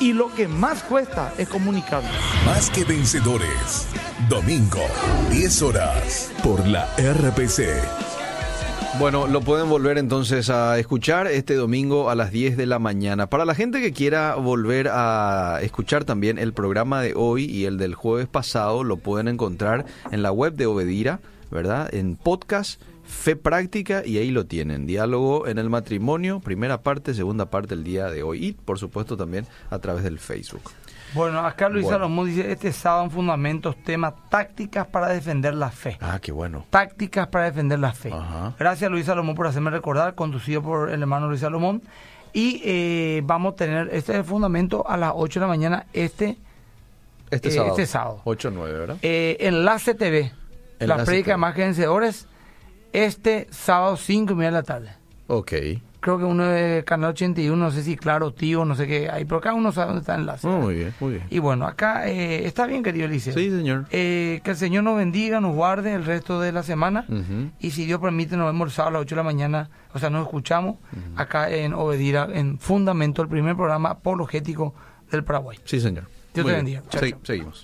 Y 0.00 0.14
lo 0.14 0.34
que 0.34 0.48
más 0.48 0.82
cuesta 0.82 1.34
es 1.36 1.46
comunicarnos. 1.46 2.10
Más 2.46 2.70
que 2.70 2.84
vencedores. 2.84 3.86
Domingo, 4.30 4.80
10 5.30 5.60
horas. 5.60 6.32
Por 6.42 6.66
la 6.66 6.88
RPC. 6.96 8.03
Bueno, 8.98 9.26
lo 9.26 9.40
pueden 9.40 9.68
volver 9.68 9.98
entonces 9.98 10.50
a 10.50 10.78
escuchar 10.78 11.26
este 11.26 11.54
domingo 11.54 12.10
a 12.10 12.14
las 12.14 12.30
10 12.30 12.56
de 12.56 12.64
la 12.64 12.78
mañana. 12.78 13.26
Para 13.26 13.44
la 13.44 13.56
gente 13.56 13.82
que 13.82 13.92
quiera 13.92 14.36
volver 14.36 14.88
a 14.88 15.58
escuchar 15.62 16.04
también 16.04 16.38
el 16.38 16.52
programa 16.52 17.02
de 17.02 17.12
hoy 17.16 17.44
y 17.44 17.64
el 17.64 17.76
del 17.76 17.96
jueves 17.96 18.28
pasado, 18.28 18.84
lo 18.84 18.96
pueden 18.96 19.26
encontrar 19.26 19.84
en 20.12 20.22
la 20.22 20.30
web 20.30 20.54
de 20.54 20.66
Obedira, 20.66 21.20
¿verdad? 21.50 21.92
En 21.92 22.14
podcast 22.14 22.80
Fe 23.02 23.34
Práctica 23.34 24.04
y 24.06 24.18
ahí 24.18 24.30
lo 24.30 24.46
tienen. 24.46 24.86
Diálogo 24.86 25.48
en 25.48 25.58
el 25.58 25.70
matrimonio, 25.70 26.38
primera 26.38 26.82
parte, 26.82 27.14
segunda 27.14 27.50
parte 27.50 27.74
el 27.74 27.82
día 27.82 28.10
de 28.10 28.22
hoy 28.22 28.46
y 28.46 28.52
por 28.52 28.78
supuesto 28.78 29.16
también 29.16 29.44
a 29.70 29.80
través 29.80 30.04
del 30.04 30.20
Facebook. 30.20 30.62
Bueno, 31.14 31.40
acá 31.40 31.68
Luis 31.68 31.84
Bueno. 31.84 31.98
Salomón 31.98 32.26
dice, 32.26 32.50
este 32.50 32.72
sábado 32.72 33.04
en 33.04 33.10
Fundamentos, 33.10 33.76
tema 33.84 34.14
tácticas 34.28 34.86
para 34.86 35.08
defender 35.08 35.54
la 35.54 35.70
fe. 35.70 35.96
Ah, 36.00 36.18
qué 36.20 36.32
bueno. 36.32 36.66
tácticas 36.70 37.28
para 37.28 37.44
defender 37.46 37.78
la 37.78 37.92
fe. 37.92 38.10
Ajá. 38.12 38.54
Gracias 38.58 38.90
Luis 38.90 39.06
Salomón 39.06 39.34
por 39.34 39.46
hacerme 39.46 39.70
recordar, 39.70 40.14
conducido 40.14 40.62
por 40.62 40.90
el 40.90 41.00
hermano 41.00 41.28
Luis 41.28 41.40
Salomón. 41.40 41.82
Y 42.32 42.60
eh, 42.64 43.22
vamos 43.24 43.52
a 43.52 43.56
tener 43.56 43.88
este 43.92 44.22
fundamento 44.24 44.84
a 44.88 44.96
las 44.96 45.12
8 45.14 45.38
de 45.38 45.44
la 45.44 45.48
mañana, 45.48 45.86
este 45.92 46.36
Este 47.30 47.48
Eh, 47.48 47.52
sábado. 47.52 47.70
este 47.70 47.86
sábado. 47.86 48.20
8 48.24 48.50
9, 48.52 48.78
¿verdad? 48.78 48.96
eh, 49.02 49.36
Enlace 49.40 49.94
TV, 49.94 50.32
la 50.80 50.84
Enlace 50.84 51.04
prédica 51.04 51.24
TV. 51.26 51.32
de 51.32 51.36
más 51.36 51.54
que 51.54 51.62
vencedores, 51.62 52.26
este 52.92 53.46
sábado 53.50 53.96
5 53.96 54.32
y 54.32 54.36
media 54.36 54.50
de 54.50 54.56
la 54.56 54.62
tarde. 54.62 54.90
Ok. 55.28 55.52
Creo 56.04 56.18
que 56.18 56.24
uno 56.24 56.44
de 56.44 56.84
Canal 56.84 57.12
81, 57.12 57.56
no 57.56 57.70
sé 57.70 57.82
si 57.82 57.96
claro, 57.96 58.30
tío, 58.30 58.66
no 58.66 58.74
sé 58.74 58.86
qué 58.86 59.08
hay, 59.08 59.24
pero 59.24 59.40
cada 59.40 59.54
uno 59.54 59.72
sabe 59.72 59.86
dónde 59.86 60.00
está 60.00 60.16
el 60.16 60.20
enlace. 60.20 60.46
Oh, 60.46 60.58
muy 60.58 60.74
bien, 60.74 60.94
muy 61.00 61.12
bien. 61.12 61.26
Y 61.30 61.38
bueno, 61.38 61.66
acá 61.66 62.06
eh, 62.06 62.44
está 62.44 62.66
bien, 62.66 62.82
querido 62.82 63.06
Eliseo. 63.06 63.32
Sí, 63.32 63.48
señor. 63.48 63.86
Eh, 63.90 64.42
que 64.44 64.50
el 64.50 64.56
Señor 64.58 64.84
nos 64.84 64.98
bendiga, 64.98 65.40
nos 65.40 65.54
guarde 65.54 65.94
el 65.94 66.04
resto 66.04 66.42
de 66.42 66.52
la 66.52 66.62
semana. 66.62 67.06
Y 67.58 67.70
si 67.70 67.86
Dios 67.86 68.00
permite, 68.00 68.36
nos 68.36 68.48
vemos 68.48 68.68
el 68.68 68.72
sábado 68.72 68.96
a 68.96 68.98
las 68.98 69.06
8 69.06 69.14
de 69.14 69.16
la 69.16 69.22
mañana. 69.22 69.70
O 69.94 69.98
sea, 69.98 70.10
nos 70.10 70.26
escuchamos 70.26 70.76
acá 71.16 71.48
en 71.48 71.72
Obedira, 71.72 72.28
en 72.30 72.58
Fundamento, 72.58 73.22
el 73.22 73.28
primer 73.28 73.56
programa 73.56 73.92
apologético 73.92 74.74
del 75.10 75.24
Paraguay. 75.24 75.58
Sí, 75.64 75.80
señor. 75.80 76.04
Dios 76.34 76.44
Muy 76.44 76.52
te 76.52 76.56
bendiga. 76.56 76.82
Chao, 76.90 77.00
chao. 77.00 77.20
seguimos. 77.22 77.62